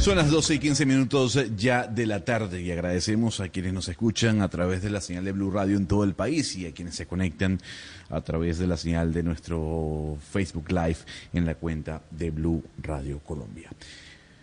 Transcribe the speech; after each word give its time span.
Son 0.00 0.16
las 0.16 0.30
12 0.30 0.54
y 0.54 0.58
15 0.58 0.86
minutos 0.86 1.38
ya 1.58 1.86
de 1.86 2.06
la 2.06 2.24
tarde 2.24 2.62
y 2.62 2.72
agradecemos 2.72 3.38
a 3.40 3.50
quienes 3.50 3.74
nos 3.74 3.86
escuchan 3.90 4.40
a 4.40 4.48
través 4.48 4.80
de 4.80 4.88
la 4.88 5.02
señal 5.02 5.26
de 5.26 5.32
Blue 5.32 5.50
Radio 5.50 5.76
en 5.76 5.86
todo 5.86 6.04
el 6.04 6.14
país 6.14 6.56
y 6.56 6.64
a 6.64 6.72
quienes 6.72 6.94
se 6.94 7.04
conectan 7.04 7.60
a 8.08 8.22
través 8.22 8.58
de 8.58 8.66
la 8.66 8.78
señal 8.78 9.12
de 9.12 9.22
nuestro 9.22 10.16
Facebook 10.32 10.72
Live 10.72 10.96
en 11.34 11.44
la 11.44 11.54
cuenta 11.54 12.00
de 12.10 12.30
Blue 12.30 12.64
Radio 12.82 13.18
Colombia. 13.18 13.68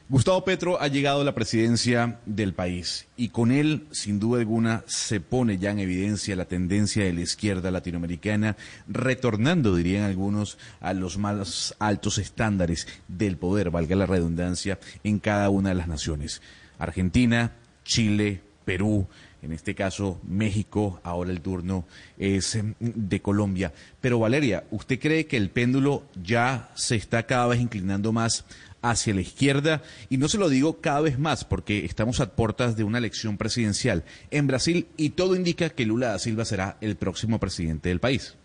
Gustavo 0.09 0.45
Petro 0.45 0.81
ha 0.81 0.87
llegado 0.87 1.19
a 1.19 1.25
la 1.25 1.35
presidencia 1.35 2.21
del 2.25 2.53
país 2.53 3.07
y 3.17 3.27
con 3.27 3.51
él, 3.51 3.87
sin 3.91 4.21
duda 4.21 4.39
alguna, 4.39 4.85
se 4.87 5.19
pone 5.19 5.57
ya 5.57 5.71
en 5.71 5.79
evidencia 5.79 6.37
la 6.37 6.45
tendencia 6.45 7.03
de 7.03 7.11
la 7.11 7.19
izquierda 7.19 7.71
latinoamericana, 7.71 8.55
retornando, 8.87 9.75
dirían 9.75 10.05
algunos, 10.05 10.57
a 10.79 10.93
los 10.93 11.17
más 11.17 11.75
altos 11.79 12.19
estándares 12.19 12.87
del 13.09 13.35
poder, 13.35 13.69
valga 13.69 13.97
la 13.97 14.05
redundancia, 14.05 14.79
en 15.03 15.19
cada 15.19 15.49
una 15.49 15.69
de 15.69 15.75
las 15.75 15.89
naciones. 15.89 16.41
Argentina, 16.79 17.51
Chile, 17.83 18.39
Perú, 18.63 19.07
en 19.41 19.51
este 19.51 19.75
caso 19.75 20.19
México, 20.23 20.99
ahora 21.03 21.31
el 21.31 21.41
turno 21.41 21.85
es 22.17 22.55
em, 22.55 22.73
de 22.79 23.21
Colombia. 23.21 23.73
Pero 24.01 24.19
Valeria, 24.19 24.63
¿usted 24.71 24.99
cree 24.99 25.27
que 25.27 25.37
el 25.37 25.49
péndulo 25.49 26.03
ya 26.21 26.69
se 26.75 26.95
está 26.95 27.23
cada 27.23 27.47
vez 27.47 27.59
inclinando 27.59 28.11
más 28.11 28.45
hacia 28.89 29.13
la 29.13 29.21
izquierda 29.21 29.81
y 30.09 30.17
no 30.17 30.27
se 30.27 30.37
lo 30.37 30.49
digo 30.49 30.81
cada 30.81 31.01
vez 31.01 31.19
más 31.19 31.43
porque 31.43 31.85
estamos 31.85 32.19
a 32.19 32.35
puertas 32.35 32.75
de 32.75 32.83
una 32.83 32.97
elección 32.97 33.37
presidencial 33.37 34.03
en 34.31 34.47
Brasil 34.47 34.87
y 34.97 35.11
todo 35.11 35.35
indica 35.35 35.69
que 35.69 35.85
Lula 35.85 36.09
da 36.09 36.19
Silva 36.19 36.45
será 36.45 36.77
el 36.81 36.95
próximo 36.95 37.39
presidente 37.39 37.89
del 37.89 37.99
país. 37.99 38.35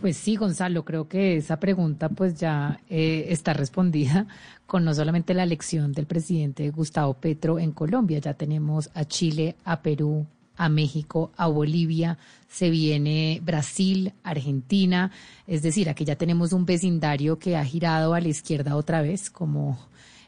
Pues 0.00 0.16
sí, 0.16 0.36
Gonzalo, 0.36 0.84
creo 0.84 1.08
que 1.08 1.36
esa 1.36 1.60
pregunta 1.60 2.08
pues 2.08 2.34
ya 2.34 2.80
eh, 2.88 3.26
está 3.28 3.52
respondida 3.52 4.26
con 4.66 4.84
no 4.84 4.94
solamente 4.94 5.34
la 5.34 5.42
elección 5.42 5.92
del 5.92 6.06
presidente 6.06 6.70
Gustavo 6.70 7.14
Petro 7.14 7.58
en 7.58 7.72
Colombia, 7.72 8.18
ya 8.18 8.32
tenemos 8.32 8.90
a 8.94 9.04
Chile, 9.04 9.56
a 9.64 9.82
Perú, 9.82 10.26
a 10.60 10.68
México, 10.68 11.32
a 11.38 11.46
Bolivia, 11.46 12.18
se 12.46 12.68
viene 12.68 13.40
Brasil, 13.42 14.12
Argentina, 14.22 15.10
es 15.46 15.62
decir, 15.62 15.88
aquí 15.88 16.04
ya 16.04 16.16
tenemos 16.16 16.52
un 16.52 16.66
vecindario 16.66 17.38
que 17.38 17.56
ha 17.56 17.64
girado 17.64 18.12
a 18.12 18.20
la 18.20 18.28
izquierda 18.28 18.76
otra 18.76 19.00
vez, 19.00 19.30
como 19.30 19.78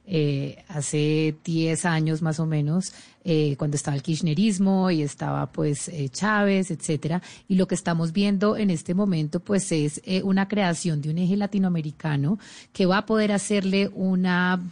eh, 0.06 0.64
hace 0.68 1.36
10 1.44 1.84
años 1.84 2.22
más 2.22 2.40
o 2.40 2.46
menos, 2.46 2.94
eh, 3.24 3.56
cuando 3.58 3.76
estaba 3.76 3.94
el 3.94 4.02
kirchnerismo 4.02 4.90
y 4.90 5.02
estaba 5.02 5.52
pues 5.52 5.88
eh, 5.88 6.08
Chávez, 6.08 6.70
etcétera. 6.70 7.20
Y 7.46 7.56
lo 7.56 7.66
que 7.66 7.74
estamos 7.74 8.14
viendo 8.14 8.56
en 8.56 8.70
este 8.70 8.94
momento 8.94 9.38
pues 9.38 9.70
es 9.70 10.00
una 10.24 10.48
creación 10.48 11.02
de 11.02 11.10
un 11.10 11.18
eje 11.18 11.36
latinoamericano 11.36 12.38
que 12.72 12.86
va 12.86 12.98
a 12.98 13.06
poder 13.06 13.32
hacerle 13.32 13.90
una 13.92 14.62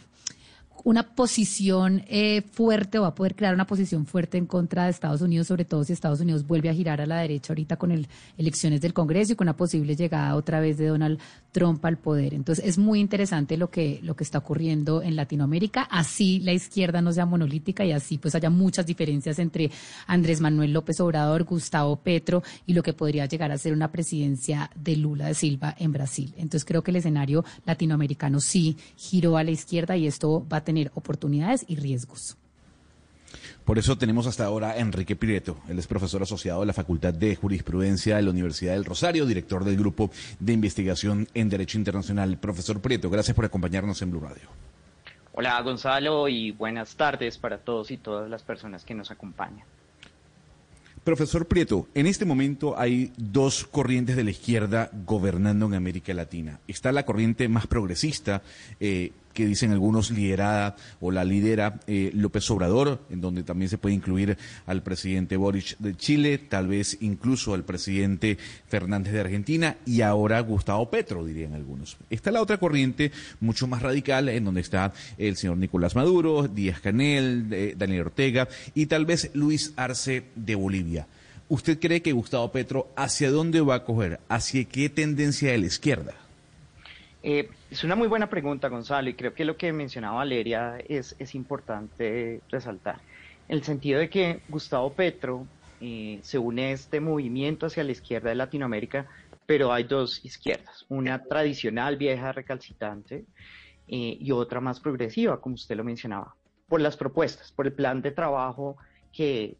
una 0.83 1.03
posición 1.03 2.03
eh, 2.07 2.41
fuerte 2.41 2.99
o 2.99 3.03
va 3.03 3.09
a 3.09 3.15
poder 3.15 3.35
crear 3.35 3.53
una 3.53 3.67
posición 3.67 4.05
fuerte 4.05 4.37
en 4.37 4.45
contra 4.45 4.85
de 4.85 4.91
Estados 4.91 5.21
Unidos, 5.21 5.47
sobre 5.47 5.65
todo 5.65 5.83
si 5.83 5.93
Estados 5.93 6.21
Unidos 6.21 6.47
vuelve 6.47 6.69
a 6.69 6.73
girar 6.73 7.01
a 7.01 7.05
la 7.05 7.19
derecha 7.19 7.53
ahorita 7.53 7.77
con 7.77 7.91
el, 7.91 8.07
elecciones 8.37 8.81
del 8.81 8.93
Congreso 8.93 9.33
y 9.33 9.35
con 9.35 9.45
una 9.45 9.55
posible 9.55 9.95
llegada 9.95 10.35
otra 10.35 10.59
vez 10.59 10.77
de 10.77 10.87
Donald 10.87 11.19
Trump 11.51 11.83
al 11.85 11.97
poder. 11.97 12.33
Entonces 12.33 12.65
es 12.65 12.77
muy 12.77 12.99
interesante 12.99 13.57
lo 13.57 13.69
que, 13.69 13.99
lo 14.01 14.15
que 14.15 14.23
está 14.23 14.39
ocurriendo 14.39 15.01
en 15.01 15.15
Latinoamérica. 15.15 15.83
Así 15.83 16.39
la 16.39 16.53
izquierda 16.53 17.01
no 17.01 17.11
sea 17.11 17.25
monolítica 17.25 17.85
y 17.85 17.91
así 17.91 18.17
pues 18.17 18.35
haya 18.35 18.49
muchas 18.49 18.85
diferencias 18.85 19.39
entre 19.39 19.69
Andrés 20.07 20.41
Manuel 20.41 20.73
López 20.73 20.99
Obrador, 20.99 21.43
Gustavo 21.43 21.97
Petro 21.97 22.43
y 22.65 22.73
lo 22.73 22.83
que 22.83 22.93
podría 22.93 23.25
llegar 23.25 23.51
a 23.51 23.57
ser 23.57 23.73
una 23.73 23.91
presidencia 23.91 24.71
de 24.75 24.95
Lula 24.95 25.27
de 25.27 25.33
Silva 25.33 25.75
en 25.77 25.91
Brasil. 25.91 26.33
Entonces 26.37 26.65
creo 26.65 26.81
que 26.81 26.91
el 26.91 26.97
escenario 26.97 27.43
latinoamericano 27.65 28.39
sí 28.39 28.77
giró 28.95 29.37
a 29.37 29.43
la 29.43 29.51
izquierda 29.51 29.95
y 29.97 30.07
esto 30.07 30.45
va 30.51 30.57
a 30.57 30.63
tener 30.63 30.70
oportunidades 30.93 31.65
y 31.67 31.75
riesgos. 31.75 32.37
Por 33.65 33.77
eso 33.77 33.97
tenemos 33.97 34.27
hasta 34.27 34.45
ahora 34.45 34.71
a 34.71 34.77
Enrique 34.77 35.15
Pireto. 35.15 35.57
Él 35.69 35.79
es 35.79 35.87
profesor 35.87 36.23
asociado 36.23 36.61
de 36.61 36.65
la 36.65 36.73
Facultad 36.73 37.13
de 37.13 37.35
Jurisprudencia 37.35 38.15
de 38.15 38.23
la 38.23 38.31
Universidad 38.31 38.73
del 38.73 38.85
Rosario, 38.85 39.25
director 39.25 39.63
del 39.63 39.77
Grupo 39.77 40.11
de 40.39 40.53
Investigación 40.53 41.27
en 41.33 41.49
Derecho 41.49 41.77
Internacional. 41.77 42.37
Profesor 42.37 42.81
Prieto, 42.81 43.09
gracias 43.09 43.35
por 43.35 43.45
acompañarnos 43.45 44.01
en 44.01 44.11
Blue 44.11 44.19
Radio. 44.19 44.49
Hola 45.33 45.61
Gonzalo 45.61 46.27
y 46.27 46.51
buenas 46.51 46.95
tardes 46.95 47.37
para 47.37 47.59
todos 47.59 47.91
y 47.91 47.97
todas 47.97 48.29
las 48.29 48.43
personas 48.43 48.83
que 48.83 48.93
nos 48.93 49.11
acompañan. 49.11 49.65
Profesor 51.03 51.47
Prieto, 51.47 51.87
en 51.95 52.05
este 52.05 52.25
momento 52.25 52.77
hay 52.77 53.11
dos 53.17 53.65
corrientes 53.65 54.15
de 54.15 54.23
la 54.23 54.29
izquierda 54.29 54.91
gobernando 55.05 55.65
en 55.65 55.73
América 55.73 56.13
Latina. 56.13 56.59
Está 56.67 56.91
la 56.91 57.05
corriente 57.05 57.47
más 57.47 57.65
progresista, 57.65 58.43
eh, 58.79 59.11
que 59.33 59.45
dicen 59.45 59.71
algunos 59.71 60.11
liderada 60.11 60.75
o 60.99 61.11
la 61.11 61.23
lidera 61.23 61.79
eh, 61.87 62.11
López 62.13 62.49
Obrador, 62.51 63.01
en 63.09 63.21
donde 63.21 63.43
también 63.43 63.69
se 63.69 63.77
puede 63.77 63.95
incluir 63.95 64.37
al 64.65 64.83
presidente 64.83 65.37
Boric 65.37 65.77
de 65.79 65.95
Chile, 65.95 66.37
tal 66.37 66.67
vez 66.67 66.97
incluso 67.01 67.53
al 67.53 67.63
presidente 67.63 68.37
Fernández 68.67 69.13
de 69.13 69.19
Argentina 69.21 69.77
y 69.85 70.01
ahora 70.01 70.39
Gustavo 70.41 70.89
Petro, 70.89 71.25
dirían 71.25 71.53
algunos. 71.53 71.97
Está 72.09 72.31
la 72.31 72.41
otra 72.41 72.57
corriente 72.57 73.11
mucho 73.39 73.67
más 73.67 73.81
radical, 73.81 74.29
en 74.29 74.45
donde 74.45 74.61
está 74.61 74.93
el 75.17 75.35
señor 75.37 75.57
Nicolás 75.57 75.95
Maduro, 75.95 76.47
Díaz 76.47 76.79
Canel, 76.79 77.47
eh, 77.51 77.75
Daniel 77.77 78.01
Ortega 78.01 78.47
y 78.73 78.85
tal 78.87 79.05
vez 79.05 79.31
Luis 79.33 79.73
Arce 79.75 80.25
de 80.35 80.55
Bolivia. 80.55 81.07
¿Usted 81.49 81.79
cree 81.79 82.01
que 82.01 82.13
Gustavo 82.13 82.51
Petro 82.51 82.93
hacia 82.95 83.29
dónde 83.29 83.59
va 83.59 83.75
a 83.75 83.83
coger? 83.83 84.21
¿Hacia 84.29 84.63
qué 84.63 84.89
tendencia 84.89 85.51
de 85.51 85.57
la 85.57 85.65
izquierda? 85.65 86.20
Eh, 87.23 87.49
es 87.69 87.83
una 87.83 87.95
muy 87.95 88.07
buena 88.07 88.29
pregunta, 88.29 88.67
Gonzalo, 88.67 89.09
y 89.09 89.13
creo 89.13 89.33
que 89.33 89.45
lo 89.45 89.55
que 89.55 89.71
mencionaba 89.73 90.17
Valeria 90.17 90.77
es, 90.87 91.15
importante 91.35 92.41
resaltar. 92.49 93.01
En 93.47 93.57
el 93.57 93.63
sentido 93.63 93.99
de 93.99 94.09
que 94.09 94.41
Gustavo 94.47 94.95
Petro 94.95 95.45
eh, 95.79 96.19
se 96.23 96.39
une 96.39 96.65
a 96.65 96.71
este 96.71 96.99
movimiento 96.99 97.67
hacia 97.67 97.83
la 97.83 97.91
izquierda 97.91 98.29
de 98.29 98.35
Latinoamérica, 98.35 99.07
pero 99.45 99.71
hay 99.71 99.83
dos 99.83 100.23
izquierdas, 100.25 100.85
una 100.89 101.23
tradicional, 101.23 101.97
vieja, 101.97 102.31
recalcitrante, 102.31 103.25
eh, 103.87 104.17
y 104.19 104.31
otra 104.31 104.61
más 104.61 104.79
progresiva, 104.79 105.39
como 105.41 105.55
usted 105.55 105.75
lo 105.75 105.83
mencionaba, 105.83 106.35
por 106.67 106.81
las 106.81 106.97
propuestas, 106.97 107.51
por 107.51 107.67
el 107.67 107.73
plan 107.73 108.01
de 108.01 108.11
trabajo 108.11 108.77
que 109.11 109.57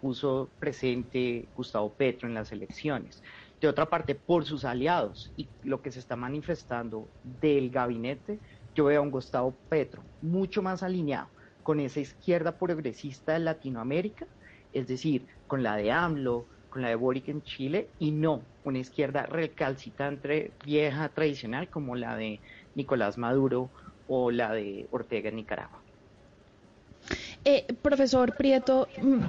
puso 0.00 0.52
presente 0.60 1.48
Gustavo 1.56 1.92
Petro 1.96 2.28
en 2.28 2.34
las 2.34 2.52
elecciones 2.52 3.20
de 3.62 3.68
otra 3.68 3.86
parte, 3.86 4.14
por 4.16 4.44
sus 4.44 4.64
aliados 4.64 5.32
y 5.36 5.48
lo 5.62 5.80
que 5.82 5.92
se 5.92 6.00
está 6.00 6.16
manifestando 6.16 7.08
del 7.40 7.70
gabinete, 7.70 8.38
yo 8.74 8.86
veo 8.86 9.00
a 9.00 9.02
un 9.02 9.10
Gustavo 9.10 9.54
Petro 9.68 10.02
mucho 10.20 10.62
más 10.62 10.82
alineado 10.82 11.28
con 11.62 11.78
esa 11.78 12.00
izquierda 12.00 12.58
progresista 12.58 13.34
de 13.34 13.38
Latinoamérica, 13.38 14.26
es 14.72 14.88
decir, 14.88 15.26
con 15.46 15.62
la 15.62 15.76
de 15.76 15.92
AMLO, 15.92 16.44
con 16.70 16.82
la 16.82 16.88
de 16.88 16.96
Boric 16.96 17.28
en 17.28 17.42
Chile, 17.42 17.88
y 18.00 18.10
no 18.10 18.42
una 18.64 18.78
izquierda 18.78 19.26
recalcitrante, 19.26 20.50
vieja, 20.64 21.08
tradicional, 21.10 21.68
como 21.68 21.94
la 21.94 22.16
de 22.16 22.40
Nicolás 22.74 23.16
Maduro 23.16 23.70
o 24.08 24.32
la 24.32 24.52
de 24.52 24.88
Ortega 24.90 25.28
en 25.28 25.36
Nicaragua. 25.36 25.78
Eh, 27.44 27.66
profesor 27.80 28.34
Prieto, 28.36 28.88
mm, 29.00 29.20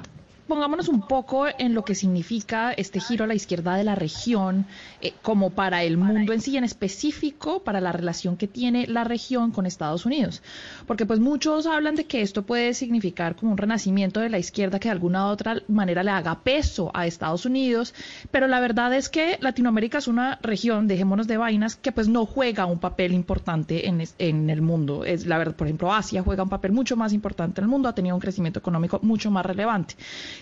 pongámonos 0.48 0.88
un 0.88 1.02
poco 1.02 1.46
en 1.48 1.74
lo 1.74 1.84
que 1.86 1.96
significa 1.96 2.72
este 2.74 3.00
giro 3.00 3.24
a 3.24 3.28
la 3.28 3.34
izquierda 3.34 3.76
de 3.76 3.84
la 3.84 3.96
región, 3.96 4.66
eh, 5.02 5.14
como 5.22 5.52
para 5.52 5.84
el 5.84 5.98
mundo 5.98 6.34
en 6.34 6.42
sí, 6.42 6.58
en 6.58 6.64
específico 6.64 7.64
para 7.64 7.82
la 7.82 7.92
relación 7.92 8.38
que 8.38 8.48
tiene 8.48 8.88
la 8.88 9.04
región 9.04 9.52
con 9.52 9.66
Estados 9.66 10.06
Unidos. 10.06 10.42
Porque 10.86 11.06
pues 11.06 11.20
muchos 11.20 11.66
hablan 11.66 11.96
de 11.96 12.06
que 12.06 12.22
esto 12.22 12.44
puede 12.44 12.74
significar 12.74 13.36
como 13.36 13.52
un 13.52 13.58
renacimiento 13.58 14.20
de 14.20 14.30
la 14.30 14.40
izquierda 14.40 14.80
que 14.80 14.90
de 14.90 14.94
alguna 14.94 15.28
u 15.28 15.30
otra 15.30 15.62
manera 15.68 16.04
le 16.04 16.12
haga 16.12 16.40
peso 16.40 16.92
a 16.94 17.08
Estados 17.08 17.46
Unidos, 17.46 17.94
pero 18.32 18.48
la 18.48 18.60
verdad 18.60 18.94
es 18.94 19.10
que 19.10 19.38
Latinoamérica 19.42 20.00
es 20.00 20.08
una 20.08 20.40
región, 20.42 20.88
dejémonos 20.88 21.28
de 21.28 21.38
vainas, 21.38 21.76
que 21.76 21.92
pues 21.92 22.08
no 22.08 22.26
juega 22.26 22.66
un 22.66 22.80
papel 22.80 23.14
importante 23.14 23.88
en, 23.88 24.04
en 24.20 24.50
el 24.50 24.62
mundo. 24.62 25.06
Es 25.06 25.26
la 25.26 25.38
verdad, 25.38 25.56
por 25.56 25.68
ejemplo, 25.68 25.94
Asia 25.94 26.24
juega 26.24 26.44
un 26.44 26.50
papel 26.50 26.72
mucho 26.72 26.96
más 26.96 27.14
importante 27.14 27.62
en 27.62 27.66
el 27.66 27.70
mundo, 27.70 27.90
ha 27.90 27.96
tenido 27.96 28.16
un 28.16 28.22
crecimiento 28.22 28.60
económico 28.60 29.00
mucho 29.02 29.32
más 29.32 29.46
relevante. 29.46 29.96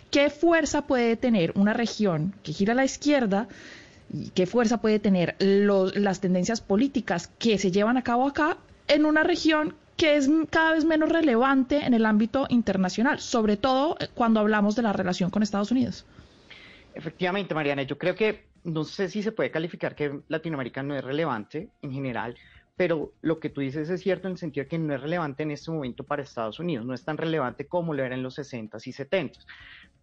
¿Qué 0.09 0.29
fuerza 0.29 0.87
puede 0.87 1.15
tener 1.15 1.51
una 1.55 1.73
región 1.73 2.33
que 2.43 2.53
gira 2.53 2.73
a 2.73 2.75
la 2.75 2.85
izquierda? 2.85 3.47
¿Qué 4.33 4.45
fuerza 4.45 4.81
puede 4.81 4.99
tener 4.99 5.35
las 5.39 6.19
tendencias 6.19 6.61
políticas 6.61 7.31
que 7.39 7.57
se 7.57 7.71
llevan 7.71 7.97
a 7.97 8.03
cabo 8.03 8.27
acá 8.27 8.57
en 8.87 9.05
una 9.05 9.23
región 9.23 9.75
que 10.01 10.15
es 10.17 10.29
cada 10.49 10.73
vez 10.73 10.83
menos 10.83 11.09
relevante 11.09 11.85
en 11.85 11.93
el 11.93 12.05
ámbito 12.05 12.47
internacional, 12.49 13.19
sobre 13.19 13.55
todo 13.55 13.97
eh, 13.99 14.07
cuando 14.13 14.39
hablamos 14.39 14.75
de 14.75 14.81
la 14.81 14.93
relación 14.93 15.29
con 15.29 15.43
Estados 15.43 15.71
Unidos. 15.71 16.05
Efectivamente, 16.95 17.53
Mariana, 17.53 17.83
yo 17.83 17.97
creo 17.97 18.15
que 18.15 18.45
no 18.63 18.83
sé 18.83 19.09
si 19.09 19.23
se 19.23 19.31
puede 19.31 19.51
calificar 19.51 19.95
que 19.95 20.21
Latinoamérica 20.27 20.83
no 20.83 20.95
es 20.95 21.03
relevante 21.03 21.69
en 21.81 21.91
general, 21.91 22.35
pero 22.75 23.13
lo 23.21 23.39
que 23.39 23.49
tú 23.49 23.61
dices 23.61 23.89
es 23.89 24.01
cierto 24.01 24.27
en 24.27 24.33
el 24.33 24.37
sentido 24.39 24.63
de 24.63 24.69
que 24.69 24.79
no 24.79 24.95
es 24.95 25.01
relevante 25.01 25.43
en 25.43 25.51
este 25.51 25.69
momento 25.69 26.03
para 26.03 26.23
Estados 26.23 26.59
Unidos, 26.59 26.85
no 26.85 26.93
es 26.93 27.03
tan 27.03 27.17
relevante 27.17 27.67
como 27.67 27.93
lo 27.93 28.03
era 28.03 28.15
en 28.15 28.23
los 28.23 28.39
60s 28.39 28.87
y 28.87 28.91
70s. 28.91 29.45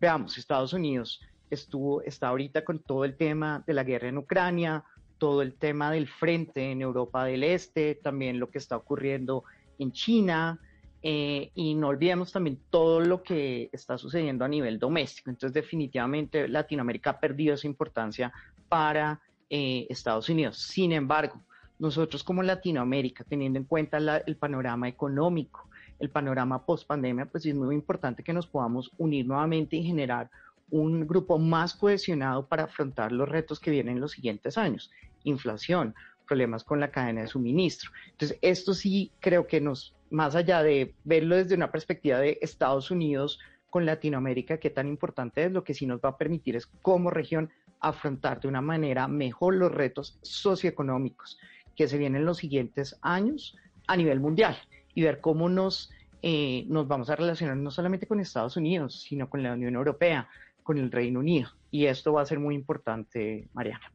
Veamos, 0.01 0.39
Estados 0.39 0.73
Unidos 0.73 1.21
estuvo, 1.51 2.03
está 2.03 2.29
ahorita 2.29 2.65
con 2.65 2.79
todo 2.79 3.05
el 3.05 3.17
tema 3.17 3.65
de 3.67 3.75
la 3.75 3.83
guerra 3.83 4.09
en 4.09 4.19
Ucrania, 4.19 4.85
todo 5.19 5.43
el 5.43 5.55
tema 5.55 5.91
del 5.91 6.07
frente 6.07 6.71
en 6.71 6.83
Europa 6.83 7.25
del 7.25 7.43
Este, 7.43 7.97
también 7.97 8.39
lo 8.39 8.49
que 8.51 8.59
está 8.59 8.77
ocurriendo 8.77 9.45
en 9.79 9.91
China, 9.93 10.61
eh, 11.03 11.51
y 11.55 11.75
no 11.75 11.89
olvidemos 11.89 12.33
también 12.33 12.59
todo 12.71 13.01
lo 13.01 13.23
que 13.23 13.71
está 13.73 13.99
sucediendo 13.99 14.45
a 14.45 14.49
nivel 14.49 14.79
doméstico. 14.79 15.31
Entonces, 15.31 15.55
definitivamente 15.55 16.49
Latinoamérica 16.49 17.11
ha 17.11 17.21
perdido 17.21 17.55
esa 17.55 17.67
importancia 17.67 18.33
para 18.69 19.21
eh, 19.51 19.87
Estados 19.89 20.29
Unidos. 20.29 20.59
Sin 20.59 20.93
embargo, 20.93 21.43
nosotros 21.79 22.25
como 22.25 22.43
Latinoamérica, 22.43 23.25
teniendo 23.25 23.59
en 23.59 23.65
cuenta 23.65 23.99
el 24.27 24.37
panorama 24.37 24.89
económico, 24.89 25.68
el 25.99 26.11
panorama 26.11 26.65
post 26.65 26.87
pandemia, 26.87 27.27
pues 27.27 27.47
es 27.47 27.55
muy 27.55 27.75
importante 27.75 28.23
que 28.23 28.33
nos 28.33 28.47
podamos 28.47 28.91
unir 28.99 29.27
nuevamente 29.27 29.77
y 29.77 29.85
generar 29.85 30.31
un 30.71 31.07
grupo 31.07 31.39
más 31.39 31.75
cohesionado 31.75 32.47
para 32.47 32.65
afrontar 32.65 33.13
los 33.13 33.29
retos 33.29 33.59
que 33.59 33.71
vienen 33.71 33.97
en 33.97 34.01
los 34.01 34.13
siguientes 34.13 34.59
años. 34.59 34.91
Inflación, 35.25 35.95
problemas 36.27 36.63
con 36.63 36.79
la 36.79 36.91
cadena 36.91 37.23
de 37.23 37.27
suministro. 37.27 37.91
Entonces, 38.11 38.39
esto 38.43 38.75
sí 38.75 39.11
creo 39.19 39.47
que 39.47 39.61
nos, 39.61 39.95
más 40.11 40.37
allá 40.37 40.63
de 40.63 40.95
verlo 41.05 41.37
desde 41.37 41.55
una 41.55 41.73
perspectiva 41.73 42.19
de 42.19 42.39
Estados 42.43 42.91
Unidos 42.91 43.41
con 43.71 43.87
Latinoamérica, 43.87 44.59
qué 44.59 44.71
tan 44.71 44.89
importante 44.89 45.45
es, 45.45 45.53
lo 45.53 45.65
que 45.65 45.75
sí 45.75 45.87
nos 45.87 46.01
va 46.01 46.11
a 46.11 46.19
permitir 46.19 46.57
es 46.57 46.67
como 46.67 47.11
región 47.11 47.51
afrontar 47.81 48.41
de 48.41 48.49
una 48.49 48.61
manera 48.61 49.09
mejor 49.09 49.55
los 49.55 49.73
retos 49.73 50.19
socioeconómicos 50.23 51.39
que 51.77 51.87
se 51.87 51.97
vienen 51.97 52.23
en 52.23 52.27
los 52.27 52.39
siguientes 52.39 52.99
años 53.03 53.57
a 53.87 53.97
nivel 53.97 54.21
mundial 54.21 54.57
y 54.99 55.03
ver 55.03 55.21
cómo 55.21 55.49
nos, 55.49 55.93
eh, 56.23 56.65
nos 56.67 56.89
vamos 56.89 57.09
a 57.09 57.15
relacionar 57.15 57.57
no 57.57 57.71
solamente 57.71 58.09
con 58.09 58.19
Estados 58.19 58.57
Unidos, 58.57 59.01
sino 59.03 59.31
con 59.31 59.45
la 59.45 59.53
Unión 59.53 59.77
Europea, 59.77 60.29
con 60.65 60.77
el 60.77 60.91
Reino 60.91 61.21
Unido. 61.21 61.51
Y 61.71 61.87
esto 61.87 62.15
va 62.15 62.23
a 62.23 62.27
ser 62.27 62.41
muy 62.41 62.57
importante, 62.57 63.47
Mariana. 63.55 63.93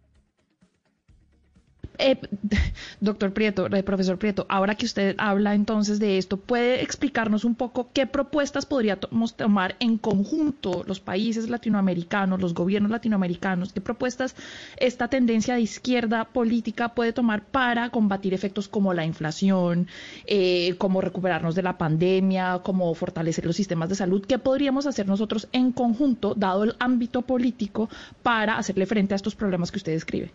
Eh, 1.99 2.19
doctor 3.01 3.33
Prieto, 3.33 3.67
eh, 3.67 3.83
profesor 3.83 4.17
Prieto, 4.17 4.45
ahora 4.49 4.75
que 4.75 4.85
usted 4.85 5.15
habla 5.19 5.53
entonces 5.53 5.99
de 5.99 6.17
esto, 6.17 6.37
¿puede 6.37 6.81
explicarnos 6.81 7.45
un 7.45 7.55
poco 7.55 7.89
qué 7.93 8.07
propuestas 8.07 8.65
podríamos 8.65 9.35
tomar 9.35 9.75
en 9.79 9.97
conjunto 9.97 10.83
los 10.87 10.99
países 10.99 11.49
latinoamericanos, 11.49 12.41
los 12.41 12.53
gobiernos 12.53 12.91
latinoamericanos? 12.91 13.73
¿Qué 13.73 13.81
propuestas 13.81 14.35
esta 14.77 15.07
tendencia 15.07 15.55
de 15.55 15.61
izquierda 15.61 16.25
política 16.25 16.95
puede 16.95 17.13
tomar 17.13 17.45
para 17.45 17.89
combatir 17.89 18.33
efectos 18.33 18.67
como 18.67 18.93
la 18.93 19.05
inflación, 19.05 19.87
eh, 20.25 20.75
como 20.77 21.01
recuperarnos 21.01 21.53
de 21.53 21.61
la 21.61 21.77
pandemia, 21.77 22.61
como 22.63 22.93
fortalecer 22.95 23.45
los 23.45 23.55
sistemas 23.55 23.89
de 23.89 23.95
salud? 23.95 24.25
¿Qué 24.25 24.39
podríamos 24.39 24.87
hacer 24.87 25.07
nosotros 25.07 25.47
en 25.51 25.71
conjunto, 25.71 26.33
dado 26.35 26.63
el 26.63 26.75
ámbito 26.79 27.21
político, 27.21 27.89
para 28.23 28.57
hacerle 28.57 28.87
frente 28.87 29.13
a 29.13 29.17
estos 29.17 29.35
problemas 29.35 29.71
que 29.71 29.77
usted 29.77 29.91
describe? 29.91 30.31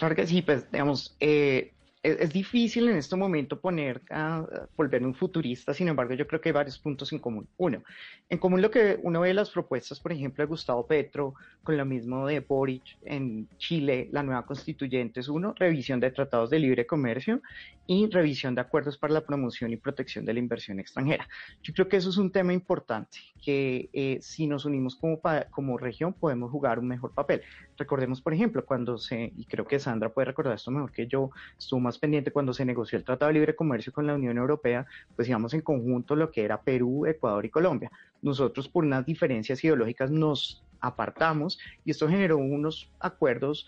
Claro 0.00 0.14
que 0.16 0.26
sí, 0.26 0.40
pues 0.42 0.70
digamos, 0.72 1.14
eh, 1.20 1.76
es, 2.02 2.32
difícil 2.32 2.88
en 2.88 2.96
este 2.96 3.16
momento 3.16 3.60
poner 3.60 4.02
a, 4.10 4.44
volver 4.76 5.04
un 5.04 5.14
futurista, 5.14 5.74
sin 5.74 5.88
embargo, 5.88 6.14
yo 6.14 6.26
creo 6.26 6.40
que 6.40 6.48
hay 6.48 6.52
varios 6.52 6.78
puntos 6.78 7.12
en 7.12 7.18
común. 7.18 7.46
Uno, 7.56 7.82
en 8.28 8.38
común 8.38 8.62
lo 8.62 8.70
que 8.70 8.98
uno 9.02 9.20
ve 9.20 9.34
las 9.34 9.50
propuestas, 9.50 10.00
por 10.00 10.12
ejemplo, 10.12 10.42
de 10.42 10.48
Gustavo 10.48 10.86
Petro, 10.86 11.34
con 11.62 11.76
lo 11.76 11.84
mismo 11.84 12.26
de 12.26 12.40
Boric 12.40 12.98
en 13.02 13.48
Chile, 13.58 14.08
la 14.12 14.22
nueva 14.22 14.46
constituyente 14.46 15.20
es 15.20 15.28
uno, 15.28 15.54
revisión 15.58 16.00
de 16.00 16.10
tratados 16.10 16.50
de 16.50 16.58
libre 16.58 16.86
comercio 16.86 17.42
y 17.86 18.08
revisión 18.08 18.54
de 18.54 18.60
acuerdos 18.60 18.96
para 18.96 19.12
la 19.12 19.26
promoción 19.26 19.72
y 19.72 19.76
protección 19.76 20.24
de 20.24 20.32
la 20.32 20.38
inversión 20.38 20.80
extranjera. 20.80 21.28
Yo 21.62 21.74
creo 21.74 21.88
que 21.88 21.96
eso 21.96 22.08
es 22.10 22.16
un 22.16 22.30
tema 22.30 22.52
importante, 22.52 23.18
que 23.42 23.90
eh, 23.92 24.18
si 24.22 24.46
nos 24.46 24.64
unimos 24.64 24.96
como, 24.96 25.20
como 25.50 25.76
región 25.76 26.12
podemos 26.12 26.50
jugar 26.50 26.78
un 26.78 26.88
mejor 26.88 27.12
papel. 27.12 27.42
Recordemos, 27.76 28.22
por 28.22 28.32
ejemplo, 28.32 28.64
cuando 28.64 28.96
se, 28.96 29.32
y 29.36 29.44
creo 29.44 29.66
que 29.66 29.78
Sandra 29.78 30.08
puede 30.08 30.26
recordar 30.26 30.54
esto 30.54 30.70
mejor 30.70 30.92
que 30.92 31.06
yo, 31.06 31.30
estuvo 31.58 31.80
pendiente 31.98 32.30
cuando 32.30 32.52
se 32.52 32.64
negoció 32.64 32.98
el 32.98 33.04
Tratado 33.04 33.28
de 33.28 33.34
Libre 33.34 33.56
Comercio 33.56 33.92
con 33.92 34.06
la 34.06 34.14
Unión 34.14 34.38
Europea, 34.38 34.86
pues 35.16 35.28
íbamos 35.28 35.54
en 35.54 35.60
conjunto 35.60 36.16
lo 36.16 36.30
que 36.30 36.44
era 36.44 36.60
Perú, 36.60 37.06
Ecuador 37.06 37.44
y 37.44 37.50
Colombia. 37.50 37.90
Nosotros 38.22 38.68
por 38.68 38.84
unas 38.84 39.04
diferencias 39.06 39.62
ideológicas 39.64 40.10
nos 40.10 40.62
apartamos 40.80 41.58
y 41.84 41.90
esto 41.90 42.08
generó 42.08 42.38
unos 42.38 42.90
acuerdos 42.98 43.66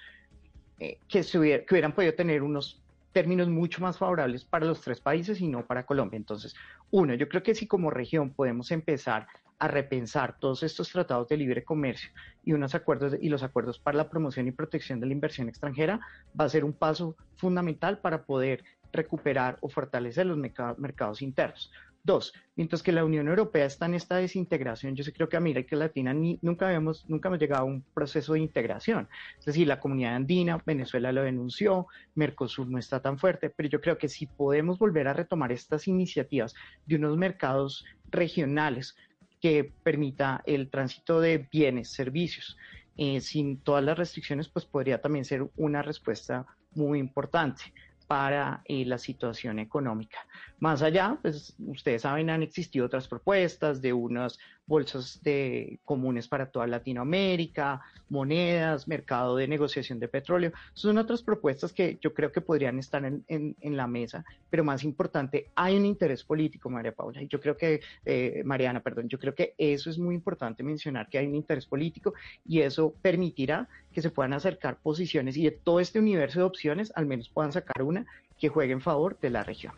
eh, 0.79 0.99
que, 1.09 1.23
que 1.23 1.67
hubieran 1.71 1.93
podido 1.93 2.15
tener 2.15 2.43
unos 2.43 2.83
términos 3.13 3.49
mucho 3.49 3.81
más 3.83 3.99
favorables 3.99 4.45
para 4.45 4.67
los 4.67 4.81
tres 4.81 5.01
países 5.01 5.41
y 5.41 5.47
no 5.47 5.65
para 5.67 5.85
Colombia. 5.85 6.17
Entonces, 6.17 6.55
uno, 6.91 7.15
yo 7.15 7.29
creo 7.29 7.43
que 7.43 7.55
si 7.55 7.67
como 7.67 7.91
región 7.91 8.31
podemos 8.31 8.71
empezar 8.71 9.27
a 9.63 9.69
repensar 9.69 10.41
todos 10.41 10.65
estos 10.65 10.91
tratados 10.91 11.29
de 11.29 11.37
libre 11.37 11.63
comercio 11.63 12.11
y 12.43 12.53
unos 12.53 12.75
acuerdos 12.75 13.17
y 13.21 13.29
los 13.29 13.45
acuerdos 13.45 13.79
para 13.79 13.97
la 13.97 14.11
promoción 14.11 14.49
y 14.49 14.51
protección 14.51 14.99
de 14.99 15.07
la 15.07 15.13
inversión 15.13 15.49
extranjera 15.49 16.01
va 16.39 16.47
a 16.47 16.49
ser 16.49 16.65
un 16.65 16.73
paso 16.73 17.17
fundamental 17.37 17.99
para 17.99 18.25
poder 18.25 18.65
recuperar 18.93 19.59
o 19.61 19.69
fortalecer 19.69 20.27
los 20.27 20.37
mercados 20.37 21.23
internos. 21.23 21.71
Dos, 22.03 22.33
mientras 22.57 22.83
que 22.83 22.91
la 22.91 23.05
Unión 23.05 23.29
Europea 23.29 23.65
está 23.65 23.87
en 23.87 23.95
esta 23.95 24.17
desintegración, 24.17 24.97
yo 24.97 25.05
sí 25.05 25.13
creo 25.13 25.29
que 25.29 25.37
América 25.37 25.77
Latina 25.77 26.13
ni, 26.13 26.41
nunca, 26.43 26.67
habíamos, 26.67 27.09
nunca 27.09 27.29
hemos 27.29 27.39
llegado 27.39 27.63
a 27.63 27.67
un 27.67 27.85
proceso 27.95 28.33
de 28.33 28.41
integración. 28.41 29.09
Es 29.39 29.45
decir, 29.45 29.69
la 29.69 29.79
comunidad 29.79 30.17
andina, 30.17 30.61
Venezuela 30.67 31.13
lo 31.13 31.23
denunció, 31.23 31.87
Mercosur 32.17 32.69
no 32.69 32.79
está 32.79 33.01
tan 33.01 33.17
fuerte, 33.17 33.49
pero 33.51 33.69
yo 33.69 33.81
creo 33.81 33.97
que 33.97 34.09
si 34.09 34.27
podemos 34.27 34.81
volver 34.81 35.07
a 35.07 35.13
retomar 35.13 35.53
estas 35.53 35.87
iniciativas 35.87 36.53
de 36.85 36.97
unos 36.97 37.17
mercados 37.17 37.85
regionales 38.11 38.97
que 39.43 39.75
permita 39.83 40.41
el 40.47 40.71
tránsito 40.71 41.21
de 41.21 41.49
bienes, 41.51 41.91
servicios, 41.91 42.57
eh, 42.97 43.21
sin 43.21 43.59
todas 43.59 43.83
las 43.83 43.99
restricciones, 43.99 44.49
pues 44.49 44.65
podría 44.65 45.01
también 45.01 45.25
ser 45.25 45.51
una 45.57 45.83
respuesta 45.83 46.47
muy 46.71 47.01
importante 47.01 47.65
para 48.07 48.63
eh, 48.67 48.85
la 48.85 48.99
situación 48.99 49.59
económica. 49.59 50.19
Más 50.61 50.81
allá, 50.83 51.19
pues 51.21 51.57
ustedes 51.59 52.03
saben, 52.03 52.31
han 52.31 52.45
existido 52.45 52.87
otras 52.87 53.09
propuestas 53.09 53.83
de 53.83 53.93
unas 53.93 54.39
bolsas 54.73 55.21
de 55.23 55.81
comunes 55.85 56.29
para 56.29 56.47
toda 56.47 56.67
Latinoamérica, 56.67 57.83
monedas, 58.09 58.89
mercado 58.89 59.37
de 59.37 59.47
negociación 59.47 60.01
de 60.01 60.09
petróleo. 60.09 60.51
Son 60.73 60.97
otras 60.97 61.23
propuestas 61.23 61.75
que 61.75 61.99
yo 62.01 62.15
creo 62.15 62.33
que 62.33 62.41
podrían 62.41 62.79
estar 62.79 63.05
en, 63.05 63.23
en, 63.29 63.77
la 63.77 63.87
mesa, 63.87 64.25
pero 64.49 64.65
más 64.65 64.83
importante, 64.83 65.51
hay 65.55 65.77
un 65.77 65.85
interés 65.85 66.25
político, 66.25 66.71
María 66.71 66.93
Paula, 66.93 67.21
y 67.21 67.29
yo 67.29 67.39
creo 67.39 67.55
que, 67.55 67.83
eh, 68.07 68.41
Mariana, 68.47 68.81
perdón, 68.81 69.11
yo 69.11 69.19
creo 69.19 69.35
que 69.35 69.55
eso 69.59 69.91
es 69.91 69.99
muy 69.99 70.15
importante 70.15 70.63
mencionar, 70.63 71.11
que 71.11 71.19
hay 71.19 71.27
un 71.27 71.35
interés 71.35 71.67
político 71.67 72.15
y 72.47 72.61
eso 72.61 72.95
permitirá 73.03 73.69
que 73.93 74.01
se 74.01 74.09
puedan 74.09 74.33
acercar 74.33 74.79
posiciones 74.79 75.37
y 75.37 75.45
de 75.45 75.51
todo 75.51 75.81
este 75.81 75.99
universo 75.99 76.39
de 76.39 76.47
opciones, 76.47 76.93
al 76.95 77.05
menos 77.05 77.29
puedan 77.29 77.53
sacar 77.53 77.83
una 77.83 78.07
que 78.39 78.49
juegue 78.49 78.73
en 78.73 78.81
favor 78.81 79.19
de 79.21 79.29
la 79.29 79.45
región. 79.45 79.75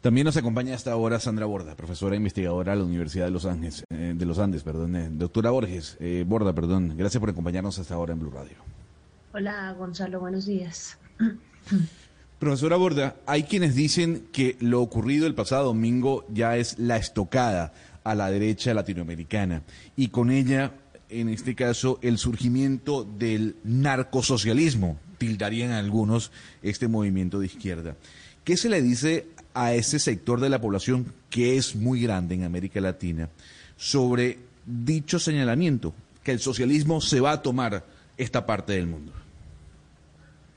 También 0.00 0.26
nos 0.26 0.36
acompaña 0.36 0.76
hasta 0.76 0.92
ahora 0.92 1.18
Sandra 1.18 1.46
Borda, 1.46 1.74
profesora 1.74 2.14
e 2.14 2.18
investigadora 2.18 2.72
de 2.72 2.78
la 2.78 2.84
Universidad 2.84 3.24
de 3.24 3.32
Los 3.32 3.44
Andes, 3.46 3.82
eh, 3.90 4.14
de 4.14 4.26
los 4.26 4.38
Andes, 4.38 4.62
perdón, 4.62 4.94
eh, 4.94 5.08
doctora 5.10 5.50
Borges, 5.50 5.96
eh, 5.98 6.24
Borda, 6.24 6.52
perdón, 6.54 6.94
gracias 6.96 7.18
por 7.18 7.30
acompañarnos 7.30 7.80
hasta 7.80 7.94
ahora 7.94 8.12
en 8.12 8.20
Blue 8.20 8.30
Radio. 8.30 8.58
Hola 9.32 9.74
Gonzalo, 9.76 10.20
buenos 10.20 10.46
días. 10.46 10.96
Profesora 12.38 12.76
Borda, 12.76 13.16
hay 13.26 13.42
quienes 13.42 13.74
dicen 13.74 14.28
que 14.30 14.56
lo 14.60 14.82
ocurrido 14.82 15.26
el 15.26 15.34
pasado 15.34 15.64
domingo 15.64 16.24
ya 16.28 16.56
es 16.56 16.78
la 16.78 16.96
estocada 16.96 17.72
a 18.04 18.14
la 18.14 18.30
derecha 18.30 18.72
latinoamericana 18.74 19.62
y 19.96 20.08
con 20.08 20.30
ella, 20.30 20.74
en 21.08 21.28
este 21.28 21.56
caso, 21.56 21.98
el 22.02 22.18
surgimiento 22.18 23.02
del 23.02 23.56
narcosocialismo, 23.64 25.00
tildarían 25.18 25.72
algunos 25.72 26.30
este 26.62 26.86
movimiento 26.86 27.40
de 27.40 27.46
izquierda. 27.46 27.96
¿Qué 28.44 28.56
se 28.56 28.68
le 28.68 28.80
dice 28.80 29.26
a 29.58 29.74
ese 29.74 29.98
sector 29.98 30.40
de 30.40 30.48
la 30.48 30.60
población 30.60 31.12
que 31.30 31.56
es 31.56 31.74
muy 31.74 32.00
grande 32.00 32.36
en 32.36 32.44
América 32.44 32.80
Latina 32.80 33.28
sobre 33.76 34.38
dicho 34.64 35.18
señalamiento, 35.18 35.92
que 36.22 36.30
el 36.30 36.38
socialismo 36.38 37.00
se 37.00 37.20
va 37.20 37.32
a 37.32 37.42
tomar 37.42 37.84
esta 38.16 38.46
parte 38.46 38.74
del 38.74 38.86
mundo? 38.86 39.12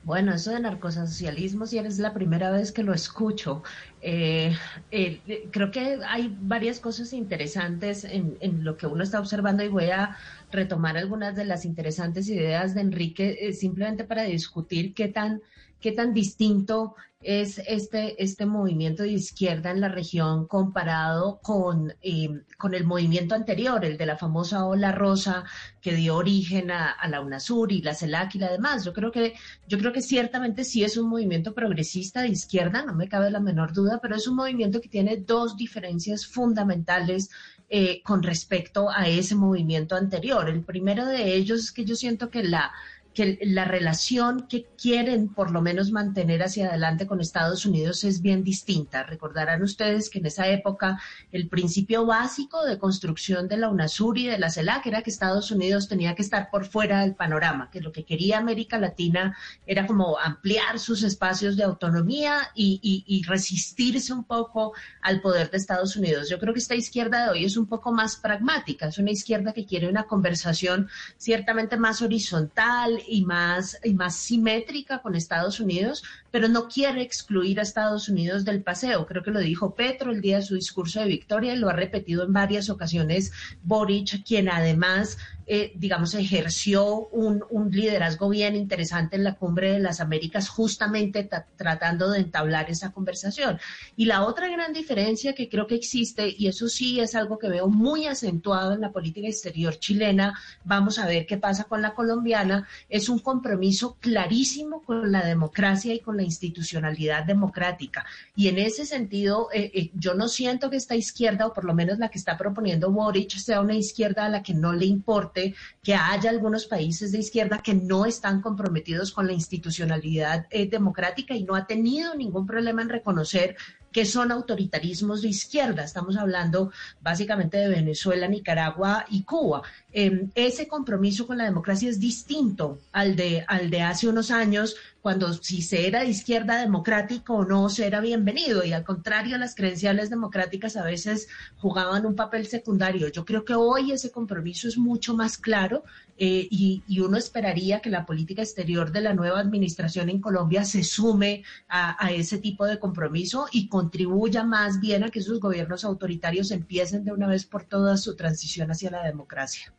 Bueno, 0.04 0.34
eso 0.34 0.52
de 0.52 0.60
narcosocialismo, 0.60 1.66
si 1.66 1.80
eres 1.80 1.98
la 1.98 2.14
primera 2.14 2.52
vez 2.52 2.72
que 2.72 2.84
lo 2.84 2.94
escucho, 2.94 3.64
eh, 4.02 4.56
eh, 4.92 5.48
creo 5.52 5.72
que 5.72 6.00
hay 6.08 6.36
varias 6.40 6.80
cosas 6.80 7.14
interesantes 7.14 8.04
en, 8.04 8.64
lo 8.64 8.78
que 8.78 8.86
uno 8.86 9.04
está 9.04 9.20
observando 9.20 9.64
y 9.64 9.68
voy 9.68 9.90
a 9.90 10.16
retomar 10.52 10.98
algunas 10.98 11.36
de 11.36 11.46
las 11.46 11.66
interesantes 11.66 12.30
ideas 12.30 12.76
de 12.76 12.82
Enrique, 12.82 13.38
eh, 13.42 13.54
simplemente 13.54 14.04
para 14.04 14.24
discutir 14.24 14.94
qué 14.94 15.08
tan 15.08 15.42
qué 15.82 15.92
tan 15.92 16.14
distinto 16.14 16.96
es 17.24 17.60
este, 17.68 18.22
este 18.22 18.46
movimiento 18.46 19.04
de 19.04 19.10
izquierda 19.10 19.70
en 19.70 19.80
la 19.80 19.90
región 19.90 20.48
comparado 20.48 21.40
con, 21.44 21.94
eh, 22.02 22.30
con 22.58 22.74
el 22.74 22.84
movimiento 22.84 23.36
anterior, 23.36 23.86
el 23.86 23.98
de 23.98 24.08
la 24.08 24.18
famosa 24.18 24.66
ola 24.66 24.92
rosa 24.92 25.44
que 25.82 25.94
dio 25.94 26.16
origen 26.16 26.72
a, 26.72 26.96
la 27.08 27.22
UNASUR 27.22 27.72
y 27.72 27.82
la 27.82 27.94
CELAC 27.94 28.36
y 28.36 28.40
la 28.40 28.52
demás. 28.52 28.86
Yo 28.86 28.94
creo 28.94 29.12
que, 29.12 29.36
yo 29.68 29.78
creo 29.78 29.94
que 29.94 30.02
ciertamente 30.02 30.64
sí 30.64 30.84
es 30.84 30.98
un 30.98 31.10
movimiento 31.10 31.54
progresista 31.54 32.22
de 32.22 32.30
izquierda, 32.30 32.84
no 32.84 32.96
me 32.96 33.08
cabe 33.08 33.30
la 33.30 33.40
menor 33.40 33.74
duda, 33.74 34.00
pero 34.02 34.16
es 34.16 34.28
un 34.28 34.36
movimiento 34.36 34.82
que 34.82 34.90
tiene 34.90 35.18
dos 35.18 35.56
diferencias 35.56 36.26
fundamentales 36.26 37.30
eh, 37.70 38.02
con 38.04 38.24
respecto 38.24 38.90
a 38.90 39.08
ese 39.08 39.36
movimiento 39.36 39.96
anterior. 39.96 40.50
El 40.50 40.64
primero 40.64 41.06
de 41.06 41.36
ellos 41.36 41.60
es 41.60 41.72
que 41.72 41.86
yo 41.86 41.96
siento 41.96 42.30
que 42.30 42.44
la 42.44 42.72
que 43.14 43.40
la 43.42 43.66
relación 43.66 44.48
que 44.48 44.68
quieren 44.82 45.30
por 45.30 45.52
lo 45.52 45.62
menos 45.62 45.92
mantener 45.92 46.44
hacia 46.44 46.70
adelante 46.70 47.08
con 47.08 47.20
Estados 47.20 47.66
Unidos 47.66 48.04
es 48.04 48.22
bien 48.22 48.44
distinta. 48.44 49.04
Recordarán 49.04 49.62
ustedes 49.64 50.10
que 50.10 50.20
en 50.20 50.28
esa 50.28 50.48
época 50.48 51.00
el 51.32 51.50
principio 51.50 52.06
básico 52.06 52.66
de 52.66 52.78
construcción 52.78 53.48
de 53.48 53.58
la 53.58 53.70
UNASUR 53.70 54.18
y 54.18 54.28
de 54.28 54.40
la 54.40 54.50
CELAC 54.50 54.86
era 54.88 55.02
que 55.02 55.10
Estados 55.10 55.52
Unidos 55.52 55.88
tenía 55.88 56.16
que 56.16 56.22
estar 56.22 56.50
por 56.50 56.66
fuera 56.66 57.02
del 57.02 57.16
panorama, 57.16 57.70
que 57.70 57.82
lo 57.82 57.92
que 57.92 58.06
quería 58.06 58.38
América 58.38 58.80
Latina 58.80 59.36
era 59.66 59.86
como 59.86 60.18
ampliar 60.18 60.80
sus 60.80 61.04
espacios 61.04 61.58
de 61.58 61.64
autonomía 61.64 62.50
y, 62.56 62.80
y 63.06 63.24
resistirse 63.24 64.14
un 64.14 64.24
poco 64.24 64.74
al 65.02 65.22
poder 65.22 65.52
de 65.52 65.58
Estados 65.58 65.96
Unidos. 65.96 66.30
Yo 66.30 66.40
creo 66.40 66.54
que 66.54 66.60
esta 66.60 66.76
izquierda 66.76 67.26
de 67.26 67.32
hoy 67.32 67.46
es 67.46 67.58
un 67.58 67.68
poco 67.68 67.92
más 67.92 68.16
pragmática, 68.16 68.88
es 68.88 68.98
una 68.98 69.12
izquierda 69.12 69.54
que 69.54 69.66
quiere 69.66 69.90
una 69.90 70.04
conversación 70.04 70.90
ciertamente 71.18 71.78
más 71.78 72.02
horizontal 72.02 73.01
y 73.08 73.26
más, 73.26 73.80
y 73.84 73.94
más 73.94 74.16
simétrica 74.16 75.02
con 75.02 75.16
Estados 75.16 75.60
Unidos, 75.60 76.04
pero 76.32 76.48
no 76.48 76.68
quiere 76.68 77.02
excluir 77.02 77.60
a 77.60 77.64
Estados 77.64 78.10
Unidos 78.10 78.46
del 78.46 78.64
paseo. 78.64 79.06
Creo 79.06 79.22
que 79.22 79.32
lo 79.32 79.40
dijo 79.40 79.76
Petro 79.76 80.12
el 80.12 80.22
día 80.22 80.38
de 80.38 80.44
su 80.44 80.56
discurso 80.56 81.02
de 81.02 81.08
victoria 81.08 81.54
y 81.54 81.58
lo 81.58 81.70
ha 81.70 81.74
repetido 81.74 82.24
en 82.24 82.34
varias 82.34 82.70
ocasiones 82.70 83.32
Boric, 83.64 84.24
quien 84.26 84.50
además 84.50 85.18
eh, 85.54 85.74
digamos, 85.76 86.14
ejerció 86.14 87.08
un, 87.08 87.42
liderazgo 87.72 88.30
bien 88.30 88.56
interesante 88.56 89.18
en 89.18 89.26
la 89.26 89.36
cumbre 89.36 89.74
de 89.74 89.80
las 89.80 90.00
Américas, 90.00 90.48
justamente 90.48 91.30
tratando 91.58 92.10
de 92.10 92.20
entablar 92.20 92.70
esa 92.70 92.94
conversación. 92.94 93.60
Y 93.98 94.06
la 94.06 94.24
otra 94.24 94.48
gran 94.48 94.72
diferencia 94.72 95.34
que 95.34 95.50
creo 95.50 95.68
que 95.68 95.76
existe, 95.76 96.34
y 96.38 96.48
eso 96.48 96.70
sí 96.70 97.02
es 97.02 97.16
algo 97.16 97.38
que 97.38 97.50
veo 97.50 97.68
muy 97.68 98.08
acentuado 98.08 98.74
en 98.74 98.80
la 98.80 98.94
política 98.94 99.28
exterior 99.28 99.78
chilena, 99.78 100.40
vamos 100.64 101.00
a 101.00 101.06
ver 101.06 101.26
qué 101.26 101.36
pasa 101.36 101.66
con 101.66 101.82
la 101.82 101.96
colombiana, 101.96 102.66
es 102.88 103.10
un 103.10 103.20
compromiso 103.20 103.98
clarísimo 104.00 104.82
con 104.84 105.12
la 105.12 105.26
democracia 105.26 105.94
y 105.94 106.00
con 106.00 106.16
la 106.16 106.21
institucionalidad 106.22 107.26
democrática. 107.26 108.06
Y 108.36 108.48
en 108.48 108.58
ese 108.58 108.86
sentido, 108.86 109.50
eh, 109.54 109.72
eh, 109.74 109.92
yo 109.94 110.14
no 110.14 110.28
siento 110.28 110.70
que 110.70 110.78
esta 110.78 110.96
izquierda, 110.96 111.48
o 111.48 111.54
por 111.54 111.66
lo 111.66 111.74
menos 111.74 112.00
la 112.00 112.10
que 112.10 112.18
está 112.18 112.38
proponiendo 112.38 112.92
Boric, 112.92 113.32
sea 113.32 113.62
una 113.62 113.76
izquierda 113.76 114.26
a 114.26 114.30
la 114.30 114.44
que 114.44 114.54
no 114.54 114.74
le 114.74 114.86
importe 114.86 115.56
que 115.84 115.96
haya 115.96 116.30
algunos 116.30 116.66
países 116.66 117.12
de 117.12 117.20
izquierda 117.20 117.62
que 117.64 117.74
no 117.74 118.06
están 118.06 118.42
comprometidos 118.42 119.12
con 119.12 119.28
la 119.28 119.34
institucionalidad 119.34 120.48
eh, 120.50 120.70
democrática 120.70 121.34
y 121.34 121.44
no 121.44 121.56
ha 121.56 121.66
tenido 121.66 122.16
ningún 122.16 122.46
problema 122.46 122.82
en 122.82 122.90
reconocer 122.90 123.56
que 123.92 124.06
son 124.06 124.32
autoritarismos 124.32 125.22
de 125.22 125.30
izquierda. 125.30 125.84
Estamos 125.84 126.18
hablando 126.18 126.72
básicamente 127.02 127.58
de 127.58 127.68
Venezuela, 127.68 128.28
Nicaragua 128.28 129.06
y 129.10 129.24
Cuba. 129.24 129.64
Em, 129.92 130.30
ese 130.36 130.68
compromiso 130.68 131.28
con 131.28 131.38
la 131.38 131.44
democracia 131.44 131.90
es 131.90 132.00
distinto 132.00 132.80
al 132.92 133.16
de, 133.16 133.44
al 133.48 133.70
de 133.70 133.82
hace 133.82 134.08
unos 134.08 134.32
años, 134.32 134.76
cuando 135.02 135.34
si 135.34 135.62
se 135.62 135.88
era 135.88 136.02
de 136.02 136.10
izquierda 136.10 136.62
democrático 136.62 137.36
o 137.36 137.46
no, 137.46 137.70
se 137.70 137.88
era 137.88 138.00
bienvenido. 138.00 138.64
Y 138.64 138.72
al 138.72 138.84
contrario, 138.84 139.38
las 139.38 139.56
credenciales 139.56 140.10
democráticas 140.10 140.78
a 140.78 140.84
veces 140.84 141.28
jugaban 141.58 142.06
un 142.06 142.16
papel 142.16 142.48
secundario. 142.48 143.10
Yo 143.10 143.26
creo 143.26 143.44
que 143.44 143.56
hoy 143.56 143.92
ese 143.92 144.12
compromiso 144.12 144.68
es 144.68 144.78
mucho 144.78 145.16
más 145.16 145.38
claro 145.38 145.84
eh, 146.24 146.48
y, 146.52 147.00
uno 147.00 147.18
esperaría 147.18 147.80
que 147.80 147.90
la 147.90 148.06
política 148.06 148.44
exterior 148.44 148.92
de 148.92 149.02
la 149.02 149.16
nueva 149.16 149.40
administración 149.40 150.08
en 150.08 150.22
Colombia 150.22 150.64
se 150.66 150.84
sume 150.84 151.44
a, 151.68 151.98
a 152.06 152.12
ese 152.12 152.38
tipo 152.38 152.68
de 152.68 152.78
compromiso 152.78 153.48
y 153.52 153.68
contribuya 153.70 154.44
más 154.44 154.80
bien 154.80 155.04
a 155.04 155.10
que 155.10 155.18
esos 155.18 155.40
gobiernos 155.40 155.84
autoritarios 155.84 156.52
empiecen 156.52 157.06
de 157.06 157.12
una 157.12 157.28
vez 157.28 157.48
por 157.48 157.64
todas 157.64 158.04
su 158.04 158.16
transición 158.16 158.70
hacia 158.70 158.92
la 158.92 159.04
democracia. 159.04 159.74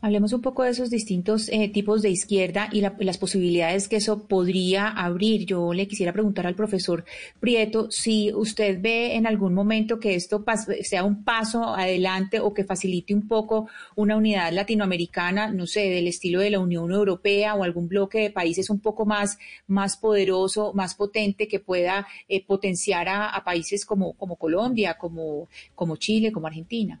Hablemos 0.00 0.32
un 0.32 0.42
poco 0.42 0.62
de 0.62 0.70
esos 0.70 0.90
distintos 0.90 1.48
eh, 1.48 1.68
tipos 1.68 2.02
de 2.02 2.10
izquierda 2.10 2.68
y 2.70 2.80
las 2.80 3.18
posibilidades 3.18 3.88
que 3.88 3.96
eso 3.96 4.26
podría 4.28 4.88
abrir. 4.88 5.44
Yo 5.44 5.72
le 5.72 5.88
quisiera 5.88 6.12
preguntar 6.12 6.46
al 6.46 6.54
profesor 6.54 7.04
Prieto 7.40 7.90
si 7.90 8.32
usted 8.32 8.80
ve 8.80 9.16
en 9.16 9.26
algún 9.26 9.54
momento 9.54 9.98
que 9.98 10.14
esto 10.14 10.44
sea 10.82 11.02
un 11.02 11.24
paso 11.24 11.74
adelante 11.74 12.38
o 12.38 12.54
que 12.54 12.64
facilite 12.64 13.12
un 13.12 13.26
poco 13.26 13.68
una 13.96 14.16
unidad 14.16 14.52
latinoamericana, 14.52 15.48
no 15.52 15.66
sé, 15.66 15.90
del 15.90 16.06
estilo 16.06 16.40
de 16.40 16.50
la 16.50 16.60
Unión 16.60 16.92
Europea 16.92 17.56
o 17.56 17.64
algún 17.64 17.88
bloque 17.88 18.20
de 18.20 18.30
países 18.30 18.70
un 18.70 18.78
poco 18.78 19.04
más, 19.04 19.38
más 19.66 19.96
poderoso, 19.96 20.72
más 20.74 20.94
potente 20.94 21.48
que 21.48 21.58
pueda 21.58 22.06
eh, 22.28 22.44
potenciar 22.44 23.08
a, 23.08 23.30
a, 23.30 23.42
países 23.42 23.84
como, 23.84 24.12
como 24.12 24.36
Colombia, 24.36 24.96
como, 24.96 25.48
como 25.74 25.96
Chile, 25.96 26.30
como 26.30 26.46
Argentina. 26.46 27.00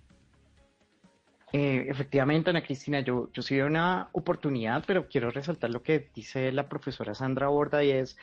Eh, 1.52 1.86
efectivamente, 1.88 2.50
Ana 2.50 2.62
Cristina, 2.62 3.00
yo, 3.00 3.30
yo 3.32 3.42
sí 3.42 3.56
veo 3.56 3.66
una 3.66 4.08
oportunidad, 4.12 4.84
pero 4.86 5.08
quiero 5.08 5.30
resaltar 5.30 5.70
lo 5.70 5.82
que 5.82 6.10
dice 6.14 6.52
la 6.52 6.68
profesora 6.68 7.14
Sandra 7.14 7.48
Borda 7.48 7.82
y 7.82 7.90
es, 7.90 8.18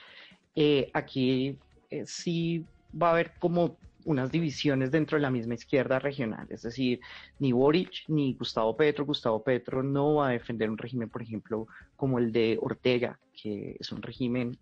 eh, 0.56 0.92
aquí 0.94 1.58
eh, 1.90 2.04
sí 2.06 2.66
va 3.02 3.10
a 3.10 3.12
haber 3.14 3.34
como 3.40 3.78
unas 4.06 4.32
divisiones 4.32 4.92
dentro 4.92 5.18
de 5.18 5.24
la 5.24 5.32
misma 5.32 5.56
izquierda 5.56 5.98
regional, 5.98 6.46
es 6.52 6.62
decir, 6.62 7.00
ni 7.40 7.52
Boric 7.52 8.08
ni 8.08 8.36
Gustavo 8.36 8.78
Petro, 8.78 9.04
Gustavo 9.04 9.44
Petro 9.44 9.82
no 9.82 10.16
va 10.16 10.28
a 10.28 10.32
defender 10.32 10.70
un 10.70 10.78
régimen, 10.78 11.10
por 11.10 11.24
ejemplo, 11.24 11.68
como 11.96 12.20
el 12.20 12.32
de 12.32 12.60
Ortega, 12.62 13.18
que 13.34 13.76
es 13.80 13.92
un 13.92 14.04
régimen 14.04 14.56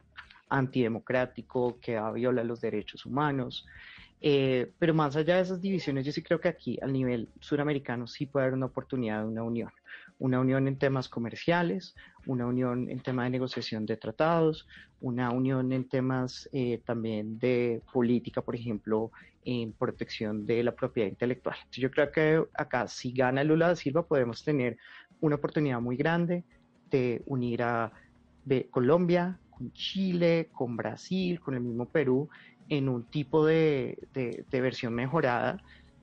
antidemocrático 0.47 1.77
que 1.81 1.99
viola 2.13 2.45
los 2.45 2.61
derechos 2.61 3.05
humanos, 3.05 3.65
eh, 4.25 4.71
pero 4.79 4.93
más 4.93 5.17
allá 5.17 5.35
de 5.35 5.41
esas 5.41 5.59
divisiones, 5.59 6.05
yo 6.05 6.13
sí 6.13 6.23
creo 6.23 6.39
que 6.39 6.47
aquí, 6.47 6.79
al 6.81 6.93
nivel 6.93 7.27
suramericano, 7.41 8.07
sí 8.07 8.25
puede 8.25 8.45
haber 8.45 8.53
una 8.55 8.67
oportunidad 8.67 9.19
de 9.19 9.27
una 9.27 9.43
unión. 9.43 9.69
Una 10.17 10.39
unión 10.39 10.65
en 10.69 10.77
temas 10.77 11.09
comerciales, 11.09 11.93
una 12.25 12.47
unión 12.47 12.89
en 12.89 13.01
temas 13.01 13.25
de 13.25 13.31
negociación 13.31 13.85
de 13.85 13.97
tratados, 13.97 14.65
una 15.01 15.29
unión 15.31 15.73
en 15.73 15.89
temas 15.89 16.47
eh, 16.53 16.81
también 16.85 17.37
de 17.37 17.81
política, 17.91 18.41
por 18.41 18.55
ejemplo, 18.55 19.11
en 19.43 19.73
protección 19.73 20.45
de 20.45 20.63
la 20.63 20.71
propiedad 20.73 21.09
intelectual. 21.09 21.57
yo 21.73 21.91
creo 21.91 22.09
que 22.09 22.45
acá, 22.53 22.87
si 22.87 23.11
gana 23.11 23.43
Lula 23.43 23.67
da 23.67 23.75
Silva, 23.75 24.07
podemos 24.07 24.41
tener 24.41 24.77
una 25.19 25.35
oportunidad 25.35 25.81
muy 25.81 25.97
grande 25.97 26.45
de 26.89 27.21
unir 27.25 27.61
a 27.63 27.91
Colombia, 28.71 29.37
con 29.49 29.71
Chile, 29.73 30.49
con 30.51 30.75
Brasil, 30.75 31.39
con 31.39 31.55
el 31.55 31.61
mismo 31.61 31.87
Perú, 31.89 32.29
en 32.69 32.89
un 32.89 33.03
tipo 33.03 33.45
de, 33.45 33.97
versión 34.51 34.93
mejorada 34.93 35.61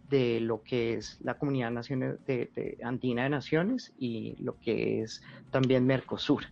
de 0.09 0.41
lo 0.41 0.63
que 0.63 0.95
es 0.95 1.19
la 1.23 1.35
comunidad 1.35 1.71
naciones 1.71 2.25
de, 2.27 2.79
andina 2.83 3.25
de 3.25 3.31
naciones 3.31 3.93
y 3.99 4.35
lo 4.43 4.59
que 4.59 5.03
es 5.03 5.23
también 5.51 5.87
Mercosur. 5.87 6.45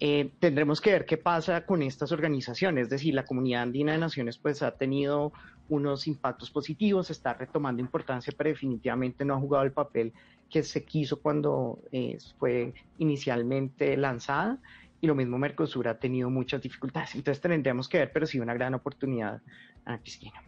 Eh, 0.00 0.30
tendremos 0.40 0.80
que 0.80 0.90
ver 0.90 1.06
qué 1.06 1.16
pasa 1.16 1.64
con 1.66 1.82
estas 1.82 2.10
organizaciones, 2.10 2.84
es 2.84 2.90
decir, 2.90 3.14
la 3.14 3.24
comunidad 3.24 3.62
andina 3.62 3.92
de 3.92 3.98
naciones 3.98 4.38
pues 4.38 4.62
ha 4.62 4.72
tenido 4.72 5.32
unos 5.68 6.06
impactos 6.08 6.50
positivos, 6.50 7.10
está 7.10 7.34
retomando 7.34 7.80
importancia, 7.80 8.32
pero 8.36 8.50
definitivamente 8.50 9.24
no 9.24 9.34
ha 9.34 9.40
jugado 9.40 9.64
el 9.64 9.72
papel 9.72 10.12
que 10.50 10.62
se 10.62 10.84
quiso 10.84 11.20
cuando 11.20 11.78
eh, 11.92 12.18
fue 12.38 12.74
inicialmente 12.98 13.96
lanzada 13.96 14.58
y 15.04 15.06
lo 15.06 15.14
mismo 15.14 15.36
Mercosur 15.38 15.86
ha 15.88 15.98
tenido 15.98 16.30
muchas 16.30 16.62
dificultades. 16.62 17.14
Entonces 17.14 17.40
tendríamos 17.40 17.88
que 17.88 17.98
ver, 17.98 18.10
pero 18.10 18.26
sí 18.26 18.40
una 18.40 18.54
gran 18.54 18.74
oportunidad, 18.74 19.42
a 19.84 19.98
Cristina. 19.98 20.42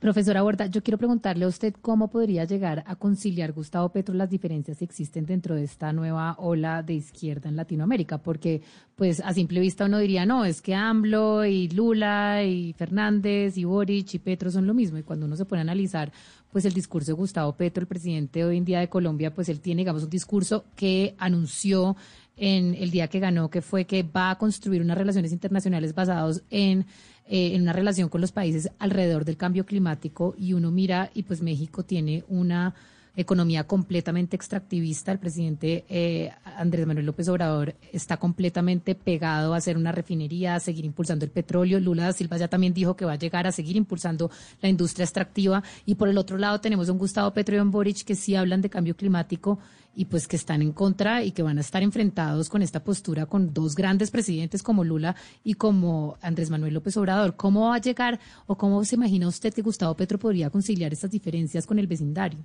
Profesora 0.00 0.42
Borda, 0.42 0.66
yo 0.66 0.82
quiero 0.82 0.98
preguntarle 0.98 1.44
a 1.44 1.48
usted 1.48 1.74
cómo 1.80 2.08
podría 2.08 2.44
llegar 2.44 2.82
a 2.86 2.96
conciliar 2.96 3.52
Gustavo 3.52 3.90
Petro 3.90 4.14
las 4.14 4.28
diferencias 4.28 4.78
que 4.78 4.84
existen 4.84 5.24
dentro 5.24 5.54
de 5.54 5.64
esta 5.64 5.92
nueva 5.92 6.34
ola 6.38 6.82
de 6.82 6.94
izquierda 6.94 7.48
en 7.48 7.56
Latinoamérica, 7.56 8.18
porque 8.18 8.62
pues 8.96 9.20
a 9.20 9.32
simple 9.32 9.60
vista 9.60 9.86
uno 9.86 9.98
diría, 9.98 10.26
no, 10.26 10.44
es 10.44 10.60
que 10.60 10.74
AMLO 10.74 11.46
y 11.46 11.68
Lula 11.68 12.42
y 12.42 12.74
Fernández 12.74 13.56
y 13.56 13.64
Boric 13.64 14.14
y 14.14 14.18
Petro 14.18 14.50
son 14.50 14.66
lo 14.66 14.74
mismo, 14.74 14.98
y 14.98 15.02
cuando 15.02 15.24
uno 15.24 15.36
se 15.36 15.46
pone 15.46 15.60
a 15.60 15.62
analizar 15.62 16.12
pues 16.52 16.66
el 16.66 16.72
discurso 16.72 17.10
de 17.10 17.16
Gustavo 17.16 17.56
Petro, 17.56 17.80
el 17.80 17.88
presidente 17.88 18.44
hoy 18.44 18.58
en 18.58 18.64
día 18.64 18.80
de 18.80 18.88
Colombia, 18.88 19.34
pues 19.34 19.48
él 19.48 19.60
tiene, 19.60 19.80
digamos, 19.80 20.04
un 20.04 20.10
discurso 20.10 20.66
que 20.76 21.14
anunció 21.18 21.96
en 22.36 22.74
el 22.74 22.90
día 22.90 23.08
que 23.08 23.20
ganó, 23.20 23.50
que 23.50 23.62
fue 23.62 23.84
que 23.84 24.02
va 24.02 24.30
a 24.30 24.38
construir 24.38 24.82
unas 24.82 24.98
relaciones 24.98 25.32
internacionales 25.32 25.94
basadas 25.94 26.42
en, 26.50 26.86
eh, 27.26 27.54
en 27.54 27.62
una 27.62 27.72
relación 27.72 28.08
con 28.08 28.20
los 28.20 28.32
países 28.32 28.70
alrededor 28.78 29.24
del 29.24 29.36
cambio 29.36 29.64
climático 29.66 30.34
y 30.36 30.52
uno 30.52 30.70
mira 30.70 31.10
y 31.14 31.22
pues 31.22 31.42
México 31.42 31.84
tiene 31.84 32.24
una 32.28 32.74
economía 33.16 33.64
completamente 33.64 34.36
extractivista. 34.36 35.12
El 35.12 35.18
presidente 35.18 35.84
eh, 35.88 36.32
Andrés 36.56 36.86
Manuel 36.86 37.06
López 37.06 37.28
Obrador 37.28 37.74
está 37.92 38.16
completamente 38.16 38.94
pegado 38.94 39.54
a 39.54 39.58
hacer 39.58 39.76
una 39.76 39.92
refinería, 39.92 40.54
a 40.54 40.60
seguir 40.60 40.84
impulsando 40.84 41.24
el 41.24 41.30
petróleo. 41.30 41.80
Lula 41.80 42.04
da 42.04 42.12
Silva 42.12 42.36
ya 42.36 42.48
también 42.48 42.74
dijo 42.74 42.96
que 42.96 43.04
va 43.04 43.12
a 43.12 43.18
llegar 43.18 43.46
a 43.46 43.52
seguir 43.52 43.76
impulsando 43.76 44.30
la 44.60 44.68
industria 44.68 45.04
extractiva. 45.04 45.62
Y 45.86 45.94
por 45.94 46.08
el 46.08 46.18
otro 46.18 46.38
lado 46.38 46.60
tenemos 46.60 46.88
a 46.88 46.92
un 46.92 46.98
Gustavo 46.98 47.32
Petro 47.32 47.56
y 47.56 47.60
un 47.60 47.70
Boric 47.70 48.04
que 48.04 48.14
sí 48.14 48.34
hablan 48.34 48.62
de 48.62 48.70
cambio 48.70 48.96
climático 48.96 49.58
y 49.96 50.06
pues 50.06 50.26
que 50.26 50.36
están 50.36 50.62
en 50.62 50.72
contra 50.72 51.22
y 51.22 51.30
que 51.30 51.42
van 51.42 51.58
a 51.58 51.60
estar 51.60 51.82
enfrentados 51.82 52.48
con 52.48 52.62
esta 52.62 52.82
postura 52.82 53.26
con 53.26 53.54
dos 53.54 53.74
grandes 53.74 54.10
presidentes 54.10 54.62
como 54.62 54.82
Lula 54.82 55.14
y 55.44 55.54
como 55.54 56.18
Andrés 56.20 56.50
Manuel 56.50 56.74
López 56.74 56.96
Obrador. 56.96 57.36
¿Cómo 57.36 57.68
va 57.68 57.76
a 57.76 57.80
llegar 57.80 58.18
o 58.46 58.56
cómo 58.56 58.84
se 58.84 58.96
imagina 58.96 59.28
usted 59.28 59.54
que 59.54 59.62
Gustavo 59.62 59.94
Petro 59.94 60.18
podría 60.18 60.50
conciliar 60.50 60.92
estas 60.92 61.10
diferencias 61.10 61.66
con 61.66 61.78
el 61.78 61.86
vecindario? 61.86 62.40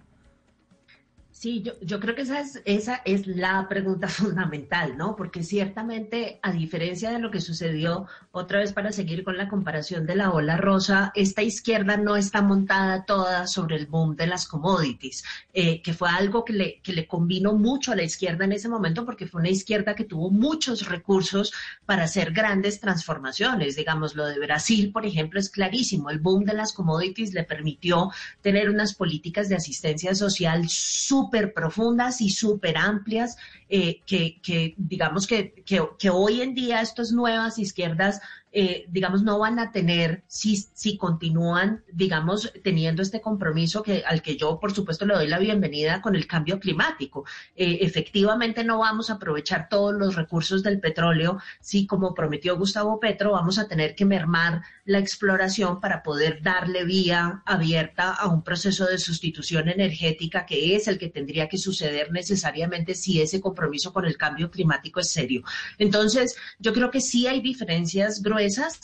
Sí, 1.40 1.62
yo, 1.62 1.72
yo, 1.80 2.02
creo 2.02 2.16
que 2.16 2.24
esa 2.24 2.42
es, 2.42 2.62
esa 2.66 2.96
es 3.06 3.26
la 3.26 3.66
pregunta 3.70 4.08
fundamental, 4.10 4.98
¿no? 4.98 5.16
Porque 5.16 5.42
ciertamente, 5.42 6.38
a 6.42 6.52
diferencia 6.52 7.12
de 7.12 7.20
lo 7.20 7.32
que 7.32 7.40
sucedió 7.40 8.08
otra 8.34 8.60
vez 8.60 8.74
para 8.74 8.92
seguir 8.92 9.24
con 9.24 9.38
la 9.38 9.48
comparación 9.48 10.06
de 10.06 10.18
la 10.18 10.32
ola 10.32 10.58
rosa, 10.58 11.14
esta 11.16 11.42
izquierda 11.42 11.96
no 11.96 12.18
está 12.18 12.42
montada 12.42 13.06
toda 13.06 13.48
sobre 13.48 13.78
el 13.78 13.86
boom 13.86 14.18
de 14.18 14.28
las 14.28 14.50
commodities, 14.50 15.24
eh, 15.54 15.82
que 15.82 15.94
fue 15.94 16.10
algo 16.10 16.44
que 16.44 16.52
le, 16.52 16.82
que 16.82 16.92
le 16.92 17.08
combinó 17.08 17.54
mucho 17.54 17.94
a 17.94 17.96
la 17.96 18.04
izquierda 18.04 18.44
en 18.44 18.52
ese 18.52 18.68
momento, 18.68 19.06
porque 19.06 19.26
fue 19.26 19.40
una 19.40 19.50
izquierda 19.50 19.96
que 19.96 20.04
tuvo 20.04 20.32
muchos 20.32 20.90
recursos 20.90 21.54
para 21.86 22.04
hacer 22.04 22.34
grandes 22.34 22.82
transformaciones. 22.82 23.78
Digamos, 23.78 24.14
lo 24.14 24.26
de 24.26 24.40
Brasil, 24.40 24.92
por 24.92 25.06
ejemplo, 25.06 25.40
es 25.40 25.50
clarísimo. 25.50 26.10
El 26.10 26.20
boom 26.20 26.44
de 26.44 26.54
las 26.54 26.74
commodities 26.74 27.34
le 27.34 27.46
permitió 27.46 28.12
tener 28.42 28.70
unas 28.70 28.94
políticas 28.94 29.48
de 29.48 29.56
asistencia 29.56 30.14
social 30.14 30.68
súper 30.68 31.29
súper 31.30 31.54
profundas 31.54 32.22
y 32.22 32.30
súper 32.30 32.76
amplias 32.78 33.38
eh, 33.70 34.02
que, 34.06 34.42
que, 34.42 34.74
digamos 34.78 35.28
que, 35.28 35.54
que, 35.64 35.82
que, 36.00 36.10
hoy 36.10 36.42
en 36.42 36.56
día 36.56 36.82
estas 36.82 37.12
nuevas 37.12 37.60
izquierdas 37.60 38.20
eh, 38.52 38.86
digamos, 38.90 39.22
no 39.22 39.38
van 39.38 39.60
a 39.60 39.72
tener 39.72 40.24
si, 40.28 40.58
si 40.58 40.98
continúan, 40.98 41.84
digamos, 41.92 42.52
teniendo 42.64 43.02
este 43.02 43.22
compromiso 43.22 43.84
que, 43.84 44.04
al 44.06 44.22
que 44.22 44.38
yo, 44.38 44.60
por 44.60 44.74
supuesto, 44.74 45.06
le 45.06 45.14
doy 45.14 45.28
la 45.28 45.38
bienvenida 45.38 46.02
con 46.02 46.16
el 46.16 46.26
cambio 46.26 46.60
climático. 46.60 47.26
Eh, 47.56 47.80
efectivamente, 47.82 48.64
no 48.64 48.80
vamos 48.80 49.10
a 49.10 49.14
aprovechar 49.14 49.70
todos 49.70 49.94
los 49.94 50.16
recursos 50.16 50.64
del 50.64 50.80
petróleo 50.80 51.40
si, 51.60 51.86
como 51.86 52.14
prometió 52.16 52.58
Gustavo 52.58 53.00
Petro, 53.00 53.34
vamos 53.34 53.60
a 53.60 53.68
tener 53.68 53.94
que 53.96 54.06
mermar 54.06 54.64
la 54.86 54.98
exploración 54.98 55.80
para 55.80 56.02
poder 56.02 56.42
darle 56.42 56.84
vía 56.86 57.44
abierta 57.46 58.14
a 58.14 58.28
un 58.28 58.44
proceso 58.44 58.86
de 58.88 58.98
sustitución 58.98 59.70
energética 59.70 60.48
que 60.48 60.76
es 60.76 60.88
el 60.88 60.98
que 60.98 61.10
tendría 61.10 61.48
que 61.48 61.60
suceder 61.60 62.12
necesariamente 62.12 62.96
si 62.96 63.22
ese 63.22 63.40
compromiso 63.40 63.94
con 63.94 64.06
el 64.06 64.18
cambio 64.18 64.50
climático 64.50 65.00
es 65.00 65.12
serio. 65.12 65.44
Entonces, 65.78 66.36
yo 66.58 66.74
creo 66.74 66.90
que 66.90 67.02
sí 67.02 67.28
hay 67.28 67.42
diferencias 67.42 68.24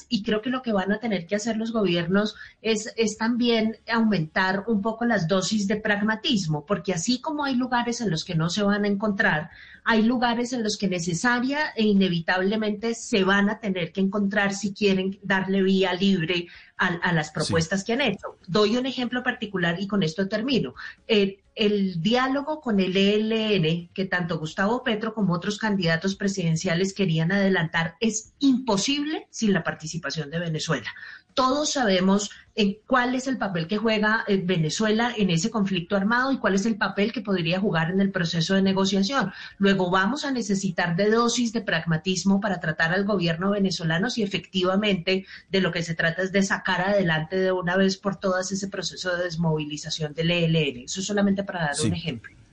y 0.10 0.24
creo 0.24 0.42
que 0.42 0.50
lo 0.50 0.62
que 0.62 0.74
van 0.74 0.92
a 0.92 1.00
tener 1.00 1.28
que 1.28 1.36
hacer 1.36 1.58
los 1.58 1.72
gobiernos 1.72 2.36
es, 2.62 2.94
es 2.98 3.18
también 3.18 3.78
aumentar 3.92 4.66
un 4.68 4.82
poco 4.82 5.06
las 5.06 5.28
dosis 5.28 5.68
de 5.68 5.78
pragmatismo, 5.78 6.66
porque 6.66 6.94
así 6.94 7.22
como 7.22 7.44
hay 7.44 7.56
lugares 7.56 8.02
en 8.02 8.10
los 8.10 8.26
que 8.26 8.36
no 8.36 8.50
se 8.50 8.64
van 8.64 8.84
a 8.84 8.88
encontrar, 8.88 9.50
hay 9.88 10.02
lugares 10.02 10.52
en 10.52 10.64
los 10.64 10.78
que 10.78 10.88
necesaria 10.88 11.70
e 11.76 11.84
inevitablemente 11.84 12.96
se 12.96 13.24
van 13.24 13.52
a 13.52 13.60
tener 13.60 13.92
que 13.92 14.02
encontrar 14.02 14.56
si 14.56 14.74
quieren 14.74 15.20
darle 15.22 15.62
vía 15.62 15.94
libre 15.94 16.48
a, 16.76 17.14
las 17.14 17.30
propuestas 17.30 17.84
que 17.84 17.94
han 17.94 18.02
hecho. 18.02 18.38
Doy 18.48 18.78
un 18.78 18.88
ejemplo 18.88 19.24
particular 19.24 19.80
y 19.80 19.88
con 19.88 20.02
esto 20.02 20.28
termino. 20.28 20.74
Eh, 21.08 21.44
el 21.54 22.02
diálogo 22.02 22.60
con 22.62 22.80
el 22.80 22.98
ELN, 22.98 23.90
que 23.94 24.06
tanto 24.06 24.40
Gustavo 24.40 24.84
Petro 24.84 25.14
como 25.14 25.34
otros 25.34 25.60
candidatos 25.60 26.16
presidenciales 26.16 26.94
querían 26.94 27.32
adelantar, 27.32 27.96
es 28.00 28.34
imposible 28.40 29.28
sin 29.30 29.54
la 29.54 29.64
participación 29.64 30.32
de 30.32 30.40
Venezuela. 30.40 30.94
Todos 31.36 31.74
sabemos 31.74 32.32
en 32.56 32.78
cuál 32.88 33.14
es 33.14 33.28
el 33.28 33.38
papel 33.38 33.68
que 33.68 33.78
juega 33.78 34.24
eh, 34.28 34.42
Venezuela 34.42 35.14
en 35.18 35.30
ese 35.30 35.52
conflicto 35.52 35.98
armado 35.98 36.32
y 36.32 36.38
cuál 36.38 36.56
es 36.56 36.66
el 36.66 36.78
papel 36.78 37.12
que 37.12 37.20
podría 37.20 37.60
jugar 37.60 37.92
en 37.92 38.00
el 38.00 38.12
proceso 38.12 38.56
de 38.56 38.62
negociación. 38.62 39.34
Luego 39.58 39.92
vamos 39.92 40.24
a 40.24 40.32
necesitar 40.32 40.96
de 40.96 41.10
dosis 41.10 41.52
de 41.52 41.60
pragmatismo 41.60 42.40
para 42.40 42.62
tratar 42.62 42.94
al 42.94 43.04
gobierno 43.04 43.52
venezolano 43.52 44.10
si 44.10 44.24
efectivamente 44.24 45.26
de 45.52 45.60
lo 45.60 45.74
que 45.74 45.84
se 45.84 45.94
trata 45.94 46.22
es 46.22 46.32
de 46.32 46.42
sacar 46.42 46.80
adelante 46.80 47.36
de 47.36 47.52
una 47.52 47.76
vez 47.76 47.98
por 47.98 48.16
todas 48.16 48.54
ese 48.54 48.70
proceso 48.70 49.14
de 49.16 49.26
desmovilización 49.26 50.14
del 50.14 50.32
ELN. 50.32 50.86
Eso 50.86 51.02
solamente 51.02 51.44
para 51.44 51.66
dar 51.66 51.76
un 51.84 51.94
ejemplo. 51.94 52.45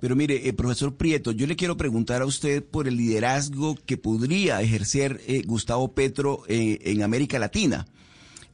Pero 0.00 0.14
mire, 0.14 0.48
eh, 0.48 0.52
profesor 0.52 0.96
Prieto, 0.96 1.32
yo 1.32 1.46
le 1.46 1.56
quiero 1.56 1.76
preguntar 1.76 2.22
a 2.22 2.26
usted 2.26 2.62
por 2.62 2.86
el 2.86 2.96
liderazgo 2.96 3.76
que 3.86 3.96
podría 3.96 4.60
ejercer 4.60 5.20
eh, 5.26 5.42
Gustavo 5.46 5.92
Petro 5.92 6.42
en 6.48 7.02
América 7.02 7.38
Latina. 7.38 7.86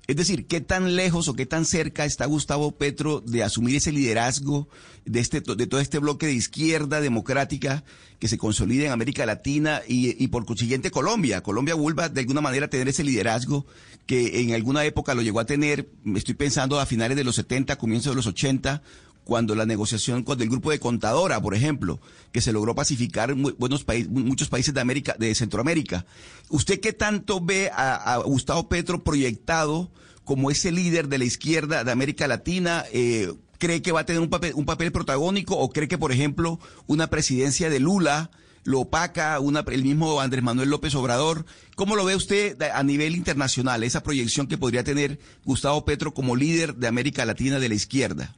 Es 0.09 0.17
decir, 0.17 0.47
¿qué 0.47 0.61
tan 0.61 0.97
lejos 0.97 1.29
o 1.29 1.35
qué 1.35 1.47
tan 1.47 1.65
cerca 1.65 2.05
está 2.05 2.27
Gustavo 2.27 2.73
Petro 2.73 3.21
de 3.21 3.45
asumir 3.45 3.77
ese 3.77 3.93
liderazgo 3.93 4.69
de, 5.05 5.21
este, 5.21 5.41
de 5.41 5.67
todo 5.67 5.81
este 5.81 6.01
bloque 6.01 6.27
de 6.27 6.33
izquierda 6.33 7.01
democrática 7.01 7.85
que 8.19 8.27
se 8.27 8.37
consolida 8.37 8.87
en 8.87 8.93
América 8.93 9.25
Latina 9.27 9.81
y, 9.87 10.27
por 10.29 10.45
consiguiente 10.45 10.91
Colombia? 10.91 11.43
Colombia 11.43 11.77
vuelva 11.77 12.09
de 12.09 12.21
alguna 12.21 12.41
manera 12.41 12.67
a 12.67 12.69
tener 12.71 12.89
ese 12.89 13.05
liderazgo 13.05 13.65
que 14.05 14.41
en 14.41 14.55
alguna 14.55 14.85
época 14.85 15.15
lo 15.15 15.23
llegó 15.23 15.39
a 15.39 15.47
tener, 15.47 15.89
estoy 16.17 16.35
pensando 16.35 16.81
a 16.81 16.87
finales 16.87 17.17
de 17.17 17.25
los 17.25 17.37
70, 17.37 17.77
comienzos 17.79 18.13
de 18.13 18.17
los 18.17 18.27
80, 18.27 18.83
cuando 19.25 19.55
la 19.55 19.67
negociación 19.67 20.23
con 20.23 20.41
el 20.41 20.49
grupo 20.49 20.71
de 20.71 20.81
Contadora, 20.81 21.41
por 21.41 21.55
ejemplo, 21.55 22.01
que 22.33 22.41
se 22.41 22.53
logró 22.53 22.75
pacificar 22.75 23.35
buenos 23.35 23.85
países, 23.85 24.11
muchos 24.11 24.49
países 24.49 24.75
de 24.75 24.81
América, 24.81 25.15
de 25.19 25.35
Centroamérica. 25.35 26.07
¿Usted 26.49 26.81
qué 26.81 26.93
tanto 26.93 27.41
ve 27.41 27.71
a, 27.73 28.19
Gustavo 28.25 28.69
Petro 28.69 29.05
proyectado 29.05 29.91
como 30.25 30.51
ese 30.51 30.73
líder 30.73 31.09
de 31.09 31.19
la 31.19 31.25
izquierda 31.25 31.85
de 31.85 31.93
América 31.93 32.27
Latina? 32.27 32.85
Eh, 32.93 33.33
¿Cree 33.59 33.81
que 33.81 33.93
va 33.93 34.01
a 34.01 34.07
tener 34.07 34.21
un 34.21 34.31
papel, 34.31 34.55
un 34.57 34.65
papel 34.65 34.91
protagónico 34.91 35.57
o 35.57 35.71
cree 35.71 35.87
que, 35.87 35.99
por 35.99 36.11
ejemplo, 36.11 36.59
una 36.87 37.07
presidencia 37.09 37.71
de 37.71 37.79
Lula 37.79 38.31
lo 38.65 38.81
opaca 38.81 39.39
una, 39.41 39.65
el 39.71 39.83
mismo 39.83 40.21
Andrés 40.21 40.43
Manuel 40.43 40.71
López 40.71 40.95
Obrador. 40.95 41.47
¿Cómo 41.75 41.97
lo 41.97 42.05
ve 42.05 42.17
usted 42.17 42.61
a 42.61 42.83
nivel 42.83 43.17
internacional, 43.17 43.83
esa 43.83 44.03
proyección 44.03 44.47
que 44.47 44.59
podría 44.59 44.85
tener 44.85 45.19
Gustavo 45.45 45.85
Petro 45.85 46.15
como 46.15 46.37
líder 46.37 46.77
de 46.77 46.89
América 46.89 47.25
Latina 47.25 47.59
de 47.59 47.69
la 47.69 47.75
izquierda? 47.75 48.37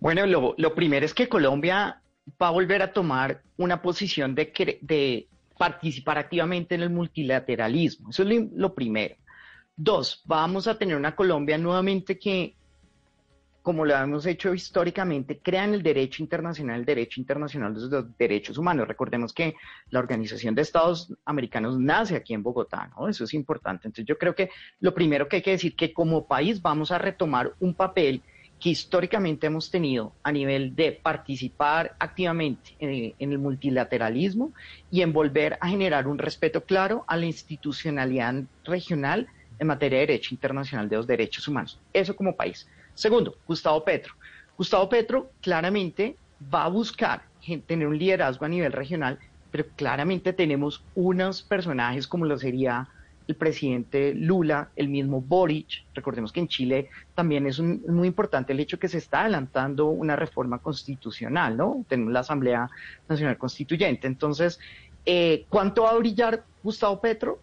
Bueno, 0.00 0.26
lo, 0.26 0.74
primero 0.74 1.06
es 1.06 1.14
que 1.14 1.28
Colombia 1.28 2.00
va 2.40 2.48
a 2.48 2.50
volver 2.50 2.82
a 2.82 2.92
tomar 2.92 3.42
una 3.56 3.80
posición 3.80 4.34
de, 4.34 5.28
participar 5.56 6.18
activamente 6.18 6.74
en 6.74 6.82
el 6.82 6.90
multilateralismo. 6.90 8.10
Eso 8.10 8.22
es 8.22 8.50
lo, 8.52 8.74
primero. 8.74 9.14
Dos, 9.76 10.22
vamos 10.26 10.66
a 10.66 10.76
tener 10.76 10.96
una 10.96 11.14
Colombia 11.14 11.56
nuevamente 11.58 12.18
que, 12.18 12.54
como 13.62 13.84
lo 13.84 13.94
hemos 13.96 14.26
hecho 14.26 14.52
históricamente, 14.52 15.38
crea 15.38 15.64
en 15.64 15.74
el 15.74 15.82
derecho 15.82 16.22
internacional, 16.22 16.80
el 16.80 16.84
derecho 16.84 17.20
internacional 17.20 17.72
de 17.72 17.80
los 17.88 18.18
derechos 18.18 18.58
humanos. 18.58 18.86
Recordemos 18.86 19.32
que 19.32 19.54
la 19.90 20.00
Organización 20.00 20.54
de 20.54 20.62
Estados 20.62 21.14
Americanos 21.24 21.78
nace 21.78 22.16
aquí 22.16 22.34
en 22.34 22.42
Bogotá, 22.42 22.90
¿no? 22.96 23.08
Eso 23.08 23.24
es 23.24 23.32
importante. 23.32 23.88
Entonces 23.88 24.06
yo 24.06 24.18
creo 24.18 24.34
que 24.34 24.50
lo 24.80 24.92
primero 24.92 25.28
que 25.28 25.36
hay 25.36 25.42
que 25.42 25.52
decir 25.52 25.76
que 25.76 25.92
como 25.94 26.26
país 26.26 26.60
vamos 26.60 26.90
a 26.90 26.98
retomar 26.98 27.54
un 27.60 27.74
papel 27.74 28.22
que 28.64 28.70
históricamente 28.70 29.48
hemos 29.48 29.70
tenido 29.70 30.14
a 30.22 30.32
nivel 30.32 30.74
de 30.74 30.92
participar 30.92 31.94
activamente 31.98 32.74
en, 32.78 33.14
el 33.18 33.38
multilateralismo 33.38 34.54
y 34.90 35.02
en 35.02 35.12
volver 35.12 35.58
a 35.60 35.68
generar 35.68 36.06
un 36.06 36.16
respeto 36.16 36.62
claro 36.64 37.04
a 37.06 37.18
la 37.18 37.26
institucionalidad 37.26 38.42
regional 38.64 39.28
en 39.58 39.66
materia 39.66 39.98
de 39.98 40.06
derecho 40.06 40.34
internacional 40.34 40.88
de 40.88 40.96
los 40.96 41.06
derechos 41.06 41.46
humanos. 41.46 41.78
Eso 41.92 42.16
como 42.16 42.36
país. 42.36 42.66
Segundo, 42.94 43.36
Gustavo 43.46 43.84
Petro. 43.84 44.14
Gustavo 44.56 44.88
Petro 44.88 45.30
claramente 45.42 46.16
va 46.42 46.64
a 46.64 46.68
buscar 46.68 47.24
tener 47.66 47.86
un 47.86 47.98
liderazgo 47.98 48.46
a 48.46 48.48
nivel 48.48 48.72
regional, 48.72 49.18
pero 49.50 49.66
claramente 49.76 50.32
tenemos 50.32 50.82
unos 50.94 51.42
personajes 51.42 52.08
como 52.08 52.24
lo 52.24 52.38
sería 52.38 52.88
el 53.26 53.36
presidente 53.36 54.14
Lula, 54.14 54.70
el 54.76 54.88
mismo 54.88 55.20
Boric. 55.20 55.84
Recordemos 55.94 56.32
que 56.32 56.40
en 56.40 56.48
Chile 56.48 56.90
también 57.14 57.46
es 57.46 57.58
muy 57.60 58.08
importante 58.08 58.52
el 58.52 58.60
hecho 58.60 58.78
que 58.78 58.88
se 58.88 58.98
está 58.98 59.22
adelantando 59.22 59.86
una 59.86 60.16
reforma 60.16 60.58
constitucional, 60.58 61.56
¿no? 61.56 61.84
Tenemos 61.88 62.12
la 62.12 62.20
Asamblea 62.20 62.68
Nacional 63.08 63.38
Constituyente. 63.38 64.06
Entonces, 64.06 64.60
eh, 65.06 65.46
¿cuánto 65.48 65.82
va 65.84 65.90
a 65.90 65.98
brillar 65.98 66.44
Gustavo 66.62 67.00
Petro? 67.00 67.40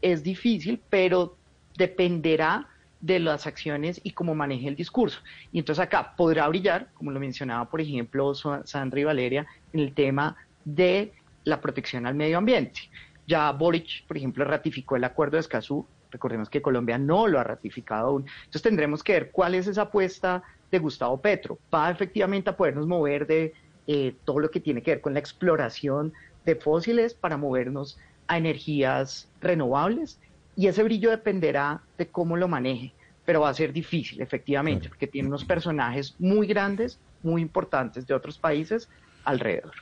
Es 0.00 0.22
difícil, 0.22 0.80
pero 0.90 1.36
dependerá 1.76 2.68
de 3.00 3.18
las 3.18 3.46
acciones 3.46 4.00
y 4.04 4.12
cómo 4.12 4.34
maneje 4.34 4.68
el 4.68 4.76
discurso. 4.76 5.20
Y 5.50 5.58
entonces 5.58 5.82
acá 5.82 6.14
podrá 6.16 6.46
brillar, 6.48 6.88
como 6.94 7.10
lo 7.10 7.20
mencionaba, 7.20 7.68
por 7.68 7.80
ejemplo, 7.80 8.34
Sandra 8.34 9.00
y 9.00 9.04
Valeria, 9.04 9.46
en 9.72 9.80
el 9.80 9.92
tema 9.92 10.36
de 10.64 11.12
la 11.44 11.60
protección 11.60 12.06
al 12.06 12.14
medio 12.14 12.38
ambiente. 12.38 12.82
Ya 13.26 13.50
Boric, 13.52 14.06
por 14.06 14.16
ejemplo, 14.16 14.44
ratificó 14.44 14.96
el 14.96 15.04
acuerdo 15.04 15.36
de 15.36 15.40
Escazú. 15.40 15.86
Recordemos 16.10 16.50
que 16.50 16.60
Colombia 16.60 16.98
no 16.98 17.26
lo 17.26 17.38
ha 17.38 17.44
ratificado 17.44 18.08
aún. 18.08 18.26
Entonces 18.44 18.62
tendremos 18.62 19.02
que 19.02 19.12
ver 19.12 19.30
cuál 19.30 19.54
es 19.54 19.66
esa 19.66 19.82
apuesta 19.82 20.42
de 20.70 20.78
Gustavo 20.78 21.20
Petro. 21.20 21.58
Va 21.72 21.90
efectivamente 21.90 22.50
a 22.50 22.56
podernos 22.56 22.86
mover 22.86 23.26
de 23.26 23.54
eh, 23.86 24.14
todo 24.24 24.40
lo 24.40 24.50
que 24.50 24.60
tiene 24.60 24.82
que 24.82 24.92
ver 24.92 25.00
con 25.00 25.14
la 25.14 25.20
exploración 25.20 26.12
de 26.44 26.56
fósiles 26.56 27.14
para 27.14 27.36
movernos 27.36 27.98
a 28.26 28.38
energías 28.38 29.28
renovables 29.40 30.18
y 30.56 30.66
ese 30.66 30.82
brillo 30.82 31.10
dependerá 31.10 31.82
de 31.96 32.06
cómo 32.08 32.36
lo 32.36 32.48
maneje, 32.48 32.92
pero 33.24 33.40
va 33.40 33.48
a 33.48 33.54
ser 33.54 33.72
difícil, 33.72 34.20
efectivamente, 34.20 34.88
porque 34.88 35.06
tiene 35.06 35.28
unos 35.28 35.44
personajes 35.44 36.14
muy 36.18 36.46
grandes, 36.46 36.98
muy 37.22 37.40
importantes 37.40 38.06
de 38.06 38.14
otros 38.14 38.38
países 38.38 38.88
alrededor. 39.24 39.72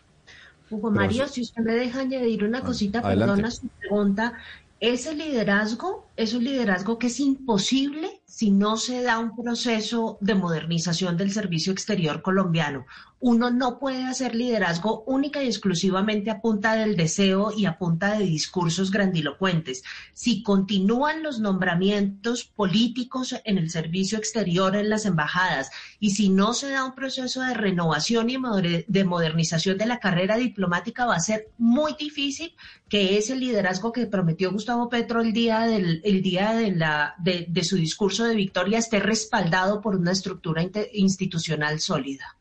Hugo 0.71 0.91
Mario, 0.91 1.27
si 1.29 1.43
usted 1.43 1.63
me 1.63 1.75
deja 1.75 2.01
añadir 2.01 2.45
una 2.45 2.61
cosita, 2.61 3.03
perdona 3.03 3.51
su 3.51 3.69
pregunta, 3.69 4.35
ese 4.79 5.15
liderazgo 5.15 6.10
es 6.21 6.35
un 6.35 6.45
liderazgo 6.45 6.99
que 6.99 7.07
es 7.07 7.19
imposible 7.19 8.21
si 8.27 8.51
no 8.51 8.77
se 8.77 9.03
da 9.03 9.19
un 9.19 9.35
proceso 9.35 10.19
de 10.21 10.35
modernización 10.35 11.17
del 11.17 11.33
servicio 11.33 11.73
exterior 11.73 12.23
colombiano. 12.23 12.87
Uno 13.19 13.51
no 13.51 13.79
puede 13.79 14.05
hacer 14.05 14.35
liderazgo 14.35 15.03
única 15.07 15.43
y 15.43 15.47
exclusivamente 15.47 16.31
a 16.31 16.41
punta 16.41 16.75
del 16.75 16.97
deseo 16.97 17.53
y 17.55 17.67
a 17.67 17.77
punta 17.77 18.17
de 18.17 18.25
discursos 18.25 18.91
grandilocuentes. 18.91 19.83
Si 20.15 20.43
continúan 20.43 21.23
los 21.23 21.41
nombramientos 21.41 22.45
políticos 22.45 23.35
en 23.45 23.59
el 23.59 23.69
servicio 23.69 24.17
exterior, 24.17 24.77
en 24.77 24.89
las 24.89 25.07
embajadas, 25.07 25.71
y 25.99 26.11
si 26.11 26.29
no 26.31 26.55
se 26.55 26.71
da 26.71 26.85
un 26.85 26.95
proceso 26.95 27.43
de 27.43 27.55
renovación 27.55 28.31
y 28.31 28.39
de 28.87 29.05
modernización 29.05 29.77
de 29.77 29.87
la 29.87 30.01
carrera 30.01 30.37
diplomática, 30.37 31.05
va 31.05 31.17
a 31.17 31.21
ser 31.21 31.49
muy 31.59 31.95
difícil 31.99 32.55
que 32.89 33.19
ese 33.19 33.37
liderazgo 33.37 33.93
que 33.93 34.07
prometió 34.07 34.51
Gustavo 34.51 34.89
Petro 34.89 35.21
el 35.21 35.33
día, 35.33 35.61
del, 35.61 36.01
el 36.11 36.23
día 36.23 36.53
de, 36.53 36.73
la, 36.73 37.15
de, 37.19 37.65
su 37.65 37.77
discurso 37.77 38.25
de 38.25 38.35
victoria 38.35 38.79
esté 38.79 38.99
respaldado 39.01 39.81
por 39.81 39.97
una 39.97 40.13
estructura 40.13 40.63
institucional 40.93 41.81
sólida. 41.81 42.37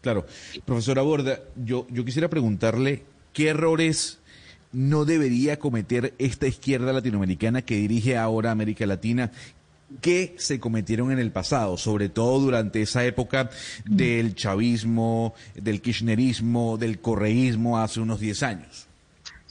Claro. 0.00 0.26
Profesora 0.64 1.02
Borda, 1.02 1.40
yo, 1.56 1.86
quisiera 2.04 2.28
preguntarle 2.28 3.04
qué 3.32 3.48
errores 3.48 4.18
no 4.72 5.04
debería 5.04 5.58
cometer 5.58 6.14
esta 6.18 6.46
izquierda 6.46 6.92
latinoamericana 6.92 7.62
que 7.62 7.76
dirige 7.76 8.16
ahora 8.18 8.50
América 8.50 8.86
Latina 8.86 9.30
que 10.00 10.34
se 10.38 10.58
cometieron 10.58 11.12
en 11.12 11.20
el 11.20 11.30
pasado, 11.30 11.76
sobre 11.76 12.08
todo 12.08 12.40
durante 12.40 12.82
esa 12.82 13.04
época 13.04 13.50
del 13.84 14.34
chavismo, 14.34 15.34
del 15.54 15.80
kirchnerismo, 15.80 16.76
del 16.76 17.00
correísmo 17.00 17.78
hace 17.78 18.00
unos 18.00 18.18
10 18.18 18.42
años. 18.42 18.88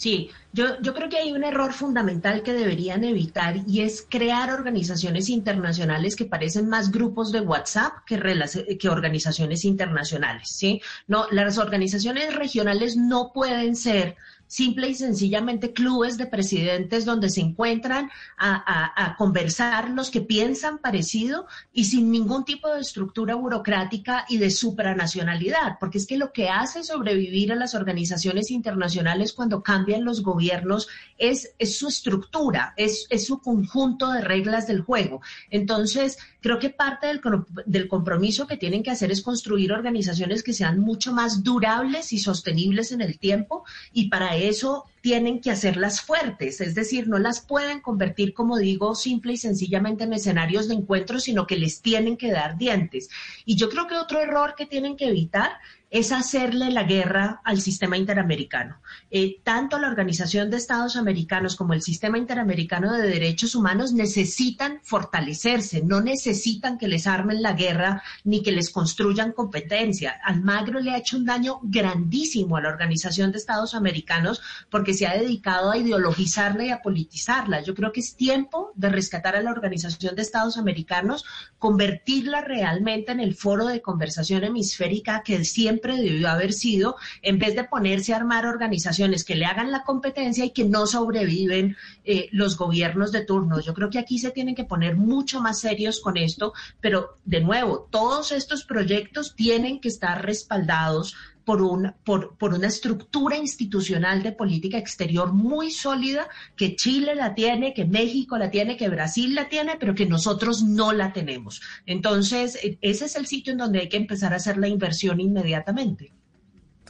Sí, 0.04 0.32
yo, 0.52 0.82
yo 0.82 0.94
creo 0.94 1.08
que 1.08 1.16
hay 1.16 1.32
un 1.32 1.46
error 1.46 1.72
fundamental 1.72 2.44
que 2.44 2.52
deberían 2.52 3.06
evitar 3.06 3.56
y 3.66 3.84
es 3.84 4.06
crear 4.10 4.52
organizaciones 4.52 5.30
internacionales 5.30 6.18
que 6.18 6.26
parecen 6.26 6.68
más 6.68 6.92
grupos 6.92 7.32
de 7.32 7.40
WhatsApp 7.40 8.04
que, 8.06 8.78
que 8.78 8.90
organizaciones 8.90 9.64
internacionales, 9.64 10.50
¿sí? 10.50 10.82
No, 11.08 11.28
las 11.32 11.58
organizaciones 11.58 12.36
regionales 12.36 12.98
no 12.98 13.32
pueden 13.34 13.78
ser 13.78 14.18
simple 14.54 14.88
y 14.88 14.94
sencillamente 14.94 15.74
clubes 15.74 16.16
de 16.16 16.28
presidentes 16.28 17.06
donde 17.06 17.32
se 17.32 17.42
encuentran 17.42 18.12
a, 18.38 19.16
conversar 19.18 19.90
los 19.90 20.12
que 20.12 20.22
piensan 20.22 20.78
parecido 20.78 21.48
y 21.72 21.86
sin 21.86 22.12
ningún 22.12 22.46
tipo 22.46 22.72
de 22.72 22.82
estructura 22.82 23.34
burocrática 23.34 24.26
y 24.30 24.38
de 24.38 24.52
supranacionalidad, 24.52 25.80
porque 25.80 25.98
es 25.98 26.06
que 26.06 26.18
lo 26.18 26.32
que 26.32 26.50
hace 26.50 26.84
sobrevivir 26.84 27.52
a 27.52 27.56
las 27.56 27.74
organizaciones 27.74 28.52
internacionales 28.52 29.34
cuando 29.34 29.64
cambian 29.64 30.06
los 30.06 30.22
gobiernos 30.22 30.88
es, 31.18 31.56
su 31.76 31.88
estructura, 31.88 32.76
es, 32.78 33.08
es 33.10 33.26
su 33.26 33.40
conjunto 33.40 34.12
de 34.12 34.22
reglas 34.22 34.68
del 34.68 34.82
juego. 34.82 35.22
Entonces, 35.50 36.20
creo 36.44 36.60
que 36.60 36.70
parte 36.70 37.08
del, 37.08 37.22
del 37.66 37.88
compromiso 37.88 38.46
que 38.46 38.58
tienen 38.58 38.84
que 38.84 38.92
hacer 38.92 39.12
es 39.12 39.22
construir 39.22 39.72
organizaciones 39.72 40.44
que 40.44 40.52
sean 40.52 40.78
mucho 40.78 41.14
más 41.14 41.42
durables 41.42 42.12
y 42.12 42.20
sostenibles 42.20 42.92
en 42.92 43.00
el 43.00 43.18
tiempo 43.18 43.64
y 43.94 44.10
para 44.10 44.36
eso 44.36 44.84
tienen 45.00 45.40
que 45.40 45.52
hacerlas 45.52 46.02
fuertes, 46.02 46.60
es 46.60 46.76
decir, 46.76 47.08
no 47.08 47.18
las 47.18 47.42
pueden 47.42 47.80
convertir, 47.80 48.34
como 48.34 48.58
digo, 48.58 48.94
simple 48.94 49.34
y 49.34 49.38
sencillamente 49.38 50.04
en 50.04 50.14
escenarios 50.14 50.68
de 50.68 50.76
encuentro, 50.76 51.20
sino 51.20 51.48
que 51.48 51.58
les 51.58 51.82
tienen 51.82 52.18
que 52.18 52.32
dar 52.32 52.58
dientes. 52.58 53.10
Y 53.46 53.56
yo 53.56 53.70
creo 53.70 53.88
que 53.88 53.96
otro 53.96 54.20
error 54.20 54.56
que 54.58 54.66
tienen 54.66 54.98
que 54.98 55.08
evitar 55.08 55.60
es 55.94 56.12
hacerle 56.12 56.72
la 56.72 56.86
guerra 56.86 57.40
al 57.44 57.62
sistema 57.62 57.98
interamericano. 57.98 58.78
Eh, 59.12 59.42
tanto 59.44 59.78
la 59.78 59.90
Organización 59.90 60.50
de 60.50 60.58
Estados 60.58 60.96
Americanos 60.96 61.56
como 61.56 61.74
el 61.74 61.84
Sistema 61.84 62.18
Interamericano 62.18 62.92
de 62.92 63.08
Derechos 63.08 63.54
Humanos 63.54 63.94
necesitan 63.94 64.80
fortalecerse, 64.82 65.84
no 65.84 66.02
necesitan 66.02 66.80
que 66.80 66.88
les 66.88 67.06
armen 67.06 67.44
la 67.44 67.54
guerra 67.54 68.02
ni 68.24 68.42
que 68.42 68.52
les 68.52 68.72
construyan 68.72 69.34
competencia. 69.34 70.20
Almagro 70.24 70.80
le 70.80 70.90
ha 70.90 70.98
hecho 70.98 71.16
un 71.16 71.26
daño 71.26 71.60
grandísimo 71.62 72.58
a 72.58 72.62
la 72.62 72.70
Organización 72.70 73.32
de 73.32 73.38
Estados 73.38 73.76
Americanos 73.76 74.42
porque 74.72 74.96
se 74.96 75.06
ha 75.06 75.16
dedicado 75.16 75.70
a 75.70 75.78
ideologizarla 75.78 76.66
y 76.66 76.72
a 76.72 76.82
politizarla. 76.82 77.62
Yo 77.62 77.76
creo 77.76 77.92
que 77.92 78.00
es 78.00 78.16
tiempo 78.16 78.72
de 78.74 78.90
rescatar 78.90 79.36
a 79.36 79.44
la 79.44 79.52
Organización 79.52 80.16
de 80.16 80.24
Estados 80.24 80.58
Americanos, 80.58 81.24
convertirla 81.60 82.42
realmente 82.42 83.12
en 83.12 83.20
el 83.20 83.36
foro 83.36 83.68
de 83.68 83.84
conversación 83.84 84.44
hemisférica 84.44 85.22
que 85.24 85.38
siempre 85.84 86.02
debió 86.02 86.30
haber 86.30 86.54
sido, 86.54 86.96
en 87.22 87.40
vez 87.40 87.56
de 87.56 87.66
ponerse 87.66 88.14
a 88.14 88.18
armar 88.18 88.46
organizaciones 88.46 89.26
que 89.26 89.36
le 89.36 89.46
hagan 89.46 89.72
la 89.72 89.84
competencia 89.84 90.46
y 90.46 90.52
que 90.52 90.64
no 90.64 90.88
sobreviven 90.88 91.76
eh, 92.06 92.30
los 92.32 92.58
gobiernos 92.58 93.12
de 93.12 93.26
turno. 93.26 93.60
Yo 93.60 93.74
creo 93.74 93.90
que 93.90 94.00
aquí 94.00 94.18
se 94.18 94.32
tienen 94.32 94.56
que 94.56 94.64
poner 94.64 94.96
mucho 94.96 95.42
más 95.42 95.60
serios 95.60 96.00
con 96.00 96.16
esto, 96.16 96.54
pero 96.80 97.18
de 97.26 97.42
nuevo, 97.42 97.90
todos 97.92 98.32
estos 98.32 98.64
proyectos 98.64 99.36
tienen 99.36 99.82
que 99.82 99.90
estar 99.90 100.26
respaldados 100.26 101.16
por, 101.46 101.62
un, 101.62 101.94
por, 102.04 102.36
por, 102.38 102.54
una 102.54 102.68
estructura 102.68 103.38
institucional 103.38 104.24
de 104.24 104.32
política 104.32 104.78
exterior 104.78 105.34
muy 105.34 105.72
sólida 105.72 106.28
que 106.56 106.76
Chile 106.76 107.16
la 107.16 107.36
tiene, 107.36 107.74
que 107.74 107.86
México 107.86 108.38
la 108.38 108.50
tiene, 108.50 108.78
que 108.78 108.90
Brasil 108.90 109.36
la 109.36 109.50
tiene, 109.50 109.74
pero 109.80 109.96
que 109.96 110.06
nosotros 110.06 110.64
no 110.64 110.94
la 110.94 111.14
tenemos. 111.14 111.62
Entonces, 111.86 112.58
e, 112.64 112.78
ese 112.82 113.06
es 113.06 113.16
el 113.16 113.28
sitio 113.28 113.52
en 113.52 113.60
donde 113.60 113.80
hay 113.80 113.90
que 113.90 113.98
empezar 113.98 114.34
a 114.34 114.38
hacer 114.38 114.58
la 114.58 114.68
inversión 114.68 115.20
inmediatamente. 115.20 116.14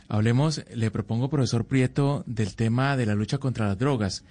Hablemos, 0.08 0.64
le 0.74 0.92
propongo, 0.92 1.30
profesor 1.30 1.66
Prieto, 1.66 2.24
del 2.28 2.56
tema 2.56 2.98
de 2.98 3.06
la 3.06 3.16
lucha 3.16 3.40
contra 3.40 3.68
las 3.68 3.80
drogas 3.80 4.24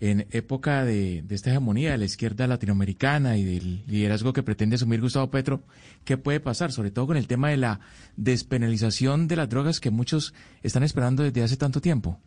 en 0.00 0.26
época 0.30 0.84
de, 0.84 1.22
esta 1.28 1.50
hegemonía 1.50 1.92
de 1.92 1.98
la 1.98 2.06
izquierda 2.06 2.46
latinoamericana 2.46 3.36
y 3.36 3.44
del 3.44 3.84
liderazgo 3.86 4.32
que 4.32 4.42
pretende 4.42 4.76
asumir 4.76 5.00
Gustavo 5.00 5.30
Petro, 5.30 5.62
¿qué 6.04 6.16
puede 6.16 6.40
pasar? 6.40 6.72
Sobre 6.72 6.90
todo 6.90 7.06
con 7.06 7.18
el 7.18 7.26
tema 7.26 7.50
de 7.50 7.58
la 7.58 7.80
despenalización 8.16 9.28
de 9.28 9.36
las 9.36 9.48
drogas 9.50 9.78
que 9.78 9.90
muchos 9.90 10.34
están 10.62 10.82
esperando 10.84 11.22
desde 11.22 11.42
hace 11.42 11.58
tanto 11.58 11.82
tiempo. 11.82 12.18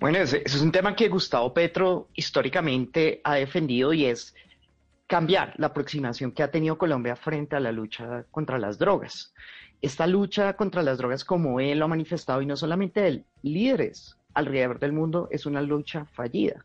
Bueno, 0.00 0.18
ese, 0.18 0.42
es 0.46 0.60
un 0.62 0.72
tema 0.72 0.96
que 0.96 1.08
Gustavo 1.08 1.52
Petro 1.52 2.08
históricamente 2.14 3.20
ha 3.22 3.34
defendido 3.34 3.92
y 3.92 4.06
es 4.06 4.34
cambiar 5.06 5.52
la 5.58 5.66
aproximación 5.66 6.32
que 6.32 6.42
ha 6.42 6.50
tenido 6.50 6.78
Colombia 6.78 7.16
frente 7.16 7.54
a 7.54 7.60
la 7.60 7.70
lucha 7.70 8.24
contra 8.30 8.58
las 8.58 8.78
drogas. 8.78 9.34
Esta 9.82 10.06
lucha 10.06 10.54
contra 10.54 10.82
las 10.82 10.96
drogas, 10.96 11.22
como 11.22 11.60
él 11.60 11.80
lo 11.80 11.84
ha 11.84 11.88
manifestado, 11.88 12.40
y 12.40 12.46
no 12.46 12.56
solamente 12.56 13.06
él, 13.06 13.26
líderes 13.42 14.16
alrededor 14.34 14.78
del 14.78 14.92
mundo 14.92 15.28
es 15.30 15.46
una 15.46 15.62
lucha 15.62 16.06
fallida. 16.12 16.64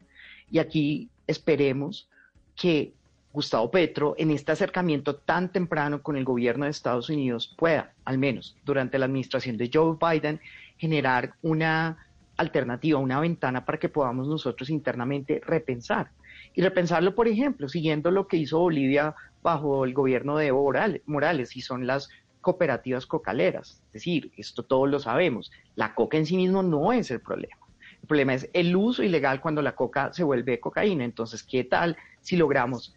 Y 0.49 0.59
aquí 0.59 1.09
esperemos 1.27 2.07
que 2.55 2.93
Gustavo 3.33 3.69
Petro, 3.69 4.15
en 4.17 4.31
este 4.31 4.51
acercamiento 4.51 5.15
tan 5.15 5.51
temprano 5.51 6.01
con 6.01 6.17
el 6.17 6.23
gobierno 6.23 6.65
de 6.65 6.71
Estados 6.71 7.09
Unidos, 7.09 7.53
pueda, 7.57 7.93
al 8.05 8.17
menos 8.17 8.55
durante 8.65 8.97
la 8.97 9.05
administración 9.05 9.57
de 9.57 9.69
Joe 9.71 9.97
Biden, 9.99 10.39
generar 10.77 11.33
una 11.41 11.97
alternativa, 12.37 12.99
una 12.99 13.19
ventana 13.19 13.65
para 13.65 13.77
que 13.77 13.89
podamos 13.89 14.27
nosotros 14.27 14.69
internamente 14.69 15.41
repensar. 15.45 16.09
Y 16.55 16.61
repensarlo, 16.61 17.13
por 17.13 17.27
ejemplo, 17.27 17.67
siguiendo 17.67 18.09
lo 18.09 18.27
que 18.27 18.37
hizo 18.37 18.59
Bolivia 18.59 19.13
bajo 19.43 19.85
el 19.85 19.93
gobierno 19.93 20.37
de 20.37 20.47
Evo 20.47 20.73
Morales, 21.05 21.55
y 21.55 21.61
son 21.61 21.85
las 21.85 22.09
cooperativas 22.41 23.05
cocaleras. 23.05 23.81
Es 23.87 23.93
decir, 23.93 24.31
esto 24.37 24.63
todos 24.63 24.89
lo 24.89 24.99
sabemos, 24.99 25.51
la 25.75 25.93
coca 25.95 26.17
en 26.17 26.25
sí 26.25 26.37
mismo 26.37 26.63
no 26.63 26.93
es 26.93 27.11
el 27.11 27.21
problema. 27.21 27.57
El 28.01 28.07
problema 28.07 28.33
es 28.33 28.49
el 28.53 28.75
uso 28.75 29.03
ilegal 29.03 29.41
cuando 29.41 29.61
la 29.61 29.75
coca 29.75 30.13
se 30.13 30.23
vuelve 30.23 30.59
cocaína. 30.59 31.03
Entonces, 31.03 31.43
¿qué 31.43 31.63
tal 31.63 31.97
si 32.21 32.37
logramos 32.37 32.95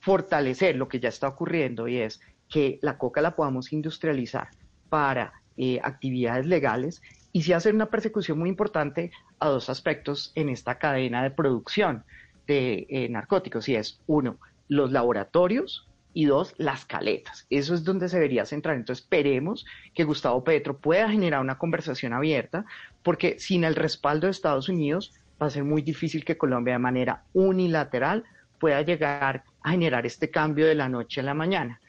fortalecer 0.00 0.76
lo 0.76 0.88
que 0.88 0.98
ya 0.98 1.08
está 1.08 1.28
ocurriendo 1.28 1.86
y 1.86 1.98
es 1.98 2.20
que 2.48 2.78
la 2.82 2.98
coca 2.98 3.20
la 3.20 3.36
podamos 3.36 3.72
industrializar 3.72 4.48
para 4.88 5.32
eh, 5.56 5.80
actividades 5.82 6.46
legales 6.46 7.02
y 7.32 7.42
si 7.42 7.52
hacer 7.52 7.74
una 7.74 7.86
persecución 7.86 8.38
muy 8.38 8.48
importante 8.48 9.10
a 9.38 9.48
dos 9.48 9.70
aspectos 9.70 10.32
en 10.34 10.48
esta 10.48 10.78
cadena 10.78 11.22
de 11.22 11.30
producción 11.30 12.04
de 12.46 12.86
eh, 12.90 13.08
narcóticos 13.08 13.68
y 13.68 13.76
es 13.76 14.00
uno, 14.06 14.38
los 14.68 14.92
laboratorios 14.92 15.88
y 16.14 16.26
dos, 16.26 16.54
las 16.58 16.84
caletas. 16.84 17.46
Eso 17.50 17.74
es 17.74 17.84
donde 17.84 18.08
se 18.08 18.16
debería 18.16 18.44
centrar. 18.46 18.76
Entonces 18.76 19.04
esperemos 19.04 19.64
que 19.94 20.04
Gustavo 20.04 20.44
Petro 20.44 20.76
pueda 20.76 21.08
generar 21.10 21.40
una 21.40 21.58
conversación 21.58 22.12
abierta, 22.12 22.64
porque 23.02 23.38
sin 23.38 23.64
el 23.64 23.74
respaldo 23.74 24.26
de 24.26 24.32
Estados 24.32 24.68
Unidos 24.68 25.12
va 25.40 25.46
a 25.46 25.50
ser 25.50 25.64
muy 25.64 25.82
difícil 25.82 26.24
que 26.24 26.38
Colombia 26.38 26.74
de 26.74 26.78
manera 26.78 27.24
unilateral 27.32 28.24
pueda 28.58 28.82
llegar 28.82 29.44
a 29.62 29.70
generar 29.70 30.06
este 30.06 30.30
cambio 30.30 30.66
de 30.66 30.74
la 30.74 30.88
noche 30.88 31.20
a 31.20 31.24
la 31.24 31.34
mañana. 31.34 31.80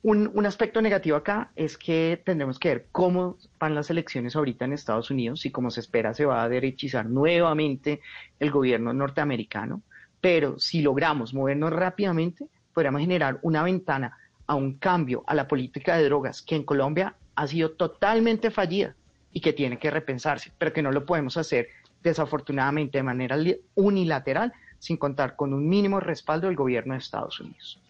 Un, 0.00 0.46
aspecto 0.46 0.80
negativo 0.80 1.16
acá 1.16 1.50
es 1.56 1.76
que 1.76 2.22
tendremos 2.24 2.58
que 2.60 2.68
ver 2.68 2.86
cómo 2.92 3.36
van 3.58 3.74
las 3.74 3.90
elecciones 3.90 4.36
ahorita 4.36 4.64
en 4.64 4.72
Estados 4.72 5.10
Unidos 5.10 5.44
y 5.44 5.50
como 5.50 5.72
se 5.72 5.80
espera 5.80 6.14
se 6.14 6.24
va 6.24 6.42
a 6.42 6.48
derechizar 6.48 7.06
nuevamente 7.06 8.00
el 8.38 8.50
gobierno 8.52 8.92
norteamericano, 8.92 9.82
pero 10.20 10.58
si 10.60 10.82
logramos 10.82 11.34
movernos 11.34 11.72
rápidamente, 11.72 12.46
podríamos 12.78 13.00
generar 13.00 13.40
una 13.42 13.64
ventana 13.64 14.16
a 14.46 14.54
un 14.54 14.74
cambio 14.74 15.24
a 15.26 15.34
la 15.34 15.48
política 15.48 15.96
de 15.96 16.04
drogas 16.04 16.42
que 16.42 16.54
en 16.54 16.62
Colombia 16.62 17.16
ha 17.34 17.44
sido 17.48 17.72
totalmente 17.72 18.52
fallida 18.52 18.94
y 19.32 19.40
que 19.40 19.52
tiene 19.52 19.80
que 19.80 19.90
repensarse, 19.90 20.52
pero 20.56 20.72
que 20.72 20.80
no 20.80 20.92
lo 20.92 21.04
podemos 21.04 21.36
hacer 21.36 21.70
desafortunadamente 22.04 22.98
de 22.98 23.02
manera 23.02 23.36
unilateral 23.74 24.52
sin 24.78 24.96
contar 24.96 25.34
con 25.34 25.54
un 25.54 25.68
mínimo 25.68 25.98
respaldo 25.98 26.46
del 26.46 26.54
gobierno 26.54 26.94
de 26.94 27.00
Estados 27.00 27.40
Unidos. 27.40 27.80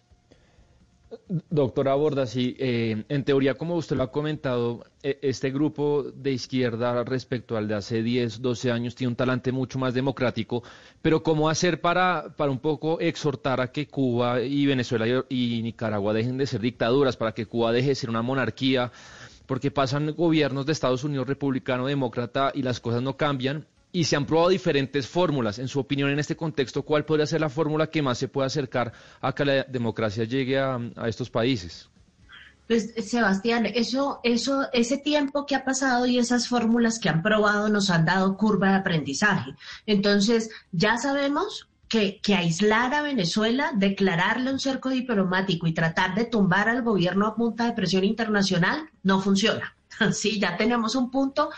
Doctora 1.49 1.95
Borda, 1.95 2.27
sí, 2.27 2.55
eh, 2.59 3.03
en 3.09 3.23
teoría, 3.23 3.55
como 3.55 3.75
usted 3.75 3.95
lo 3.95 4.03
ha 4.03 4.11
comentado, 4.11 4.85
e, 5.01 5.17
este 5.23 5.49
grupo 5.49 6.03
de 6.03 6.31
izquierda 6.33 7.03
respecto 7.03 7.57
al 7.57 7.67
de 7.67 7.75
hace 7.75 8.03
10, 8.03 8.41
12 8.41 8.71
años 8.71 8.93
tiene 8.93 9.09
un 9.09 9.15
talante 9.15 9.51
mucho 9.51 9.79
más 9.79 9.95
democrático, 9.95 10.63
pero 11.01 11.23
¿cómo 11.23 11.49
hacer 11.49 11.81
para, 11.81 12.35
para 12.37 12.51
un 12.51 12.59
poco 12.59 12.99
exhortar 12.99 13.59
a 13.59 13.71
que 13.71 13.87
Cuba 13.87 14.41
y 14.41 14.67
Venezuela 14.67 15.25
y 15.29 15.61
Nicaragua 15.63 16.13
dejen 16.13 16.37
de 16.37 16.45
ser 16.45 16.61
dictaduras, 16.61 17.17
para 17.17 17.31
que 17.31 17.47
Cuba 17.47 17.71
deje 17.71 17.89
de 17.89 17.95
ser 17.95 18.09
una 18.11 18.21
monarquía? 18.21 18.91
Porque 19.47 19.71
pasan 19.71 20.13
gobiernos 20.15 20.67
de 20.67 20.73
Estados 20.73 21.03
Unidos 21.03 21.27
republicano, 21.27 21.87
demócrata 21.87 22.51
y 22.53 22.61
las 22.61 22.79
cosas 22.79 23.01
no 23.01 23.17
cambian 23.17 23.65
y 23.91 24.03
se 24.03 24.15
han 24.15 24.25
probado 24.25 24.49
diferentes 24.49 25.07
fórmulas. 25.07 25.59
En 25.59 25.67
su 25.67 25.79
opinión, 25.79 26.09
en 26.09 26.19
este 26.19 26.35
contexto, 26.35 26.83
¿cuál 26.83 27.05
podría 27.05 27.25
ser 27.25 27.41
la 27.41 27.49
fórmula 27.49 27.87
que 27.87 28.01
más 28.01 28.17
se 28.17 28.27
puede 28.27 28.47
acercar 28.47 28.93
a 29.21 29.33
que 29.33 29.45
la 29.45 29.63
democracia 29.63 30.23
llegue 30.23 30.59
a, 30.59 30.79
estos 31.07 31.29
países? 31.29 31.89
Pues 32.67 32.93
Sebastián, 33.03 33.65
eso, 33.65 34.19
eso, 34.23 34.67
ese 34.73 34.97
tiempo 34.97 35.47
que 35.47 35.55
ha 35.55 35.65
pasado 35.65 36.05
y 36.05 36.19
esas 36.19 36.47
fórmulas 36.47 36.99
que 36.99 37.09
han 37.09 37.23
probado 37.23 37.67
nos 37.69 37.89
han 37.89 38.05
dado 38.05 38.37
curva 38.37 38.69
de 38.69 38.75
aprendizaje. 38.75 39.55
Entonces, 39.87 40.51
ya 40.71 40.97
sabemos 40.97 41.67
que, 41.89 42.21
aislar 42.35 42.93
a 42.93 43.01
Venezuela, 43.01 43.71
declararle 43.75 44.51
un 44.51 44.59
cerco 44.59 44.89
diplomático 44.89 45.65
y 45.65 45.73
tratar 45.73 46.13
de 46.13 46.25
tumbar 46.25 46.69
al 46.69 46.83
gobierno 46.83 47.25
a 47.25 47.35
punta 47.35 47.65
de 47.65 47.73
presión 47.73 48.03
internacional 48.03 48.91
no 49.01 49.19
funciona. 49.19 49.75
Sí, 50.13 50.39
ya 50.39 50.57
tenemos 50.57 50.95
un 50.95 51.11
punto, 51.11 51.49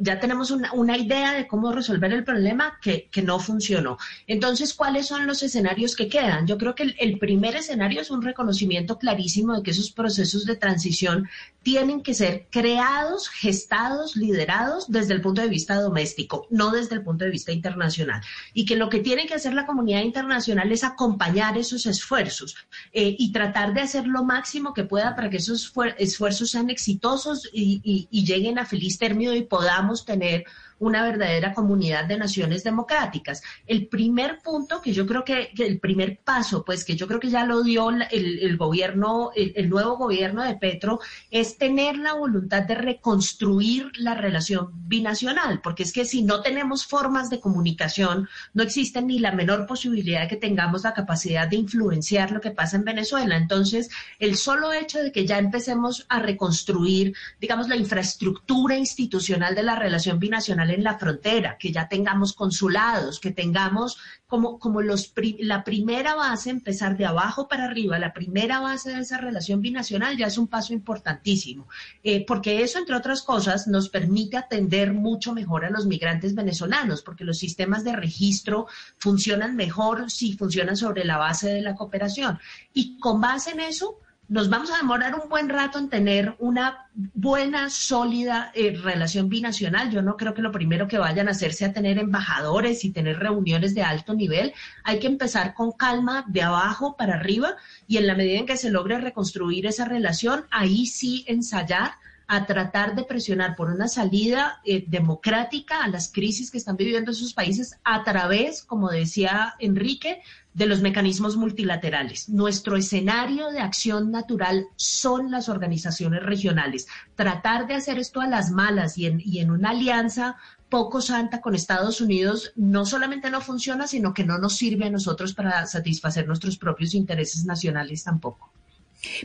ya 0.00 0.18
tenemos 0.20 0.50
una, 0.50 0.96
idea 0.96 1.32
de 1.32 1.46
cómo 1.46 1.72
resolver 1.72 2.12
el 2.12 2.24
problema 2.24 2.78
que, 2.80 3.08
no 3.22 3.38
funcionó. 3.38 3.98
Entonces, 4.26 4.72
¿cuáles 4.74 5.06
son 5.06 5.26
los 5.26 5.42
escenarios 5.42 5.94
que 5.94 6.08
quedan? 6.08 6.46
Yo 6.46 6.56
creo 6.56 6.74
que 6.74 6.94
el, 6.98 7.18
primer 7.18 7.54
escenario 7.56 8.00
es 8.00 8.10
un 8.10 8.22
reconocimiento 8.22 8.98
clarísimo 8.98 9.54
de 9.54 9.62
que 9.62 9.72
esos 9.72 9.90
procesos 9.90 10.46
de 10.46 10.56
transición 10.56 11.28
tienen 11.62 12.02
que 12.02 12.14
ser 12.14 12.46
creados, 12.50 13.28
gestados, 13.28 14.16
liderados 14.16 14.90
desde 14.90 15.12
el 15.12 15.20
punto 15.20 15.42
de 15.42 15.48
vista 15.48 15.74
doméstico, 15.74 16.46
no 16.48 16.70
desde 16.70 16.94
el 16.94 17.02
punto 17.02 17.24
de 17.24 17.30
vista 17.30 17.52
internacional. 17.52 18.22
Y 18.54 18.64
que 18.64 18.76
lo 18.76 18.88
que 18.88 19.00
tiene 19.00 19.26
que 19.26 19.34
hacer 19.34 19.52
la 19.52 19.66
comunidad 19.66 20.00
internacional 20.00 20.72
es 20.72 20.82
acompañar 20.82 21.58
esos 21.58 21.84
esfuerzos 21.84 22.56
eh, 22.92 23.14
y 23.18 23.32
tratar 23.32 23.74
de 23.74 23.82
hacer 23.82 24.06
lo 24.06 24.24
máximo 24.24 24.72
que 24.72 24.84
pueda 24.84 25.14
para 25.14 25.28
que 25.28 25.36
esos 25.36 25.72
esfuerzos 25.98 26.50
sean 26.50 26.70
exitosos 26.70 27.48
y, 27.52 27.79
y, 27.82 28.24
lleguen 28.24 28.58
a 28.58 28.64
feliz 28.64 28.98
término 28.98 29.34
y 29.34 29.42
podamos 29.42 30.04
tener 30.04 30.44
una 30.80 31.04
verdadera 31.04 31.52
comunidad 31.54 32.06
de 32.06 32.16
naciones 32.16 32.64
democráticas. 32.64 33.42
El 33.66 33.86
primer 33.86 34.40
punto 34.42 34.80
que 34.80 34.92
yo 34.92 35.06
creo 35.06 35.24
que, 35.24 35.52
el 35.58 35.78
primer 35.78 36.20
paso, 36.24 36.64
pues 36.64 36.84
que 36.84 36.96
yo 36.96 37.06
creo 37.06 37.20
que 37.20 37.30
ya 37.30 37.44
lo 37.44 37.62
dio 37.62 37.90
el, 37.90 38.56
gobierno, 38.56 39.30
el, 39.36 39.68
nuevo 39.68 39.96
gobierno 39.96 40.42
de 40.42 40.56
Petro, 40.56 40.98
es 41.30 41.58
tener 41.58 41.98
la 41.98 42.14
voluntad 42.14 42.62
de 42.62 42.74
reconstruir 42.74 43.92
la 43.98 44.14
relación 44.14 44.70
binacional, 44.88 45.60
porque 45.62 45.82
es 45.82 45.92
que 45.92 46.06
si 46.06 46.22
no 46.22 46.40
tenemos 46.40 46.86
formas 46.86 47.28
de 47.28 47.40
comunicación, 47.40 48.28
no 48.54 48.62
existe 48.62 49.02
ni 49.02 49.18
la 49.18 49.32
menor 49.32 49.66
posibilidad 49.66 50.22
de 50.22 50.28
que 50.28 50.36
tengamos 50.36 50.84
la 50.84 50.94
capacidad 50.94 51.46
de 51.46 51.56
influenciar 51.56 52.32
lo 52.32 52.40
que 52.40 52.52
pasa 52.52 52.78
en 52.78 52.84
Venezuela. 52.84 53.36
Entonces, 53.36 53.90
el 54.18 54.36
solo 54.36 54.72
hecho 54.72 54.98
de 54.98 55.12
que 55.12 55.26
ya 55.26 55.38
empecemos 55.38 56.06
a 56.08 56.20
reconstruir, 56.20 57.14
digamos, 57.38 57.68
la 57.68 57.76
infraestructura 57.76 58.78
institucional 58.78 59.54
de 59.54 59.62
la 59.62 59.76
relación 59.76 60.18
binacional 60.18 60.69
en 60.70 60.84
la 60.84 60.98
frontera, 60.98 61.56
que 61.58 61.72
ya 61.72 61.88
tengamos 61.88 62.32
consulados, 62.32 63.20
que 63.20 63.30
tengamos 63.30 63.98
como, 64.26 64.58
como 64.58 64.80
los, 64.80 65.12
la 65.38 65.64
primera 65.64 66.14
base, 66.14 66.50
empezar 66.50 66.96
de 66.96 67.04
abajo 67.04 67.48
para 67.48 67.64
arriba, 67.64 67.98
la 67.98 68.12
primera 68.12 68.60
base 68.60 68.90
de 68.90 69.00
esa 69.00 69.18
relación 69.18 69.60
binacional 69.60 70.16
ya 70.16 70.26
es 70.26 70.38
un 70.38 70.46
paso 70.46 70.72
importantísimo, 70.72 71.68
eh, 72.04 72.24
porque 72.24 72.62
eso, 72.62 72.78
entre 72.78 72.96
otras 72.96 73.22
cosas, 73.22 73.66
nos 73.66 73.88
permite 73.88 74.36
atender 74.36 74.92
mucho 74.92 75.32
mejor 75.32 75.64
a 75.64 75.70
los 75.70 75.86
migrantes 75.86 76.34
venezolanos, 76.34 77.02
porque 77.02 77.24
los 77.24 77.38
sistemas 77.38 77.84
de 77.84 77.96
registro 77.96 78.66
funcionan 78.98 79.56
mejor 79.56 80.10
si 80.10 80.34
funcionan 80.34 80.76
sobre 80.76 81.04
la 81.04 81.18
base 81.18 81.48
de 81.48 81.62
la 81.62 81.74
cooperación. 81.74 82.38
Y 82.72 82.98
con 82.98 83.20
base 83.20 83.50
en 83.50 83.60
eso, 83.60 83.98
nos 84.30 84.48
vamos 84.48 84.70
a 84.70 84.76
demorar 84.76 85.16
un 85.16 85.28
buen 85.28 85.48
rato 85.48 85.76
en 85.80 85.88
tener 85.88 86.36
una 86.38 86.88
buena, 86.94 87.68
sólida 87.68 88.52
eh, 88.54 88.78
relación 88.80 89.28
binacional. 89.28 89.90
Yo 89.90 90.02
no 90.02 90.16
creo 90.16 90.34
que 90.34 90.40
lo 90.40 90.52
primero 90.52 90.86
que 90.86 90.98
vayan 90.98 91.26
a 91.26 91.32
hacer 91.32 91.52
sea 91.52 91.72
tener 91.72 91.98
embajadores 91.98 92.84
y 92.84 92.92
tener 92.92 93.18
reuniones 93.18 93.74
de 93.74 93.82
alto 93.82 94.14
nivel. 94.14 94.52
Hay 94.84 95.00
que 95.00 95.08
empezar 95.08 95.52
con 95.52 95.72
calma 95.72 96.24
de 96.28 96.42
abajo 96.42 96.96
para 96.96 97.14
arriba 97.16 97.56
y 97.88 97.96
en 97.96 98.06
la 98.06 98.14
medida 98.14 98.38
en 98.38 98.46
que 98.46 98.56
se 98.56 98.70
logre 98.70 99.00
reconstruir 99.00 99.66
esa 99.66 99.84
relación, 99.84 100.44
ahí 100.52 100.86
sí 100.86 101.24
ensayar 101.26 101.94
a 102.32 102.46
tratar 102.46 102.94
de 102.94 103.02
presionar 103.02 103.56
por 103.56 103.70
una 103.70 103.88
salida 103.88 104.60
eh, 104.64 104.84
democrática 104.86 105.82
a 105.82 105.88
las 105.88 106.12
crisis 106.12 106.52
que 106.52 106.58
están 106.58 106.76
viviendo 106.76 107.10
esos 107.10 107.34
países 107.34 107.80
a 107.82 108.04
través, 108.04 108.62
como 108.62 108.88
decía 108.88 109.56
Enrique, 109.58 110.22
de 110.54 110.66
los 110.66 110.80
mecanismos 110.80 111.36
multilaterales. 111.36 112.28
Nuestro 112.28 112.76
escenario 112.76 113.50
de 113.50 113.58
acción 113.58 114.12
natural 114.12 114.66
son 114.76 115.32
las 115.32 115.48
organizaciones 115.48 116.22
regionales. 116.22 116.86
Tratar 117.16 117.66
de 117.66 117.74
hacer 117.74 117.98
esto 117.98 118.20
a 118.20 118.28
las 118.28 118.52
malas 118.52 118.96
y 118.96 119.06
en, 119.06 119.20
y 119.24 119.40
en 119.40 119.50
una 119.50 119.70
alianza 119.70 120.36
poco 120.68 121.00
santa 121.00 121.40
con 121.40 121.56
Estados 121.56 122.00
Unidos 122.00 122.52
no 122.54 122.86
solamente 122.86 123.28
no 123.28 123.40
funciona, 123.40 123.88
sino 123.88 124.14
que 124.14 124.22
no 124.22 124.38
nos 124.38 124.54
sirve 124.54 124.86
a 124.86 124.90
nosotros 124.90 125.34
para 125.34 125.66
satisfacer 125.66 126.28
nuestros 126.28 126.56
propios 126.56 126.94
intereses 126.94 127.44
nacionales 127.44 128.04
tampoco. 128.04 128.52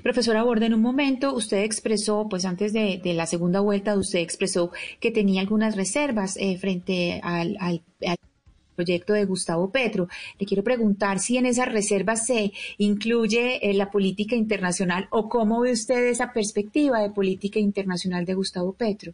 Profesora 0.03 0.43
Borda, 0.43 0.65
en 0.65 0.73
un 0.73 0.81
momento 0.81 1.33
usted 1.33 1.63
expresó, 1.63 2.27
pues 2.29 2.45
antes 2.45 2.71
de, 2.73 3.01
la 3.03 3.25
segunda 3.25 3.59
vuelta, 3.59 3.97
usted 3.97 4.19
expresó 4.19 4.71
que 4.99 5.11
tenía 5.11 5.41
algunas 5.41 5.75
reservas 5.75 6.37
eh, 6.37 6.57
frente 6.57 7.19
al, 7.23 7.81
proyecto 8.75 9.13
de 9.13 9.23
Gustavo 9.23 9.71
Petro. 9.71 10.09
Le 10.37 10.45
quiero 10.45 10.61
preguntar 10.61 11.19
si 11.19 11.37
en 11.37 11.45
esas 11.45 11.71
reservas 11.71 12.25
se 12.25 12.51
incluye 12.77 13.69
eh, 13.69 13.73
la 13.73 13.89
política 13.89 14.35
internacional 14.35 15.07
o 15.11 15.29
cómo 15.29 15.61
ve 15.61 15.71
usted 15.71 16.07
esa 16.07 16.33
perspectiva 16.33 16.99
de 16.99 17.09
política 17.09 17.57
internacional 17.57 18.25
de 18.25 18.33
Gustavo 18.33 18.73
Petro. 18.73 19.13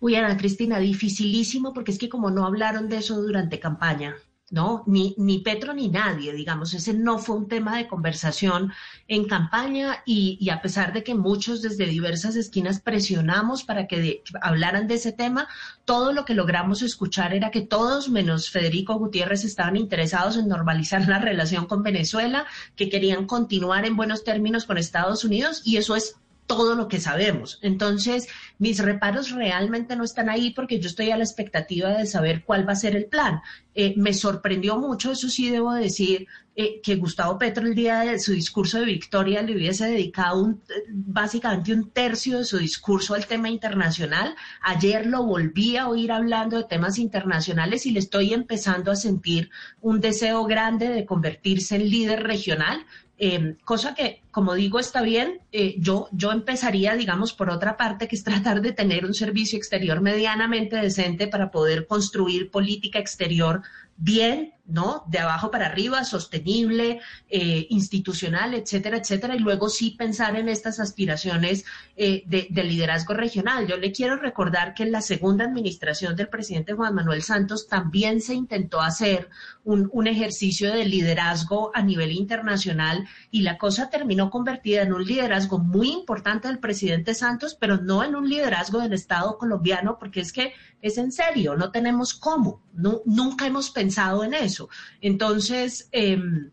Uy, 0.00 0.16
Ana 0.16 0.36
Cristina, 0.36 0.80
dificilísimo 0.80 1.72
porque 1.72 1.92
es 1.92 1.98
que 1.98 2.08
como 2.08 2.30
no 2.30 2.44
hablaron 2.44 2.88
de 2.88 2.98
eso 2.98 3.20
durante 3.20 3.60
campaña, 3.60 4.16
¿no? 4.50 4.82
Ni, 4.86 5.14
ni 5.18 5.40
Petro 5.40 5.74
ni 5.74 5.88
nadie, 5.88 6.32
digamos, 6.32 6.72
ese 6.72 6.94
no 6.94 7.18
fue 7.18 7.36
un 7.36 7.48
tema 7.48 7.76
de 7.76 7.86
conversación 7.86 8.72
en 9.06 9.26
campaña 9.26 10.02
y, 10.06 10.48
a 10.50 10.62
pesar 10.62 10.92
de 10.92 11.04
que 11.04 11.14
muchos 11.14 11.60
desde 11.60 11.86
diversas 11.86 12.34
esquinas 12.36 12.80
presionamos 12.80 13.64
para 13.64 13.86
que, 13.86 14.22
hablaran 14.40 14.86
de 14.86 14.94
ese 14.94 15.12
tema, 15.12 15.48
todo 15.84 16.12
lo 16.12 16.24
que 16.24 16.34
logramos 16.34 16.82
escuchar 16.82 17.34
era 17.34 17.50
que 17.50 17.60
todos, 17.60 18.08
menos 18.08 18.50
Federico 18.50 18.94
Gutiérrez, 18.94 19.44
estaban 19.44 19.76
interesados 19.76 20.36
en 20.36 20.48
normalizar 20.48 21.06
la 21.08 21.18
relación 21.18 21.66
con 21.66 21.82
Venezuela, 21.82 22.46
que 22.74 22.88
querían 22.88 23.26
continuar 23.26 23.84
en 23.84 23.96
buenos 23.96 24.24
términos 24.24 24.64
con 24.64 24.78
Estados 24.78 25.24
Unidos 25.24 25.62
y 25.64 25.76
eso 25.76 25.94
es 25.94 26.16
todo 26.48 26.74
lo 26.74 26.88
que 26.88 26.98
sabemos. 26.98 27.58
Entonces, 27.62 28.26
mis 28.58 28.78
reparos 28.78 29.30
realmente 29.30 29.96
no 29.96 30.04
están 30.04 30.28
ahí 30.28 30.50
porque 30.50 30.80
yo 30.80 30.88
estoy 30.88 31.10
a 31.10 31.16
la 31.16 31.24
expectativa 31.24 31.90
de 31.90 32.06
saber 32.06 32.44
cuál 32.44 32.68
va 32.68 32.72
a 32.72 32.76
ser 32.76 32.96
el 32.96 33.06
plan. 33.06 33.40
Eh, 33.74 33.94
me 33.96 34.12
sorprendió 34.12 34.76
mucho, 34.78 35.12
eso 35.12 35.28
sí 35.28 35.50
debo 35.50 35.72
decir, 35.72 36.26
eh, 36.60 36.80
que 36.82 36.96
Gustavo 36.96 37.38
Petro 37.38 37.64
el 37.64 37.76
día 37.76 38.00
de 38.00 38.18
su 38.18 38.32
discurso 38.32 38.80
de 38.80 38.86
victoria 38.86 39.42
le 39.42 39.54
hubiese 39.54 39.86
dedicado 39.86 40.42
un, 40.42 40.60
básicamente 40.88 41.72
un 41.72 41.90
tercio 41.90 42.38
de 42.38 42.44
su 42.44 42.58
discurso 42.58 43.14
al 43.14 43.26
tema 43.26 43.48
internacional. 43.48 44.34
Ayer 44.62 45.06
lo 45.06 45.22
volví 45.22 45.76
a 45.76 45.88
oír 45.88 46.10
hablando 46.10 46.56
de 46.56 46.64
temas 46.64 46.98
internacionales 46.98 47.86
y 47.86 47.92
le 47.92 48.00
estoy 48.00 48.34
empezando 48.34 48.90
a 48.90 48.96
sentir 48.96 49.50
un 49.80 50.00
deseo 50.00 50.44
grande 50.46 50.88
de 50.88 51.06
convertirse 51.06 51.76
en 51.76 51.88
líder 51.88 52.24
regional. 52.24 52.84
Em, 53.20 53.56
cosa 53.64 53.94
que, 53.94 54.22
como 54.32 54.54
digo, 54.54 54.78
está 54.78 55.02
bien. 55.02 55.40
Eh, 55.50 55.74
yo, 55.78 56.08
yo 56.12 56.30
empezaría, 56.30 56.94
digamos, 56.94 57.32
por 57.32 57.50
otra 57.50 57.76
parte, 57.76 58.06
que 58.06 58.16
es 58.16 58.24
tratar 58.24 58.47
de 58.56 58.72
tener 58.72 59.04
un 59.04 59.14
servicio 59.14 59.58
exterior 59.58 60.00
medianamente 60.00 60.76
decente 60.76 61.26
para 61.28 61.50
poder 61.50 61.86
construir 61.86 62.50
política 62.50 62.98
exterior 62.98 63.62
bien, 63.98 64.54
¿no? 64.68 65.04
De 65.08 65.18
abajo 65.18 65.50
para 65.50 65.66
arriba, 65.66 66.04
sostenible, 66.04 67.00
eh, 67.30 67.66
institucional, 67.70 68.52
etcétera, 68.54 68.98
etcétera, 68.98 69.34
y 69.34 69.38
luego 69.38 69.70
sí 69.70 69.96
pensar 69.98 70.36
en 70.36 70.48
estas 70.48 70.78
aspiraciones 70.78 71.64
eh, 71.96 72.22
de, 72.26 72.64
liderazgo 72.64 73.14
regional. 73.14 73.66
Yo 73.66 73.78
le 73.78 73.92
quiero 73.92 74.16
recordar 74.16 74.74
que 74.74 74.82
en 74.82 74.92
la 74.92 75.00
segunda 75.00 75.46
administración 75.46 76.14
del 76.16 76.28
presidente 76.28 76.74
Juan 76.74 76.94
Manuel 76.94 77.22
Santos 77.22 77.66
también 77.66 78.20
se 78.20 78.34
intentó 78.34 78.80
hacer 78.82 79.30
un, 79.64 79.88
ejercicio 80.06 80.72
de 80.72 80.84
liderazgo 80.84 81.70
a 81.74 81.82
nivel 81.82 82.12
internacional 82.12 83.06
y 83.30 83.42
la 83.42 83.58
cosa 83.58 83.90
terminó 83.90 84.30
convertida 84.30 84.82
en 84.82 84.92
un 84.92 85.04
liderazgo 85.04 85.58
muy 85.58 85.92
importante 85.92 86.48
del 86.48 86.58
presidente 86.58 87.14
Santos, 87.14 87.56
pero 87.58 87.78
no 87.78 88.04
en 88.04 88.14
un 88.14 88.28
liderazgo 88.28 88.80
del 88.80 88.92
Estado 88.92 89.36
colombiano, 89.36 89.98
porque 89.98 90.20
es 90.20 90.32
que 90.32 90.52
es 90.80 90.96
en 90.96 91.10
serio, 91.10 91.56
no 91.56 91.72
tenemos 91.72 92.14
cómo, 92.14 92.62
nunca 93.04 93.46
hemos 93.46 93.70
pensado 93.70 93.87
en 94.24 94.34
eso. 94.34 94.68
Entonces, 95.00 95.88
em, 95.92 96.50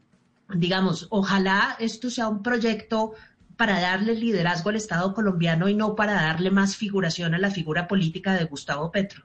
digamos, 0.53 1.07
ojalá 1.09 1.75
esto 1.79 2.09
sea 2.09 2.27
un 2.27 2.41
proyecto 2.41 3.13
para 3.57 3.79
darle 3.79 4.15
liderazgo 4.15 4.69
al 4.69 4.75
Estado 4.75 5.13
colombiano 5.13 5.69
y 5.69 5.75
no 5.75 5.95
para 5.95 6.13
darle 6.13 6.51
más 6.51 6.75
figuración 6.75 7.33
a 7.33 7.37
la 7.37 7.51
figura 7.51 7.87
política 7.87 8.33
de 8.33 8.45
Gustavo 8.45 8.91
Petro. 8.91 9.23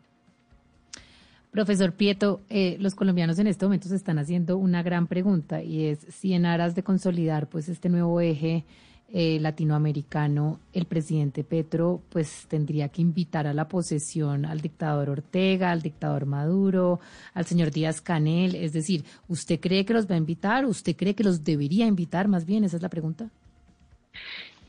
Profesor 1.51 1.93
Prieto, 1.93 2.43
eh, 2.49 2.77
los 2.79 2.95
colombianos 2.95 3.41
en 3.41 3.49
este 3.49 3.65
momento 3.65 3.89
se 3.89 3.97
están 3.97 4.21
haciendo 4.21 4.57
una 4.57 4.85
gran 4.85 5.09
pregunta 5.09 5.63
y 5.63 5.87
es 5.87 5.99
si 6.09 6.33
en 6.33 6.47
aras 6.47 6.77
de 6.77 6.85
consolidar 6.85 7.49
pues 7.49 7.69
este 7.69 7.89
nuevo 7.89 8.21
eje 8.21 8.65
eh, 9.13 9.39
latinoamericano, 9.41 10.61
el 10.73 10.87
presidente 10.87 11.43
Petro 11.43 12.01
pues 12.11 12.47
tendría 12.49 12.89
que 12.91 13.03
invitar 13.03 13.49
a 13.49 13.53
la 13.53 13.67
posesión 13.67 14.45
al 14.45 14.61
dictador 14.61 15.11
Ortega, 15.11 15.73
al 15.73 15.83
dictador 15.83 16.27
Maduro, 16.27 17.01
al 17.35 17.45
señor 17.45 17.73
Díaz 17.73 18.01
Canel. 18.01 18.55
Es 18.55 18.73
decir, 18.73 19.05
¿usted 19.27 19.59
cree 19.59 19.85
que 19.85 19.95
los 19.95 20.09
va 20.09 20.15
a 20.15 20.19
invitar? 20.19 20.65
¿Usted 20.65 20.95
cree 20.95 21.17
que 21.17 21.25
los 21.25 21.43
debería 21.43 21.87
invitar? 21.87 22.29
Más 22.29 22.47
bien, 22.47 22.63
esa 22.63 22.77
es 22.77 22.83
la 22.83 22.89
pregunta. 22.89 23.29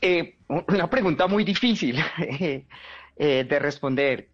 Eh, 0.00 0.34
una 0.48 0.90
pregunta 0.90 1.28
muy 1.28 1.44
difícil 1.44 1.96
eh, 2.18 2.64
de 3.16 3.58
responder. 3.60 4.28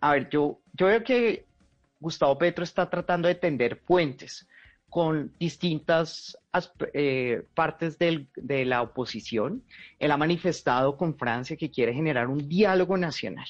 a 0.00 0.12
ver, 0.12 0.30
yo, 0.30 0.60
yo 0.72 0.86
veo 0.86 1.04
que 1.04 1.44
Gustavo 2.00 2.38
Petro 2.38 2.64
está 2.64 2.88
tratando 2.88 3.28
de 3.28 3.34
tender 3.34 3.80
puentes 3.80 4.48
con 4.92 5.32
distintas 5.38 6.36
eh, 6.92 7.44
partes 7.54 7.98
de 7.98 8.64
la 8.66 8.82
oposición. 8.82 9.64
Él 9.98 10.10
ha 10.10 10.18
manifestado 10.18 10.98
con 10.98 11.16
Francia 11.16 11.56
que 11.56 11.70
quiere 11.70 11.94
generar 11.94 12.28
un 12.28 12.46
diálogo 12.46 12.98
nacional 12.98 13.46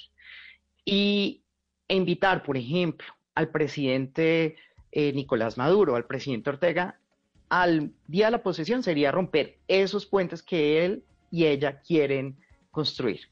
y 0.85 1.42
invitar, 1.88 2.44
por 2.44 2.57
ejemplo, 2.57 3.09
al 3.35 3.48
presidente 3.48 4.55
eh, 4.92 5.12
Nicolás 5.14 5.59
Maduro, 5.59 5.96
al 5.96 6.05
presidente 6.05 6.50
Ortega, 6.50 7.00
al 7.48 7.90
día 8.07 8.26
de 8.26 8.31
la 8.31 8.42
posesión 8.44 8.85
sería 8.85 9.11
romper 9.11 9.59
esos 9.66 10.07
puentes 10.07 10.44
que 10.44 10.85
él 10.85 11.02
y 11.33 11.46
ella 11.46 11.81
quieren 11.81 12.37
construir. 12.70 13.22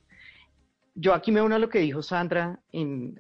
Yo 0.97 1.15
aquí 1.15 1.31
me 1.31 1.43
uno 1.43 1.55
a 1.55 1.61
lo 1.61 1.69
que 1.69 1.79
dijo 1.79 2.03
Sandra 2.03 2.59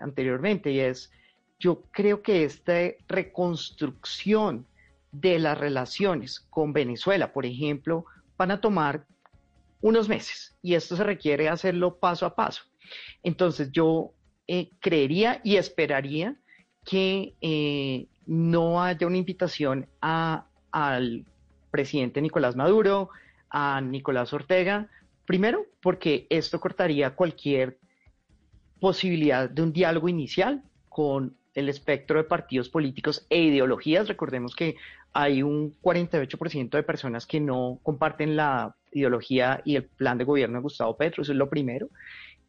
anteriormente 0.00 0.72
y 0.72 0.81
es, 0.81 1.12
yo 1.61 1.85
creo 1.92 2.22
que 2.22 2.42
esta 2.42 2.72
reconstrucción 3.07 4.66
de 5.12 5.38
las 5.38 5.59
relaciones 5.59 6.40
con 6.51 6.73
Venezuela, 6.73 7.33
por 7.33 7.46
ejemplo, 7.46 8.05
van 8.37 8.51
a 8.51 8.61
tomar 8.61 9.07
unos 9.81 10.09
meses 10.09 10.57
y 10.62 10.75
esto 10.75 10.96
se 10.96 11.05
requiere 11.05 11.49
hacerlo 11.49 11.99
paso 11.99 12.27
a 12.27 12.35
paso. 12.35 12.62
Entonces 13.23 13.70
yo 13.73 14.12
eh, 14.46 14.70
creería 14.81 15.40
y 15.44 15.57
esperaría 15.57 16.37
que 16.85 17.35
eh, 17.40 18.07
no 18.27 18.83
haya 18.83 19.07
una 19.07 19.16
invitación 19.16 19.88
al 20.01 21.25
presidente 21.70 22.20
Nicolás 22.20 22.57
Maduro, 22.57 23.11
a 23.49 23.81
Nicolás 23.81 24.33
Ortega, 24.33 24.88
primero 25.27 25.66
porque 25.83 26.27
esto 26.31 26.61
cortaría 26.61 27.14
cualquier 27.14 27.79
posibilidad 28.81 29.49
de 29.49 29.62
un 29.62 29.73
diálogo 29.73 30.09
inicial 30.09 30.62
con 30.88 31.37
el 31.55 31.69
espectro 31.69 32.19
de 32.19 32.25
partidos 32.25 32.69
políticos 32.69 33.27
e 33.31 33.41
ideologías. 33.41 34.09
Recordemos 34.09 34.55
que 34.55 34.77
hay 35.13 35.43
un 35.43 35.75
48% 35.81 36.71
de 36.71 36.83
personas 36.83 37.27
que 37.27 37.41
no 37.41 37.81
comparten 37.83 38.37
la 38.37 38.77
ideología 38.93 39.61
y 39.65 39.77
el 39.77 39.85
plan 39.85 40.19
de 40.19 40.25
gobierno 40.25 40.59
de 40.59 40.63
Gustavo 40.63 40.97
Petro, 40.97 41.23
eso 41.23 41.33
es 41.33 41.39
lo 41.39 41.49
primero. 41.49 41.89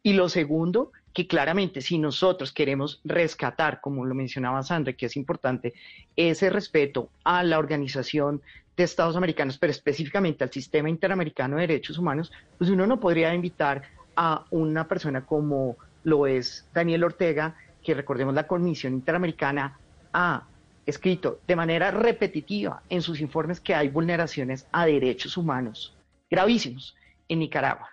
Y 0.02 0.14
lo 0.14 0.28
segundo, 0.28 0.92
que 1.12 1.26
claramente 1.26 1.80
si 1.80 1.98
nosotros 1.98 2.52
queremos 2.52 3.00
rescatar, 3.04 3.80
como 3.80 4.04
lo 4.04 4.14
mencionaba 4.14 4.62
Sandra, 4.62 4.94
que 4.94 5.06
es 5.06 5.16
importante, 5.16 5.74
ese 6.16 6.50
respeto 6.50 7.10
a 7.24 7.42
la 7.44 7.58
Organización 7.58 8.42
de 8.76 8.84
Estados 8.84 9.16
Americanos, 9.16 9.58
pero 9.58 9.70
específicamente 9.70 10.44
al 10.44 10.50
sistema 10.50 10.88
interamericano 10.88 11.56
de 11.56 11.66
derechos 11.68 11.98
humanos, 11.98 12.32
pues 12.58 12.70
uno 12.70 12.86
no 12.86 12.98
podría 12.98 13.34
invitar 13.34 13.82
a 14.16 14.44
una 14.50 14.88
persona 14.88 15.24
como 15.24 15.76
lo 16.04 16.26
es 16.26 16.68
Daniel 16.74 17.04
Ortega, 17.04 17.54
que 17.82 17.94
recordemos 17.94 18.34
la 18.34 18.46
Comisión 18.46 18.94
Interamericana 18.94 19.78
ha 20.12 20.44
escrito 20.86 21.40
de 21.46 21.56
manera 21.56 21.90
repetitiva 21.90 22.82
en 22.88 23.02
sus 23.02 23.20
informes 23.20 23.60
que 23.60 23.74
hay 23.74 23.88
vulneraciones 23.88 24.66
a 24.72 24.86
derechos 24.86 25.36
humanos 25.36 25.94
gravísimos 26.30 26.96
en 27.28 27.40
Nicaragua. 27.40 27.90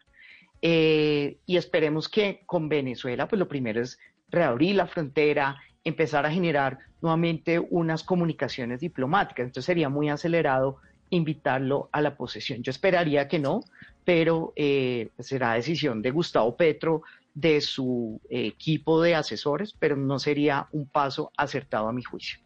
Eh, 0.62 1.38
y 1.45 1.58
esperemos 1.58 2.10
que 2.10 2.41
con 2.45 2.69
Venezuela, 2.69 3.28
pues 3.28 3.39
lo 3.39 3.47
primero 3.47 3.82
es 3.82 3.99
reabrir 4.30 4.75
la 4.75 4.88
frontera, 4.88 5.58
empezar 5.84 6.25
a 6.25 6.32
generar 6.32 6.80
nuevamente 7.02 7.60
unas 7.60 8.04
comunicaciones 8.04 8.80
diplomáticas. 8.80 9.45
Entonces 9.45 9.65
sería 9.65 9.89
muy 9.89 10.10
acelerado 10.10 10.78
invitarlo 11.10 11.89
a 11.91 12.02
la 12.02 12.15
posesión. 12.15 12.62
Yo 12.62 12.71
esperaría 12.71 13.28
que 13.28 13.39
no, 13.39 13.62
pero 14.06 14.54
eh, 14.56 15.10
será 15.19 15.54
decisión 15.54 16.02
de 16.02 16.12
Gustavo 16.12 16.56
Petro, 16.56 17.04
de 17.39 17.62
su 17.62 18.19
equipo 18.30 19.02
de 19.02 19.15
asesores, 19.15 19.73
pero 19.78 19.95
no 19.95 20.19
sería 20.19 20.67
un 20.71 20.88
paso 20.88 21.32
acertado 21.38 21.88
a 21.88 21.93
mi 21.93 22.04
juicio. 22.04 22.39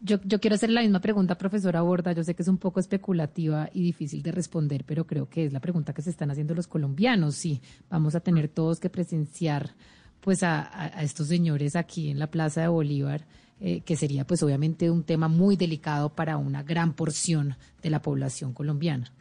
Yo, 0.00 0.18
yo, 0.24 0.40
quiero 0.40 0.56
hacer 0.56 0.70
la 0.70 0.80
misma 0.80 1.00
pregunta, 1.00 1.38
profesora 1.38 1.82
Borda. 1.82 2.12
Yo 2.12 2.24
sé 2.24 2.34
que 2.34 2.42
es 2.42 2.48
un 2.48 2.58
poco 2.58 2.80
especulativa 2.80 3.70
y 3.72 3.82
difícil 3.82 4.22
de 4.22 4.32
responder, 4.32 4.84
pero 4.84 5.06
creo 5.06 5.28
que 5.28 5.44
es 5.44 5.52
la 5.52 5.60
pregunta 5.60 5.92
que 5.92 6.02
se 6.02 6.10
están 6.10 6.30
haciendo 6.30 6.54
los 6.54 6.66
colombianos. 6.66 7.36
Sí, 7.36 7.60
vamos 7.88 8.16
a 8.16 8.20
tener 8.20 8.48
todos 8.48 8.80
que 8.80 8.90
presenciar 8.90 9.74
pues 10.20 10.42
a, 10.42 10.88
estos 11.02 11.28
señores 11.28 11.76
aquí 11.76 12.10
en 12.10 12.18
la 12.18 12.28
Plaza 12.28 12.62
de 12.62 12.68
Bolívar, 12.68 13.26
eh, 13.60 13.82
que 13.82 13.96
sería 13.96 14.26
pues 14.26 14.42
obviamente 14.42 14.90
un 14.90 15.04
tema 15.04 15.28
muy 15.28 15.56
delicado 15.56 16.14
para 16.14 16.36
una 16.36 16.62
gran 16.62 16.94
porción 16.94 17.56
de 17.82 17.90
la 17.90 18.02
población 18.02 18.54
colombiana. 18.54 19.12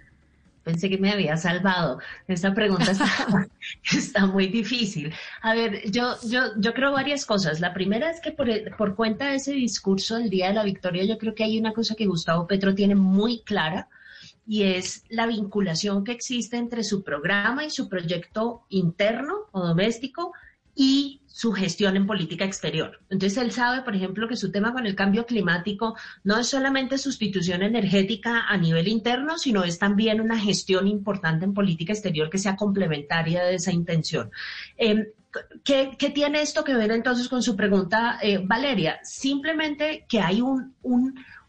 Pensé 0.64 0.90
que 0.90 0.98
me 0.98 1.12
había 1.12 1.38
salvado. 1.38 2.00
Esta 2.28 2.54
pregunta 2.54 2.92
está, 3.92 4.26
muy 4.26 4.48
difícil. 4.48 5.14
A 5.42 5.56
ver, 5.56 5.90
yo, 5.90 6.16
yo, 6.28 6.42
yo 6.58 6.74
creo 6.74 6.92
varias 6.92 7.26
cosas. 7.26 7.60
La 7.60 7.74
primera 7.74 8.10
es 8.10 8.22
que 8.22 8.32
por, 8.32 8.48
por 8.78 8.96
cuenta 8.96 9.30
de 9.30 9.36
ese 9.36 9.54
discurso 9.54 10.18
del 10.18 10.30
Día 10.30 10.50
de 10.50 10.54
la 10.54 10.64
Victoria, 10.64 11.04
yo 11.04 11.18
creo 11.18 11.34
que 11.34 11.44
hay 11.44 11.60
una 11.60 11.74
cosa 11.74 11.96
que 11.96 12.06
Gustavo 12.06 12.48
Petro 12.48 12.76
tiene 12.76 12.96
muy 12.96 13.42
clara 13.42 13.90
y 14.48 14.64
es 14.64 15.04
la 15.10 15.28
vinculación 15.28 16.04
que 16.04 16.12
existe 16.12 16.58
entre 16.58 16.84
su 16.84 17.04
programa 17.04 17.64
y 17.64 17.70
su 17.70 17.90
proyecto 17.90 18.64
interno 18.70 19.48
o 19.52 19.66
doméstico 19.66 20.34
y 20.76 21.22
su 21.28 21.54
gestión 21.54 21.96
en 21.96 22.06
política 22.06 22.46
exterior. 22.46 23.00
Entonces 23.10 23.42
él 23.42 23.52
sabe, 23.52 23.82
por 23.82 23.96
ejemplo, 23.96 24.28
que 24.28 24.36
su 24.36 24.52
tema 24.52 24.74
con 24.74 24.86
el 24.86 24.96
cambio 24.96 25.26
climático 25.26 25.96
no 26.24 26.38
es 26.38 26.48
solamente 26.48 26.98
sustitución 26.98 27.64
energética 27.64 28.46
a 28.48 28.58
nivel 28.58 28.88
interno, 28.88 29.38
sino 29.38 29.64
es 29.64 29.80
también 29.80 30.22
una 30.22 30.38
gestión 30.38 30.88
importante 30.88 31.46
en 31.46 31.54
política 31.54 31.94
exterior 31.94 32.30
que 32.30 32.38
sea 32.38 32.56
complementaria 32.56 33.44
de 33.44 33.56
esa 33.56 33.72
intención. 33.72 34.30
Em, 34.78 35.06
¿qué, 35.64 35.96
tiene 36.14 36.42
esto 36.42 36.64
que 36.64 36.76
ver 36.76 36.92
entonces 36.92 37.28
con 37.30 37.42
su 37.42 37.56
pregunta, 37.56 38.20
eh, 38.22 38.40
Valeria? 38.44 39.00
Simplemente 39.04 40.06
que 40.08 40.20
hay 40.20 40.42
un, 40.42 40.76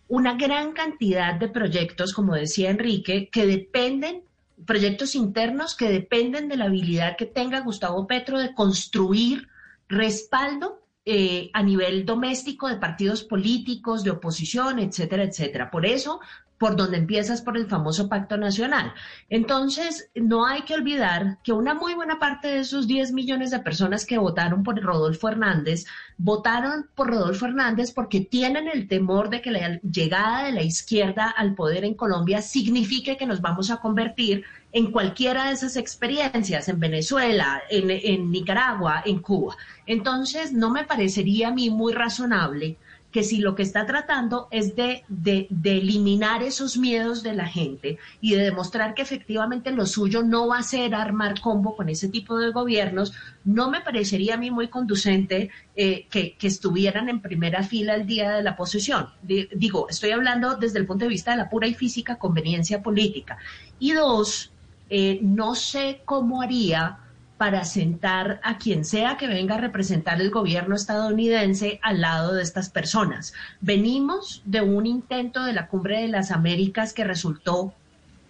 una 0.08 0.34
gran 0.34 0.72
cantidad 0.72 1.34
de 1.34 1.48
proyectos, 1.48 2.12
como 2.12 2.34
decía 2.34 2.70
Enrique, 2.70 3.28
que 3.30 3.46
dependen 3.46 4.22
proyectos 4.66 5.14
internos 5.14 5.74
que 5.74 5.88
dependen 5.88 6.48
de 6.48 6.56
la 6.56 6.66
habilidad 6.66 7.16
que 7.16 7.26
tenga 7.26 7.60
Gustavo 7.60 8.06
Petro 8.06 8.38
de 8.38 8.54
construir 8.54 9.48
respaldo 9.88 10.82
eh, 11.04 11.50
a 11.52 11.62
nivel 11.62 12.06
doméstico 12.06 12.68
de 12.68 12.76
partidos 12.76 13.24
políticos, 13.24 14.04
de 14.04 14.10
oposición, 14.10 14.78
etcétera, 14.78 15.24
etcétera. 15.24 15.70
Por 15.70 15.84
eso, 15.84 16.20
por 16.62 16.76
donde 16.76 16.96
empiezas 16.96 17.42
por 17.42 17.56
el 17.56 17.66
famoso 17.66 18.08
pacto 18.08 18.36
nacional. 18.36 18.94
Entonces, 19.28 20.12
no 20.14 20.46
hay 20.46 20.62
que 20.62 20.74
olvidar 20.74 21.38
que 21.42 21.52
una 21.52 21.74
muy 21.74 21.94
buena 21.94 22.20
parte 22.20 22.46
de 22.46 22.58
esos 22.60 22.86
10 22.86 23.10
millones 23.10 23.50
de 23.50 23.58
personas 23.58 24.06
que 24.06 24.16
votaron 24.16 24.62
por 24.62 24.80
Rodolfo 24.80 25.28
Hernández, 25.28 25.86
votaron 26.18 26.88
por 26.94 27.08
Rodolfo 27.08 27.46
Hernández 27.46 27.90
porque 27.92 28.20
tienen 28.20 28.68
el 28.68 28.86
temor 28.86 29.28
de 29.28 29.42
que 29.42 29.50
la 29.50 29.80
llegada 29.80 30.44
de 30.44 30.52
la 30.52 30.62
izquierda 30.62 31.30
al 31.30 31.56
poder 31.56 31.84
en 31.84 31.94
Colombia 31.94 32.40
signifique 32.42 33.16
que 33.16 33.26
nos 33.26 33.40
vamos 33.40 33.72
a 33.72 33.78
convertir 33.78 34.44
en 34.72 34.90
cualquiera 34.90 35.46
de 35.46 35.52
esas 35.52 35.76
experiencias, 35.76 36.68
en 36.68 36.80
Venezuela, 36.80 37.62
en, 37.68 38.30
Nicaragua, 38.30 39.02
en 39.04 39.20
Cuba. 39.20 39.56
Entonces, 39.86 40.52
no 40.52 40.70
me 40.70 40.84
parecería 40.84 41.48
a 41.48 41.52
mí 41.52 41.70
muy 41.70 41.92
razonable 41.92 42.78
que 43.10 43.22
si 43.22 43.38
lo 43.42 43.54
que 43.54 43.62
está 43.62 43.84
tratando 43.84 44.48
es 44.50 44.74
de, 44.74 45.04
de, 45.06 45.46
de, 45.50 45.76
eliminar 45.76 46.42
esos 46.42 46.78
miedos 46.78 47.22
de 47.22 47.34
la 47.34 47.46
gente 47.46 47.98
y 48.22 48.34
de 48.34 48.44
demostrar 48.44 48.94
que 48.94 49.02
efectivamente 49.02 49.70
lo 49.70 49.84
suyo 49.84 50.22
no 50.22 50.48
va 50.48 50.56
a 50.56 50.62
ser 50.62 50.94
armar 50.94 51.38
combo 51.42 51.76
con 51.76 51.90
ese 51.90 52.08
tipo 52.08 52.38
de 52.38 52.52
gobiernos, 52.52 53.12
no 53.44 53.70
me 53.70 53.82
parecería 53.82 54.34
a 54.34 54.38
mí 54.38 54.50
muy 54.50 54.68
conducente 54.68 55.50
eh, 55.76 56.06
que, 56.08 56.38
que, 56.38 56.46
estuvieran 56.46 57.10
en 57.10 57.20
primera 57.20 57.62
fila 57.62 57.96
el 57.96 58.06
día 58.06 58.30
de 58.30 58.42
la 58.42 58.56
posesión. 58.56 59.10
digo, 59.22 59.90
estoy 59.90 60.12
hablando 60.12 60.56
desde 60.56 60.78
el 60.78 60.86
punto 60.86 61.04
de 61.04 61.10
vista 61.10 61.32
de 61.32 61.36
la 61.36 61.50
pura 61.50 61.66
y 61.66 61.74
física 61.74 62.16
conveniencia 62.16 62.82
política. 62.82 63.36
Y 63.78 63.92
dos, 63.92 64.52
eh, 64.94 65.20
no 65.22 65.54
sé 65.54 66.02
cómo 66.04 66.42
haría 66.42 66.98
para 67.38 67.64
sentar 67.64 68.40
a 68.44 68.58
quien 68.58 68.84
sea 68.84 69.16
que 69.16 69.26
venga 69.26 69.54
a 69.54 69.58
representar 69.58 70.20
el 70.20 70.30
gobierno 70.30 70.76
estadounidense 70.76 71.80
al 71.82 72.02
lado 72.02 72.34
de 72.34 72.42
estas 72.42 72.68
personas. 72.68 73.32
Venimos 73.62 74.42
de 74.44 74.60
un 74.60 74.84
intento 74.84 75.44
de 75.44 75.54
la 75.54 75.68
Cumbre 75.68 76.02
de 76.02 76.08
las 76.08 76.30
Américas 76.30 76.92
que 76.92 77.04
resultó 77.04 77.72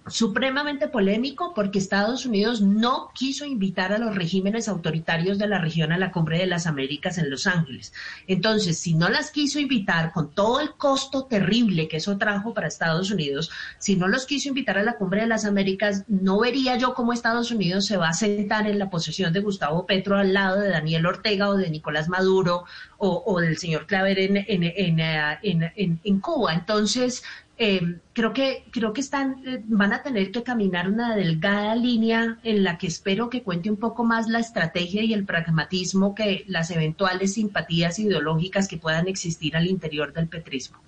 supremamente 0.09 0.89
polémico 0.89 1.53
porque 1.55 1.79
Estados 1.79 2.27
Unidos 2.27 2.61
no 2.61 3.11
quiso 3.15 3.45
invitar 3.45 3.93
a 3.93 3.99
los 3.99 4.15
regímenes 4.15 4.69
autoritarios 4.69 5.39
de 5.39 5.47
la 5.47 5.59
región 5.59 5.93
a 5.93 5.99
la 5.99 6.11
Cumbre 6.11 6.39
de 6.39 6.47
las 6.47 6.67
Américas 6.67 7.19
en 7.19 7.31
Los 7.31 7.47
Ángeles. 7.47 7.93
Entonces, 8.27 8.79
si 8.79 8.95
no 8.95 9.09
las 9.09 9.31
quiso 9.31 9.61
invitar 9.61 10.13
con 10.13 10.31
todo 10.31 10.61
el 10.61 10.73
costo 10.73 11.25
terrible 11.25 11.89
que 11.89 11.99
eso 11.99 12.19
trajo 12.19 12.53
para 12.53 12.69
Estados 12.69 13.11
Unidos, 13.11 13.51
si 13.79 13.97
no 13.97 14.09
los 14.09 14.27
quiso 14.27 14.49
invitar 14.49 14.79
a 14.79 14.83
la 14.83 14.97
Cumbre 14.97 15.23
de 15.23 15.29
las 15.29 15.45
Américas, 15.45 16.05
no 16.09 16.41
vería 16.41 16.77
yo 16.77 16.95
cómo 16.95 17.13
Estados 17.13 17.51
Unidos 17.51 17.87
se 17.87 17.97
va 17.97 18.09
a 18.09 18.15
sentar 18.15 18.67
en 18.67 18.79
la 18.79 18.91
posesión 18.91 19.33
de 19.33 19.41
Gustavo 19.41 19.87
Petro 19.87 20.17
al 20.17 20.33
lado 20.33 20.61
de 20.61 20.71
Daniel 20.71 21.07
Ortega 21.07 21.49
o 21.49 21.57
de 21.57 21.71
Nicolás 21.71 22.09
Maduro 22.09 22.65
o, 23.05 23.41
del 23.41 23.59
señor 23.59 23.87
Claver 23.87 24.19
en, 24.21 24.37
en, 24.37 25.01
en, 25.01 26.01
en 26.05 26.21
Cuba. 26.21 26.55
Entonces, 26.55 27.25
eh, 27.59 27.99
creo 28.15 28.33
que 28.33 28.65
creo 28.71 28.93
que 28.93 29.01
están 29.03 29.43
eh, 29.47 29.63
van 29.67 29.93
a 29.93 30.03
tener 30.03 30.33
que 30.33 30.43
caminar 30.43 30.89
una 30.89 31.15
delgada 31.15 31.75
línea 31.75 32.39
en 32.43 32.65
la 32.65 32.79
que 32.79 32.87
espero 32.87 33.31
que 33.31 33.43
cuente 33.43 33.71
un 33.71 33.77
poco 33.77 34.05
más 34.05 34.29
la 34.29 34.39
estrategia 34.39 35.03
y 35.03 35.13
el 35.13 35.25
pragmatismo 35.25 36.15
que 36.15 36.45
las 36.49 36.71
eventuales 36.71 37.35
simpatías 37.35 37.99
ideológicas 37.99 38.69
que 38.69 38.79
puedan 38.79 39.07
existir 39.07 39.57
al 39.57 39.67
interior 39.67 40.13
del 40.13 40.29
petrismo. 40.29 40.79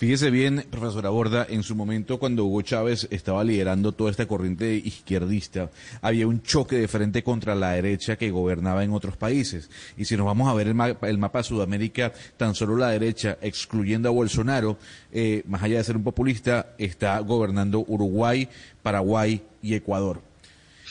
Fíjese 0.00 0.30
bien, 0.30 0.64
profesora 0.70 1.10
Borda, 1.10 1.46
en 1.46 1.62
su 1.62 1.76
momento 1.76 2.18
cuando 2.18 2.46
Hugo 2.46 2.62
Chávez 2.62 3.06
estaba 3.10 3.44
liderando 3.44 3.92
toda 3.92 4.10
esta 4.10 4.24
corriente 4.24 4.74
izquierdista, 4.74 5.70
había 6.00 6.26
un 6.26 6.40
choque 6.40 6.76
de 6.76 6.88
frente 6.88 7.22
contra 7.22 7.54
la 7.54 7.72
derecha 7.72 8.16
que 8.16 8.30
gobernaba 8.30 8.82
en 8.82 8.94
otros 8.94 9.18
países. 9.18 9.68
Y 9.98 10.06
si 10.06 10.16
nos 10.16 10.24
vamos 10.24 10.48
a 10.48 10.54
ver 10.54 10.68
el 10.68 10.74
mapa, 10.74 11.38
de 11.38 11.44
Sudamérica, 11.44 12.14
tan 12.38 12.54
solo 12.54 12.78
la 12.78 12.88
derecha, 12.88 13.36
excluyendo 13.42 14.08
a 14.08 14.12
Bolsonaro, 14.12 14.78
eh, 15.12 15.42
más 15.46 15.62
allá 15.62 15.76
de 15.76 15.84
ser 15.84 15.98
un 15.98 16.02
populista, 16.02 16.74
está 16.78 17.18
gobernando 17.18 17.84
Uruguay, 17.86 18.48
Paraguay 18.82 19.42
y 19.60 19.74
Ecuador. 19.74 20.22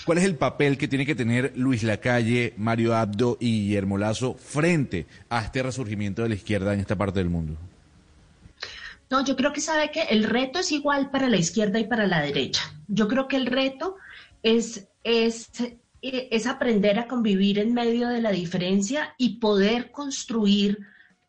¿Cuál 0.06 0.20
es 0.20 0.24
el 0.24 0.36
papel 0.36 0.78
que 0.78 0.88
tiene 0.88 1.08
que 1.08 1.16
tener 1.16 1.54
Luis 1.56 1.82
Lacalle, 1.82 2.54
Mario 2.58 2.96
Abdo 2.96 3.38
y 3.40 3.64
Guillermo 3.64 3.98
Lazo 3.98 4.36
frente 4.36 5.08
a 5.30 5.42
este 5.42 5.64
resurgimiento 5.64 6.22
de 6.22 6.30
la 6.30 6.36
izquierda 6.36 6.76
en 6.76 6.80
esta 6.80 6.96
parte 6.96 7.18
del 7.18 7.32
mundo? 7.32 7.58
No, 9.10 9.26
yo 9.26 9.36
creo 9.36 9.54
que 9.54 9.62
sabe 9.62 9.92
que 9.92 10.04
el 10.04 10.24
reto 10.24 10.60
es 10.60 10.72
igual 10.72 11.10
para 11.10 11.30
la 11.30 11.38
izquierda 11.38 11.80
y 11.80 11.88
para 11.88 12.06
la 12.06 12.22
derecha. 12.22 12.62
Yo 12.88 13.08
creo 13.08 13.28
que 13.28 13.38
el 13.38 13.48
reto 13.48 13.96
es, 14.44 14.88
es, 15.04 15.50
es 16.02 16.48
aprender 16.48 17.00
a 17.00 17.08
convivir 17.08 17.58
en 17.58 17.74
medio 17.74 18.08
de 18.08 18.22
la 18.22 18.32
diferencia 18.32 19.16
y 19.18 19.40
poder 19.40 19.92
construir 19.92 20.80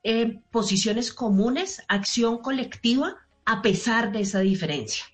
eh, 0.03 0.41
posiciones 0.51 1.13
comunes, 1.13 1.83
acción 1.89 2.39
colectiva, 2.39 3.17
a 3.45 3.63
pesar 3.63 4.13
de 4.13 4.21
esa 4.21 4.41
diferencia. 4.41 5.05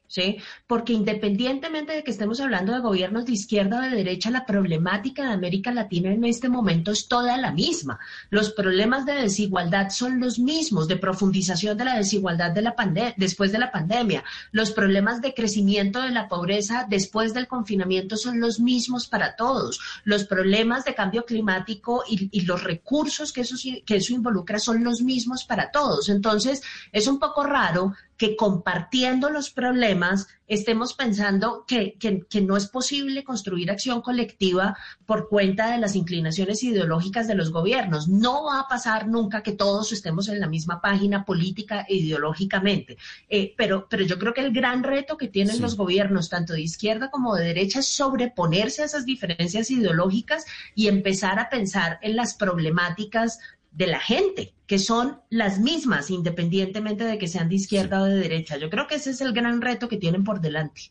Porque 0.66 0.92
independientemente 0.92 1.92
de 1.92 2.04
que 2.04 2.10
estemos 2.10 2.40
hablando 2.40 2.72
de 2.72 2.80
gobiernos 2.80 3.26
de 3.26 3.32
izquierda 3.32 3.78
o 3.78 3.82
de 3.82 3.90
derecha, 3.90 4.30
la 4.30 4.46
problemática 4.46 5.24
de 5.24 5.32
América 5.32 5.72
Latina 5.72 6.12
en 6.12 6.24
este 6.24 6.48
momento 6.48 6.92
es 6.92 7.08
toda 7.08 7.36
la 7.36 7.52
misma. 7.52 7.98
Los 8.30 8.50
problemas 8.50 9.04
de 9.06 9.14
desigualdad 9.14 9.90
son 9.90 10.20
los 10.20 10.38
mismos, 10.38 10.88
de 10.88 10.96
profundización 10.96 11.76
de 11.76 11.84
la 11.84 11.96
desigualdad 11.96 12.52
de 12.52 12.62
la 12.62 12.74
después 13.16 13.52
de 13.52 13.58
la 13.58 13.70
pandemia. 13.70 14.24
Los 14.52 14.70
problemas 14.70 15.20
de 15.20 15.34
crecimiento 15.34 16.00
de 16.02 16.10
la 16.10 16.28
pobreza 16.28 16.86
después 16.88 17.34
del 17.34 17.46
confinamiento 17.46 18.16
son 18.16 18.40
los 18.40 18.60
mismos 18.60 19.06
para 19.08 19.36
todos. 19.36 19.80
Los 20.04 20.24
problemas 20.24 20.84
de 20.84 20.94
cambio 20.94 21.24
climático 21.24 22.04
y, 22.08 22.28
y 22.30 22.42
los 22.42 22.62
recursos 22.62 23.32
que 23.32 23.42
eso, 23.42 23.56
que 23.84 23.96
eso 23.96 24.12
involucra 24.12 24.58
son 24.58 24.84
los 24.84 25.00
mismos 25.02 25.44
para 25.44 25.70
todos. 25.70 26.08
Entonces, 26.08 26.62
es 26.92 27.06
un 27.06 27.18
poco 27.18 27.44
raro 27.44 27.94
que 28.16 28.34
compartiendo 28.34 29.28
los 29.30 29.50
problemas 29.50 30.05
estemos 30.46 30.94
pensando 30.94 31.64
que, 31.66 31.96
que, 31.98 32.40
no 32.40 32.56
es 32.56 32.68
posible 32.68 33.24
construir 33.24 33.70
acción 33.70 34.00
colectiva 34.00 34.76
por 35.04 35.28
cuenta 35.28 35.70
de 35.70 35.78
las 35.78 35.96
inclinaciones 35.96 36.62
ideológicas 36.62 37.26
de 37.26 37.34
los 37.34 37.50
gobiernos. 37.50 38.08
No 38.08 38.44
va 38.44 38.60
a 38.60 38.68
pasar 38.68 39.08
nunca 39.08 39.42
que 39.42 39.52
todos 39.52 39.92
estemos 39.92 40.28
en 40.28 40.40
la 40.40 40.46
misma 40.46 40.80
página 40.80 41.24
política 41.24 41.84
e 41.88 41.96
ideológicamente. 41.96 42.96
Eh, 43.28 43.54
pero, 43.56 43.86
pero 43.88 44.04
yo 44.04 44.18
creo 44.18 44.34
que 44.34 44.42
el 44.42 44.52
gran 44.52 44.84
reto 44.84 45.16
que 45.16 45.28
tienen 45.28 45.60
los 45.60 45.76
gobiernos, 45.76 46.28
tanto 46.28 46.52
de 46.52 46.60
izquierda 46.60 47.10
como 47.10 47.34
de 47.34 47.44
derecha, 47.44 47.80
es 47.80 47.88
sobreponerse 47.88 48.82
a 48.82 48.86
esas 48.86 49.04
diferencias 49.04 49.70
ideológicas 49.70 50.44
y 50.74 50.88
empezar 50.88 51.38
a 51.38 51.48
pensar 51.48 51.98
en 52.02 52.14
las 52.16 52.34
problemáticas 52.34 53.40
de 53.76 53.86
la 53.86 54.00
gente, 54.00 54.54
que 54.66 54.78
son 54.78 55.20
las 55.28 55.60
mismas, 55.60 56.10
independientemente 56.10 57.04
de 57.04 57.18
que 57.18 57.28
sean 57.28 57.50
de 57.50 57.56
izquierda 57.56 58.00
o 58.00 58.06
de 58.06 58.16
derecha. 58.16 58.56
Yo 58.56 58.70
creo 58.70 58.86
que 58.86 58.94
ese 58.94 59.10
es 59.10 59.20
el 59.20 59.34
gran 59.34 59.60
reto 59.60 59.88
que 59.88 59.98
tienen 59.98 60.24
por 60.24 60.40
delante. 60.40 60.90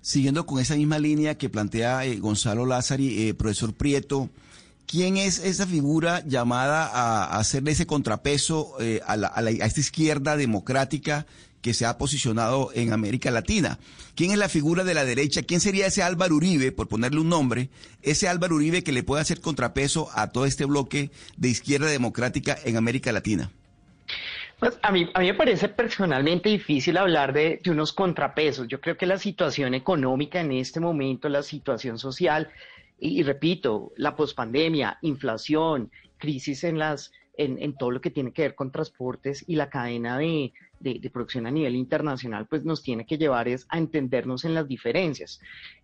Siguiendo 0.00 0.46
con 0.46 0.60
esa 0.60 0.76
misma 0.76 0.98
línea 0.98 1.36
que 1.36 1.50
plantea 1.50 2.06
eh, 2.06 2.18
Gonzalo 2.18 2.64
Lázari, 2.64 3.28
eh, 3.28 3.34
profesor 3.34 3.74
Prieto, 3.74 4.30
¿quién 4.86 5.18
es 5.18 5.40
esa 5.40 5.66
figura 5.66 6.24
llamada 6.26 6.86
a, 6.86 7.38
hacerle 7.38 7.72
ese 7.72 7.86
contrapeso 7.86 8.76
eh, 8.80 9.02
a, 9.06 9.12
a 9.12 9.42
esta 9.42 9.80
izquierda 9.80 10.38
democrática 10.38 11.26
que 11.62 11.74
se 11.74 11.86
ha 11.86 11.98
posicionado 11.98 12.70
en 12.74 12.92
América 12.92 13.30
Latina. 13.30 13.78
¿Quién 14.14 14.30
es 14.32 14.38
la 14.38 14.48
figura 14.48 14.84
de 14.84 14.94
la 14.94 15.04
derecha? 15.04 15.42
¿Quién 15.42 15.60
sería 15.60 15.86
ese 15.86 16.02
Álvaro 16.02 16.36
Uribe, 16.36 16.72
por 16.72 16.88
ponerle 16.88 17.20
un 17.20 17.28
nombre, 17.28 17.70
ese 18.02 18.28
Álvaro 18.28 18.56
Uribe 18.56 18.82
que 18.82 18.92
le 18.92 19.02
puede 19.02 19.22
hacer 19.22 19.40
contrapeso 19.40 20.08
a 20.14 20.30
todo 20.30 20.46
este 20.46 20.64
bloque 20.64 21.10
de 21.36 21.48
izquierda 21.48 21.86
democrática 21.86 22.58
en 22.64 22.76
América 22.76 23.12
Latina? 23.12 23.50
Pues 24.58 24.78
a 24.82 24.92
mí, 24.92 25.08
a 25.14 25.20
mí 25.20 25.26
me 25.26 25.34
parece 25.34 25.70
personalmente 25.70 26.50
difícil 26.50 26.98
hablar 26.98 27.32
de, 27.32 27.62
unos 27.66 27.94
contrapesos. 27.94 28.68
Yo 28.68 28.78
creo 28.78 28.96
que 28.96 29.06
la 29.06 29.16
situación 29.16 29.72
económica 29.72 30.40
en 30.40 30.52
este 30.52 30.80
momento, 30.80 31.30
la 31.30 31.42
situación 31.42 31.98
social, 31.98 32.50
y, 32.98 33.22
repito, 33.22 33.92
la 33.96 34.14
pospandemia, 34.14 34.98
inflación, 35.00 35.90
crisis 36.18 36.64
en 36.64 36.78
las 36.78 37.12
en, 37.38 37.74
todo 37.78 37.90
lo 37.90 38.02
que 38.02 38.10
tiene 38.10 38.32
que 38.32 38.42
ver 38.42 38.54
con 38.54 38.70
transportes 38.70 39.42
y 39.46 39.56
la 39.56 39.70
cadena 39.70 40.18
de, 40.18 40.52
de, 40.80 41.10
producción 41.10 41.46
a 41.46 41.50
nivel 41.50 41.76
internacional, 41.76 42.46
pues 42.46 42.64
nos 42.64 42.82
tiene 42.82 43.06
que 43.06 43.18
llevar 43.18 43.48
es 43.48 43.66
a 43.68 43.78
entendernos 43.78 44.44
en 44.44 44.54
las 44.54 44.66
diferencias. 44.66 45.40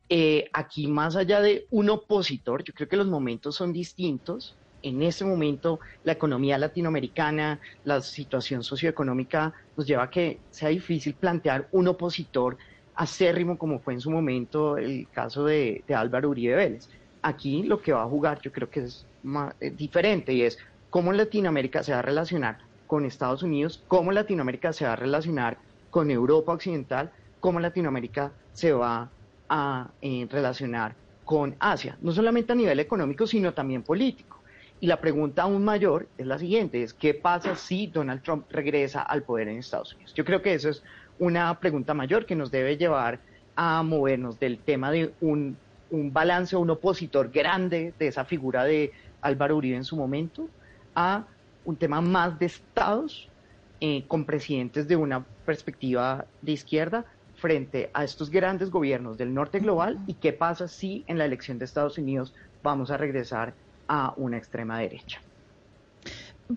Eh, 0.09 0.49
aquí, 0.53 0.87
más 0.87 1.17
allá 1.17 1.41
de 1.41 1.67
un 1.71 1.91
opositor, 1.91 2.65
yo 2.65 2.73
creo 2.75 2.89
que 2.89 2.97
los 2.97 3.07
momentos 3.07 3.55
son 3.55 3.73
distintos. 3.73 4.57
En 4.83 5.03
este 5.03 5.25
momento, 5.25 5.81
la 6.05 6.13
economía 6.13 6.59
latinoamericana, 6.59 7.61
la 7.85 8.01
situación 8.01 8.63
socioeconómica 8.63 9.53
nos 9.77 9.87
lleva 9.87 10.05
a 10.05 10.11
que 10.11 10.39
sea 10.51 10.71
difícil 10.71 11.15
plantear 11.15 11.69
un 11.73 11.89
opositor 11.89 12.57
acérrimo 12.95 13.59
como 13.59 13.79
fue 13.79 13.95
en 13.95 14.01
su 14.01 14.11
momento 14.11 14.79
el 14.79 15.09
caso 15.11 15.45
de, 15.45 15.85
Álvaro 15.95 16.31
Uribe 16.31 16.55
Vélez. 16.55 16.89
Aquí 17.23 17.63
lo 17.63 17.83
que 17.83 17.93
va 17.93 18.03
a 18.03 18.09
jugar 18.09 18.41
yo 18.41 18.53
creo 18.53 18.71
que 18.71 18.81
es 18.81 19.07
más, 19.23 19.55
eh, 19.61 19.71
diferente 19.71 20.33
y 20.33 20.43
es 20.43 20.59
cómo 20.89 21.13
Latinoamérica 21.13 21.83
se 21.83 21.93
va 21.93 21.99
a 21.99 22.03
relacionar 22.03 22.59
con 22.87 23.05
Estados 23.05 23.43
Unidos, 23.43 23.83
cómo 23.89 24.13
Latinoamérica 24.13 24.73
se 24.73 24.85
va 24.85 24.93
a 24.93 24.97
relacionar 24.97 25.59
con 25.91 26.11
Europa 26.11 26.53
Occidental, 26.53 27.11
cómo 27.41 27.61
Latinoamérica 27.61 28.33
se 28.53 28.73
va 28.73 29.11
a 29.49 29.89
eh, 30.03 30.27
relacionar 30.31 30.95
con 31.25 31.57
Asia, 31.59 31.97
no 32.01 32.13
solamente 32.13 32.53
a 32.53 32.57
nivel 32.57 32.81
económico, 32.81 33.27
sino 33.27 33.53
también 33.53 33.83
político. 33.83 34.41
Y 34.79 34.87
la 34.87 35.01
pregunta 35.01 35.43
aún 35.43 35.65
mayor 35.65 36.07
es 36.19 36.27
la 36.27 36.39
siguiente, 36.39 36.83
es 36.83 36.93
¿qué 36.93 37.15
pasa 37.15 37.57
si 37.57 37.87
Donald 37.87 38.23
Trump 38.23 38.47
regresa 38.51 39.03
al 39.03 39.23
poder 39.23 39.49
en 39.49 39.59
Estados 39.59 39.95
Unidos? 39.95 40.13
Yo 40.15 40.25
creo 40.25 40.43
que 40.43 40.55
eso 40.55 40.69
es 40.69 40.83
una 41.19 41.59
pregunta 41.59 41.95
mayor 41.95 42.27
que 42.27 42.37
nos 42.37 42.51
debe 42.51 42.77
llevar 42.77 43.19
a 43.57 43.83
movernos 43.83 44.39
del 44.39 44.59
tema 44.59 44.91
de 44.91 45.13
un, 45.21 45.57
un 45.91 46.13
balance 46.13 46.55
un 46.57 46.71
opositor 46.71 47.31
grande 47.31 47.95
de 47.99 48.07
esa 48.07 48.25
figura 48.25 48.65
de 48.65 48.93
Álvaro 49.23 49.57
Uribe 49.57 49.77
en 49.77 49.85
su 49.85 49.97
momento 49.97 50.49
a 50.95 51.25
un 51.67 51.77
tema 51.77 52.01
más 52.01 52.39
de 52.39 52.47
estados 52.47 53.29
eh, 53.81 54.05
con 54.09 54.25
presidentes 54.25 54.89
de 54.89 54.97
una 54.97 55.25
perspectiva 55.45 56.25
de 56.41 56.53
izquierda 56.53 57.05
frente 57.35 57.91
a 57.93 58.05
estos 58.05 58.31
grandes 58.31 58.71
gobiernos 58.71 59.19
del 59.19 59.35
norte 59.35 59.61
global 59.61 59.99
y 60.07 60.15
qué 60.15 60.33
pasa 60.33 60.69
si 60.69 61.05
en 61.07 61.19
la 61.19 61.27
elección 61.27 61.59
de 61.59 61.67
Estados 61.67 61.99
Unidos 61.99 62.33
vamos 62.63 62.91
a 62.91 62.97
regresar 62.97 63.53
a 63.89 64.15
una 64.17 64.39
extrema 64.39 64.79
derecha. 64.79 65.21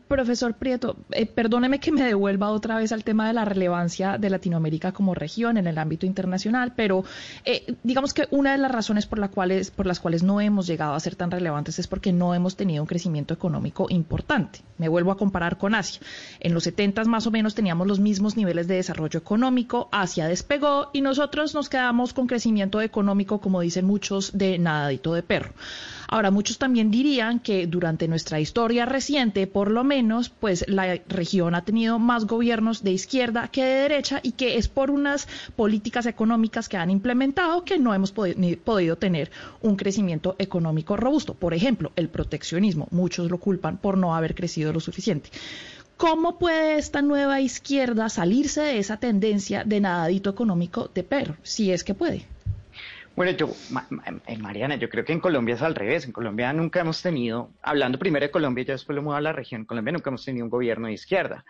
Profesor 0.07 0.53
Prieto, 0.55 0.97
eh, 1.11 1.25
perdóneme 1.25 1.79
que 1.79 1.91
me 1.91 2.03
devuelva 2.03 2.51
otra 2.51 2.77
vez 2.77 2.91
al 2.91 3.03
tema 3.03 3.27
de 3.27 3.33
la 3.33 3.45
relevancia 3.45 4.17
de 4.17 4.29
Latinoamérica 4.29 4.91
como 4.91 5.15
región 5.15 5.57
en 5.57 5.67
el 5.67 5.77
ámbito 5.77 6.05
internacional, 6.05 6.73
pero 6.75 7.03
eh, 7.45 7.75
digamos 7.83 8.13
que 8.13 8.27
una 8.29 8.51
de 8.51 8.59
las 8.59 8.71
razones 8.71 9.07
por, 9.07 9.27
cuales, 9.29 9.71
por 9.71 9.85
las 9.87 9.99
cuales 9.99 10.21
no 10.21 10.41
hemos 10.41 10.67
llegado 10.67 10.93
a 10.93 10.99
ser 10.99 11.15
tan 11.15 11.31
relevantes 11.31 11.79
es 11.79 11.87
porque 11.87 12.13
no 12.13 12.35
hemos 12.35 12.55
tenido 12.55 12.83
un 12.83 12.87
crecimiento 12.87 13.33
económico 13.33 13.87
importante. 13.89 14.59
Me 14.77 14.89
vuelvo 14.89 15.11
a 15.11 15.17
comparar 15.17 15.57
con 15.57 15.73
Asia. 15.73 16.01
En 16.39 16.53
los 16.53 16.63
70 16.63 17.05
más 17.05 17.25
o 17.27 17.31
menos 17.31 17.55
teníamos 17.55 17.87
los 17.87 17.99
mismos 17.99 18.37
niveles 18.37 18.67
de 18.67 18.75
desarrollo 18.75 19.19
económico, 19.19 19.89
Asia 19.91 20.27
despegó 20.27 20.89
y 20.93 21.01
nosotros 21.01 21.53
nos 21.53 21.69
quedamos 21.69 22.13
con 22.13 22.27
crecimiento 22.27 22.81
económico, 22.81 23.39
como 23.39 23.61
dicen 23.61 23.85
muchos, 23.85 24.37
de 24.37 24.59
nadadito 24.59 25.13
de 25.13 25.23
perro. 25.23 25.53
Ahora, 26.11 26.31
muchos 26.31 26.57
también 26.57 26.89
dirían 26.89 27.39
que 27.39 27.67
durante 27.67 28.07
nuestra 28.07 28.39
historia 28.39 28.87
reciente, 28.87 29.45
por 29.45 29.69
lo 29.69 29.83
menos, 29.83 30.29
pues 30.29 30.65
la 30.67 30.99
región 31.07 31.53
ha 31.53 31.63
tenido 31.63 31.99
más 31.99 32.25
gobiernos 32.25 32.83
de 32.83 32.93
izquierda 32.93 33.49
que 33.49 33.63
de 33.63 33.81
derecha 33.81 34.19
y 34.23 34.31
que 34.31 34.57
es 34.57 34.67
por 34.67 34.89
unas 34.89 35.27
políticas 35.55 36.07
económicas 36.07 36.67
que 36.67 36.77
han 36.77 36.89
implementado 36.89 37.63
que 37.63 37.77
no 37.77 37.93
hemos 37.93 38.11
podido 38.11 38.95
tener 38.95 39.29
un 39.61 39.75
crecimiento 39.75 40.35
económico 40.39 40.97
robusto. 40.97 41.35
Por 41.35 41.53
ejemplo, 41.53 41.91
el 41.95 42.09
proteccionismo. 42.09 42.87
Muchos 42.89 43.29
lo 43.29 43.37
culpan 43.37 43.77
por 43.77 43.95
no 43.95 44.15
haber 44.15 44.33
crecido 44.33 44.73
lo 44.73 44.79
suficiente. 44.79 45.29
¿Cómo 45.95 46.39
puede 46.39 46.79
esta 46.79 47.03
nueva 47.03 47.39
izquierda 47.39 48.09
salirse 48.09 48.61
de 48.61 48.79
esa 48.79 48.97
tendencia 48.97 49.63
de 49.63 49.79
nadadito 49.79 50.31
económico 50.31 50.89
de 50.91 51.03
perro, 51.03 51.35
si 51.43 51.71
es 51.71 51.83
que 51.83 51.93
puede? 51.93 52.25
Bueno, 53.15 53.31
yo, 53.33 53.49
eh, 54.27 54.37
Mariana, 54.37 54.75
yo 54.77 54.89
creo 54.89 55.03
que 55.03 55.11
en 55.11 55.19
Colombia 55.19 55.55
es 55.55 55.61
al 55.61 55.75
revés. 55.75 56.05
En 56.05 56.11
Colombia 56.11 56.53
nunca 56.53 56.81
hemos 56.81 57.01
tenido, 57.01 57.51
hablando 57.61 57.99
primero 57.99 58.25
de 58.25 58.31
Colombia 58.31 58.61
y 58.61 58.65
después 58.65 58.95
lo 58.95 59.03
muevo 59.03 59.17
a 59.17 59.21
la 59.21 59.33
región, 59.33 59.61
en 59.61 59.65
Colombia 59.65 59.91
nunca 59.91 60.09
hemos 60.09 60.23
tenido 60.23 60.45
un 60.45 60.49
gobierno 60.49 60.87
de 60.87 60.93
izquierda. 60.93 61.43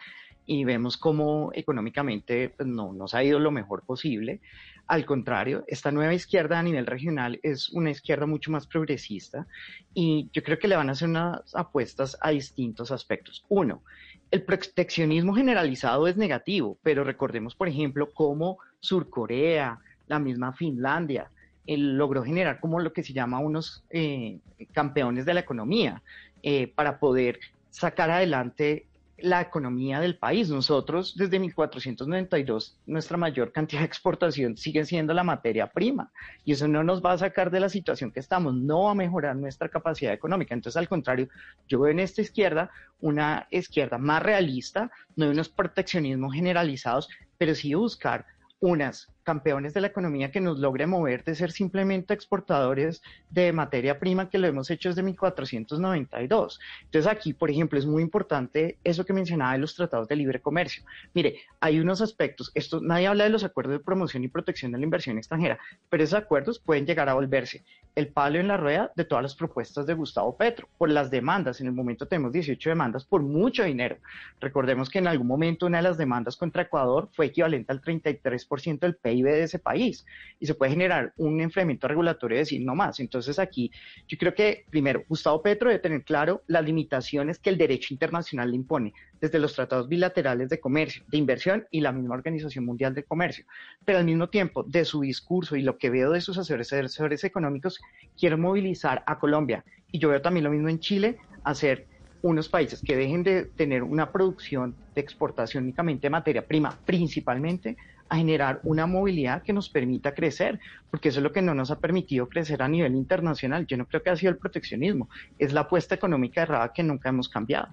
Y 0.45 0.63
vemos 0.63 0.97
cómo 0.97 1.51
económicamente 1.53 2.49
pues, 2.49 2.67
no 2.67 2.91
nos 2.91 3.13
ha 3.13 3.23
ido 3.23 3.37
lo 3.37 3.51
mejor 3.51 3.83
posible. 3.85 4.41
Al 4.87 5.05
contrario, 5.05 5.63
esta 5.67 5.91
nueva 5.91 6.15
izquierda 6.15 6.57
a 6.57 6.63
nivel 6.63 6.87
regional 6.87 7.39
es 7.43 7.69
una 7.69 7.91
izquierda 7.91 8.25
mucho 8.25 8.49
más 8.49 8.65
progresista 8.65 9.45
y 9.93 10.27
yo 10.33 10.41
creo 10.41 10.57
que 10.57 10.67
le 10.67 10.75
van 10.75 10.89
a 10.89 10.93
hacer 10.93 11.07
unas 11.07 11.55
apuestas 11.55 12.17
a 12.19 12.31
distintos 12.31 12.91
aspectos. 12.91 13.45
Uno, 13.49 13.83
el 14.31 14.41
proteccionismo 14.41 15.35
generalizado 15.35 16.07
es 16.07 16.17
negativo, 16.17 16.79
pero 16.81 17.03
recordemos, 17.03 17.53
por 17.53 17.67
ejemplo, 17.67 18.09
cómo 18.11 18.57
Surcorea, 18.79 19.79
la 20.07 20.17
misma 20.17 20.53
Finlandia, 20.53 21.29
logró 21.77 22.23
generar 22.23 22.59
como 22.59 22.79
lo 22.79 22.93
que 22.93 23.03
se 23.03 23.13
llama 23.13 23.39
unos 23.39 23.83
eh, 23.89 24.39
campeones 24.71 25.25
de 25.25 25.33
la 25.33 25.41
economía 25.41 26.01
eh, 26.41 26.67
para 26.67 26.99
poder 26.99 27.39
sacar 27.69 28.09
adelante 28.09 28.87
la 29.21 29.41
economía 29.41 29.99
del 29.99 30.17
país. 30.17 30.49
Nosotros, 30.49 31.15
desde 31.15 31.39
1492, 31.39 32.79
nuestra 32.85 33.17
mayor 33.17 33.51
cantidad 33.51 33.81
de 33.81 33.85
exportación 33.85 34.57
sigue 34.57 34.85
siendo 34.85 35.13
la 35.13 35.23
materia 35.23 35.67
prima 35.67 36.11
y 36.45 36.53
eso 36.53 36.67
no 36.67 36.83
nos 36.83 37.03
va 37.03 37.13
a 37.13 37.17
sacar 37.17 37.51
de 37.51 37.59
la 37.59 37.69
situación 37.69 38.11
que 38.11 38.19
estamos, 38.19 38.53
no 38.53 38.83
va 38.83 38.91
a 38.91 38.95
mejorar 38.95 39.35
nuestra 39.35 39.69
capacidad 39.69 40.13
económica. 40.13 40.53
Entonces, 40.53 40.77
al 40.77 40.87
contrario, 40.87 41.27
yo 41.67 41.79
veo 41.81 41.91
en 41.91 41.99
esta 41.99 42.21
izquierda 42.21 42.71
una 43.01 43.47
izquierda 43.51 43.97
más 43.97 44.23
realista, 44.23 44.91
no 45.15 45.25
hay 45.25 45.31
unos 45.31 45.49
proteccionismos 45.49 46.33
generalizados, 46.33 47.09
pero 47.37 47.55
sí 47.55 47.73
buscar 47.73 48.25
unas 48.59 49.09
campeones 49.23 49.73
de 49.73 49.81
la 49.81 49.87
economía 49.87 50.31
que 50.31 50.41
nos 50.41 50.59
logre 50.59 50.87
mover 50.87 51.23
de 51.23 51.35
ser 51.35 51.51
simplemente 51.51 52.13
exportadores 52.13 53.01
de 53.29 53.53
materia 53.53 53.99
prima 53.99 54.29
que 54.29 54.37
lo 54.37 54.47
hemos 54.47 54.69
hecho 54.71 54.89
desde 54.89 55.03
1492. 55.03 56.59
Entonces 56.85 57.11
aquí, 57.11 57.33
por 57.33 57.51
ejemplo, 57.51 57.77
es 57.77 57.85
muy 57.85 58.01
importante 58.01 58.77
eso 58.83 59.05
que 59.05 59.13
mencionaba 59.13 59.53
de 59.53 59.59
los 59.59 59.75
tratados 59.75 60.07
de 60.07 60.15
libre 60.15 60.41
comercio. 60.41 60.83
Mire, 61.13 61.41
hay 61.59 61.79
unos 61.79 62.01
aspectos, 62.01 62.51
esto 62.55 62.81
nadie 62.81 63.07
habla 63.07 63.25
de 63.25 63.29
los 63.29 63.43
acuerdos 63.43 63.73
de 63.73 63.83
promoción 63.83 64.23
y 64.23 64.27
protección 64.27 64.71
de 64.71 64.77
la 64.77 64.83
inversión 64.83 65.17
extranjera, 65.17 65.59
pero 65.89 66.03
esos 66.03 66.19
acuerdos 66.19 66.59
pueden 66.59 66.85
llegar 66.85 67.09
a 67.09 67.13
volverse 67.13 67.63
el 67.95 68.07
palo 68.07 68.39
en 68.39 68.47
la 68.47 68.57
rueda 68.57 68.91
de 68.95 69.03
todas 69.03 69.23
las 69.23 69.35
propuestas 69.35 69.85
de 69.85 69.93
Gustavo 69.93 70.37
Petro 70.37 70.69
por 70.77 70.89
las 70.89 71.11
demandas. 71.11 71.59
En 71.59 71.67
el 71.67 71.73
momento 71.73 72.07
tenemos 72.07 72.31
18 72.31 72.69
demandas 72.69 73.03
por 73.03 73.21
mucho 73.21 73.63
dinero. 73.63 73.97
Recordemos 74.39 74.89
que 74.89 74.99
en 74.99 75.07
algún 75.07 75.27
momento 75.27 75.65
una 75.65 75.77
de 75.77 75.83
las 75.83 75.97
demandas 75.97 76.37
contra 76.37 76.63
Ecuador 76.63 77.09
fue 77.13 77.27
equivalente 77.27 77.71
al 77.71 77.81
33% 77.81 78.79
del 78.79 78.95
PIB 78.95 79.18
de 79.21 79.43
ese 79.43 79.59
país 79.59 80.05
y 80.39 80.45
se 80.45 80.55
puede 80.55 80.71
generar 80.71 81.13
un 81.17 81.41
enfriamiento 81.41 81.87
regulatorio 81.87 82.35
de 82.35 82.39
decir 82.39 82.61
no 82.61 82.75
más. 82.75 82.99
Entonces 82.99 83.39
aquí 83.39 83.71
yo 84.07 84.17
creo 84.17 84.33
que 84.33 84.65
primero 84.69 85.03
Gustavo 85.07 85.41
Petro 85.41 85.69
debe 85.69 85.81
tener 85.81 86.03
claro 86.03 86.43
las 86.47 86.63
limitaciones 86.63 87.39
que 87.39 87.49
el 87.49 87.57
derecho 87.57 87.93
internacional 87.93 88.49
le 88.49 88.55
impone 88.55 88.93
desde 89.19 89.39
los 89.39 89.53
tratados 89.53 89.87
bilaterales 89.89 90.49
de 90.49 90.59
comercio, 90.59 91.03
de 91.07 91.17
inversión 91.17 91.67
y 91.71 91.81
la 91.81 91.91
misma 91.91 92.15
Organización 92.15 92.65
Mundial 92.65 92.93
de 92.93 93.03
Comercio. 93.03 93.45
Pero 93.85 93.99
al 93.99 94.05
mismo 94.05 94.29
tiempo, 94.29 94.63
de 94.63 94.85
su 94.85 95.01
discurso 95.01 95.55
y 95.55 95.61
lo 95.61 95.77
que 95.77 95.89
veo 95.89 96.11
de 96.11 96.21
sus 96.21 96.37
asesores 96.37 97.23
económicos, 97.23 97.79
quiero 98.17 98.37
movilizar 98.37 99.03
a 99.05 99.19
Colombia. 99.19 99.65
Y 99.91 99.99
yo 99.99 100.09
veo 100.09 100.21
también 100.21 100.43
lo 100.43 100.51
mismo 100.51 100.69
en 100.69 100.79
Chile, 100.79 101.17
hacer 101.43 101.87
unos 102.21 102.49
países 102.49 102.81
que 102.81 102.95
dejen 102.95 103.23
de 103.23 103.45
tener 103.45 103.83
una 103.83 104.11
producción 104.11 104.75
de 104.93 105.01
exportación 105.01 105.63
únicamente 105.63 106.07
de 106.07 106.09
materia 106.09 106.45
prima, 106.45 106.77
principalmente, 106.85 107.77
a 108.09 108.17
generar 108.17 108.59
una 108.63 108.87
movilidad 108.87 109.43
que 109.43 109.53
nos 109.53 109.69
permita 109.69 110.13
crecer, 110.13 110.59
porque 110.89 111.09
eso 111.09 111.19
es 111.19 111.23
lo 111.23 111.31
que 111.31 111.41
no 111.41 111.53
nos 111.53 111.71
ha 111.71 111.79
permitido 111.79 112.27
crecer 112.27 112.61
a 112.61 112.67
nivel 112.67 112.95
internacional. 112.95 113.67
Yo 113.67 113.77
no 113.77 113.85
creo 113.85 114.01
que 114.01 114.09
ha 114.09 114.15
sido 114.15 114.31
el 114.31 114.37
proteccionismo, 114.37 115.09
es 115.37 115.53
la 115.53 115.61
apuesta 115.61 115.95
económica 115.95 116.41
errada 116.41 116.73
que 116.73 116.83
nunca 116.83 117.09
hemos 117.09 117.29
cambiado. 117.29 117.69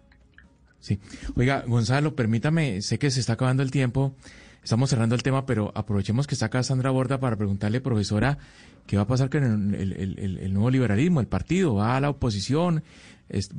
Sí. 0.79 1.01
Oiga, 1.37 1.65
Gonzalo, 1.67 2.15
permítame, 2.15 2.83
sé 2.83 2.99
que 2.99 3.11
se 3.11 3.21
está 3.21 3.33
acabando 3.33 3.63
el 3.63 3.71
tiempo, 3.71 4.15
estamos 4.63 4.91
cerrando 4.91 5.15
el 5.15 5.23
tema, 5.23 5.47
pero 5.47 5.73
aprovechemos 5.75 6.27
que 6.27 6.35
está 6.35 6.47
acá 6.47 6.63
Sandra 6.63 6.91
Borda 6.91 7.19
para 7.19 7.37
preguntarle, 7.37 7.81
profesora, 7.81 8.39
¿qué 8.87 8.97
va 8.97 9.05
a 9.05 9.07
pasar 9.07 9.31
con 9.31 9.75
el, 9.75 10.53
nuevo 10.53 10.71
liberalismo? 10.71 11.21
¿El 11.21 11.27
partido 11.27 11.75
va 11.75 11.97
a 11.97 12.01
la 12.01 12.11
oposición? 12.11 12.85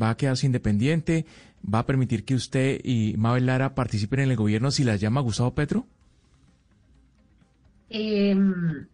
¿Va 0.02 0.12
a 0.12 0.18
quedarse 0.18 0.46
independiente? 0.46 1.26
¿Va 1.74 1.80
a 1.80 1.86
permitir 1.86 2.24
que 2.24 2.36
usted 2.36 2.80
y 2.84 3.16
Mabel 3.18 3.48
Lara 3.48 3.74
participen 3.74 4.22
en 4.22 4.32
el 4.32 4.38
gobierno 4.38 4.70
si 4.70 4.84
las 4.84 5.02
llama 5.02 5.22
Gustavo 5.22 5.56
Petro? 5.56 5.88
Em, 7.90 8.88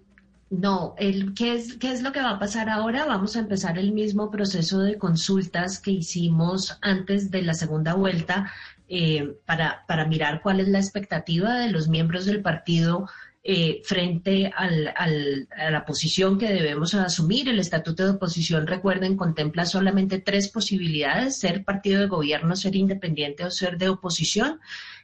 no, 0.50 0.94
el, 1.00 1.34
¿qué, 1.34 1.56
es, 1.56 1.78
¿qué 1.78 1.92
es 1.92 2.04
lo 2.04 2.12
que 2.12 2.22
va 2.22 2.32
a 2.32 2.40
pasar 2.40 2.70
ahora? 2.70 3.06
Vamos 3.06 3.36
a 3.36 3.40
empezar 3.40 3.78
el 3.80 3.92
mismo 3.92 4.30
proceso 4.30 4.80
de 4.80 4.98
consultas 4.98 5.80
que 5.80 5.92
hicimos 5.92 6.78
antes 6.82 7.32
de 7.32 7.42
la 7.42 7.56
segunda 7.56 7.96
vuelta 7.96 8.52
eh, 8.88 9.36
para, 9.46 9.84
para 9.88 10.06
mirar 10.06 10.42
cuál 10.42 10.60
es 10.60 10.68
la 10.68 10.80
expectativa 10.80 11.58
de 11.58 11.72
los 11.72 11.88
miembros 11.88 12.26
del 12.26 12.42
partido 12.44 13.08
eh, 13.46 13.82
frente 13.84 14.54
al, 14.56 14.94
al, 14.96 15.50
a 15.58 15.72
la 15.72 15.86
posición 15.86 16.38
que 16.38 16.54
debemos 16.54 16.94
asumir. 16.94 17.50
El 17.50 17.60
estatuto 17.60 18.06
de 18.06 18.12
oposición, 18.12 18.68
recuerden, 18.68 19.18
contempla 19.18 19.66
solamente 19.66 20.20
tres 20.20 20.50
posibilidades, 20.50 21.40
ser 21.40 21.66
partido 21.66 22.00
de 22.00 22.08
gobierno, 22.08 22.56
ser 22.56 22.76
independiente 22.76 23.44
o 23.44 23.52
ser 23.52 23.78
de 23.78 23.90
oposición. 23.90 24.60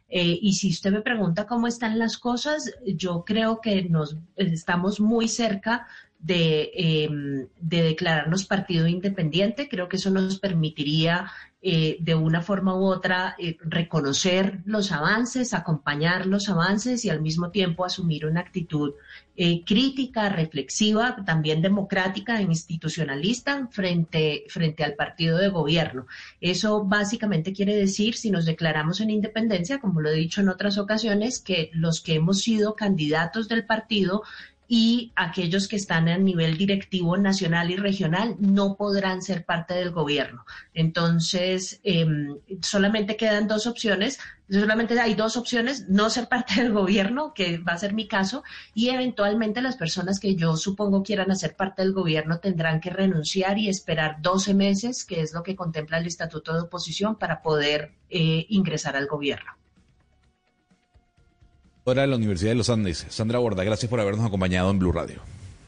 Eh, 0.10 0.40
y 0.42 0.54
si 0.54 0.70
usted 0.70 0.92
me 0.92 1.02
pregunta 1.02 1.46
cómo 1.46 1.68
están 1.68 2.00
las 2.00 2.18
cosas, 2.18 2.74
yo 2.86 3.24
creo 3.26 3.62
que 3.62 3.84
nos 3.84 4.18
estamos 4.36 5.00
muy 5.00 5.28
cerca 5.28 5.88
de, 6.20 6.72
em, 6.74 7.48
de 7.62 7.82
declararnos 7.84 8.46
partido 8.46 8.88
independiente. 8.88 9.70
Creo 9.70 9.88
que 9.88 9.98
eso 9.98 10.10
nos 10.10 10.40
permitiría 10.40 11.32
eh, 11.62 11.98
de 12.00 12.16
una 12.16 12.42
forma 12.42 12.74
u 12.74 12.86
otra 12.86 13.36
eh, 13.38 13.58
reconocer 13.60 14.62
los 14.64 14.94
avances, 14.94 15.54
acompañar 15.54 16.26
los 16.26 16.48
avances 16.48 17.04
y 17.04 17.10
al 17.10 17.22
mismo 17.22 17.52
tiempo 17.52 17.84
asumir 17.84 18.26
una 18.26 18.40
actitud 18.40 18.94
eh, 19.36 19.66
crítica, 19.66 20.30
reflexiva, 20.30 21.18
también 21.26 21.62
democrática 21.62 22.40
e 22.40 22.44
institucionalista 22.44 23.68
frente, 23.72 24.46
frente 24.48 24.86
al 24.86 24.94
partido 24.94 25.38
de 25.38 25.50
gobierno. 25.50 26.08
Eso 26.40 26.86
básicamente 26.86 27.52
quiere 27.52 27.76
decir, 27.76 28.16
si 28.16 28.32
nos 28.32 28.46
declaramos 28.46 29.02
en 29.02 29.10
independencia, 29.10 29.80
como 29.80 30.00
lo 30.00 30.10
he 30.10 30.16
dicho 30.16 30.40
en 30.40 30.48
otras 30.48 30.78
ocasiones, 30.78 31.40
que 31.40 31.72
los 31.74 32.00
que 32.00 32.16
hemos 32.16 32.40
sido 32.40 32.76
candidatos 32.76 33.50
del 33.50 33.66
partido 33.66 34.24
y 34.72 35.12
aquellos 35.16 35.68
que 35.68 35.78
están 35.78 36.08
a 36.08 36.18
nivel 36.20 36.56
directivo 36.56 37.18
nacional 37.18 37.72
y 37.72 37.76
regional 37.76 38.36
no 38.40 38.76
podrán 38.78 39.24
ser 39.24 39.44
parte 39.44 39.74
del 39.74 39.90
gobierno. 39.90 40.46
Entonces, 40.76 41.82
em, 41.84 42.38
solamente 42.62 43.18
quedan 43.18 43.48
dos 43.48 43.66
opciones, 43.66 44.20
solamente 44.48 45.00
hay 45.00 45.16
dos 45.16 45.38
opciones, 45.38 45.90
no 45.90 46.12
ser 46.12 46.28
parte 46.28 46.62
del 46.62 46.72
gobierno, 46.72 47.34
que 47.34 47.58
va 47.58 47.74
a 47.74 47.80
ser 47.80 47.94
mi 47.94 48.08
caso, 48.08 48.44
y 48.76 48.90
eventualmente 48.90 49.64
las 49.64 49.76
personas 49.76 50.20
que 50.20 50.36
yo 50.36 50.56
supongo 50.56 51.02
quieran 51.02 51.32
hacer 51.32 51.56
parte 51.56 51.82
del 51.82 51.94
gobierno 51.94 52.38
tendrán 52.38 52.80
que 52.80 52.92
renunciar 52.92 53.58
y 53.58 53.70
esperar 53.70 54.18
12 54.22 54.54
meses, 54.54 55.04
que 55.04 55.22
es 55.22 55.34
lo 55.34 55.42
que 55.42 55.56
contempla 55.56 55.98
el 55.98 56.06
Estatuto 56.06 56.54
de 56.54 56.62
Oposición, 56.62 57.18
para 57.18 57.42
poder 57.42 57.94
eh, 58.12 58.46
ingresar 58.50 58.96
al 58.96 59.08
gobierno 59.08 59.60
de 61.98 62.08
la 62.08 62.16
Universidad 62.16 62.52
de 62.52 62.56
los 62.56 62.70
Andes. 62.70 63.06
Sandra 63.10 63.40
Borda, 63.40 63.64
gracias 63.64 63.90
por 63.90 64.00
habernos 64.00 64.26
acompañado 64.26 64.70
en 64.72 64.80
Blue 64.80 64.92
Radio. 64.92 65.22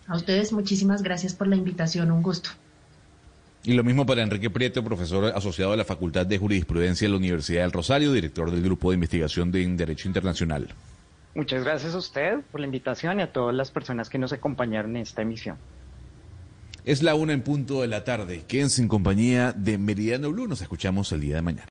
A 0.08 0.16
ustedes 0.16 0.52
muchísimas 0.52 1.04
gracias 1.04 1.34
por 1.34 1.48
la 1.48 1.56
invitación, 1.56 2.12
un 2.12 2.22
gusto. 2.22 2.50
Y 3.64 3.74
lo 3.74 3.84
mismo 3.84 4.06
para 4.06 4.24
Enrique 4.24 4.50
Prieto, 4.50 4.84
profesor 4.84 5.26
asociado 5.36 5.72
de 5.72 5.78
la 5.78 5.86
Facultad 5.86 6.26
de 6.26 6.38
Jurisprudencia 6.38 7.08
de 7.08 7.12
la 7.12 7.18
Universidad 7.18 7.62
del 7.62 7.72
Rosario, 7.72 8.12
director 8.12 8.50
del 8.50 8.64
Grupo 8.64 8.90
de 8.90 8.96
Investigación 8.96 9.52
de 9.52 9.66
Derecho 9.68 10.08
Internacional. 10.08 10.70
Muchas 11.36 11.64
gracias 11.64 11.94
a 11.94 11.98
usted 11.98 12.40
por 12.52 12.60
la 12.60 12.66
invitación 12.66 13.20
y 13.20 13.24
a 13.24 13.32
todas 13.32 13.56
las 13.56 13.72
personas 13.72 14.10
que 14.10 14.18
nos 14.18 14.34
acompañaron 14.34 14.96
en 14.96 15.04
esta 15.04 15.22
emisión. 15.22 15.58
Es 16.84 17.04
la 17.04 17.14
una 17.14 17.34
en 17.34 17.44
punto 17.44 17.82
de 17.82 17.88
la 17.88 18.04
tarde. 18.04 18.44
Quédense 18.48 18.82
en 18.82 18.88
compañía 18.88 19.54
de 19.54 19.78
Meridiano 19.78 20.32
Blue. 20.32 20.48
Nos 20.48 20.62
escuchamos 20.62 21.12
el 21.12 21.22
día 21.22 21.36
de 21.36 21.42
mañana. 21.44 21.70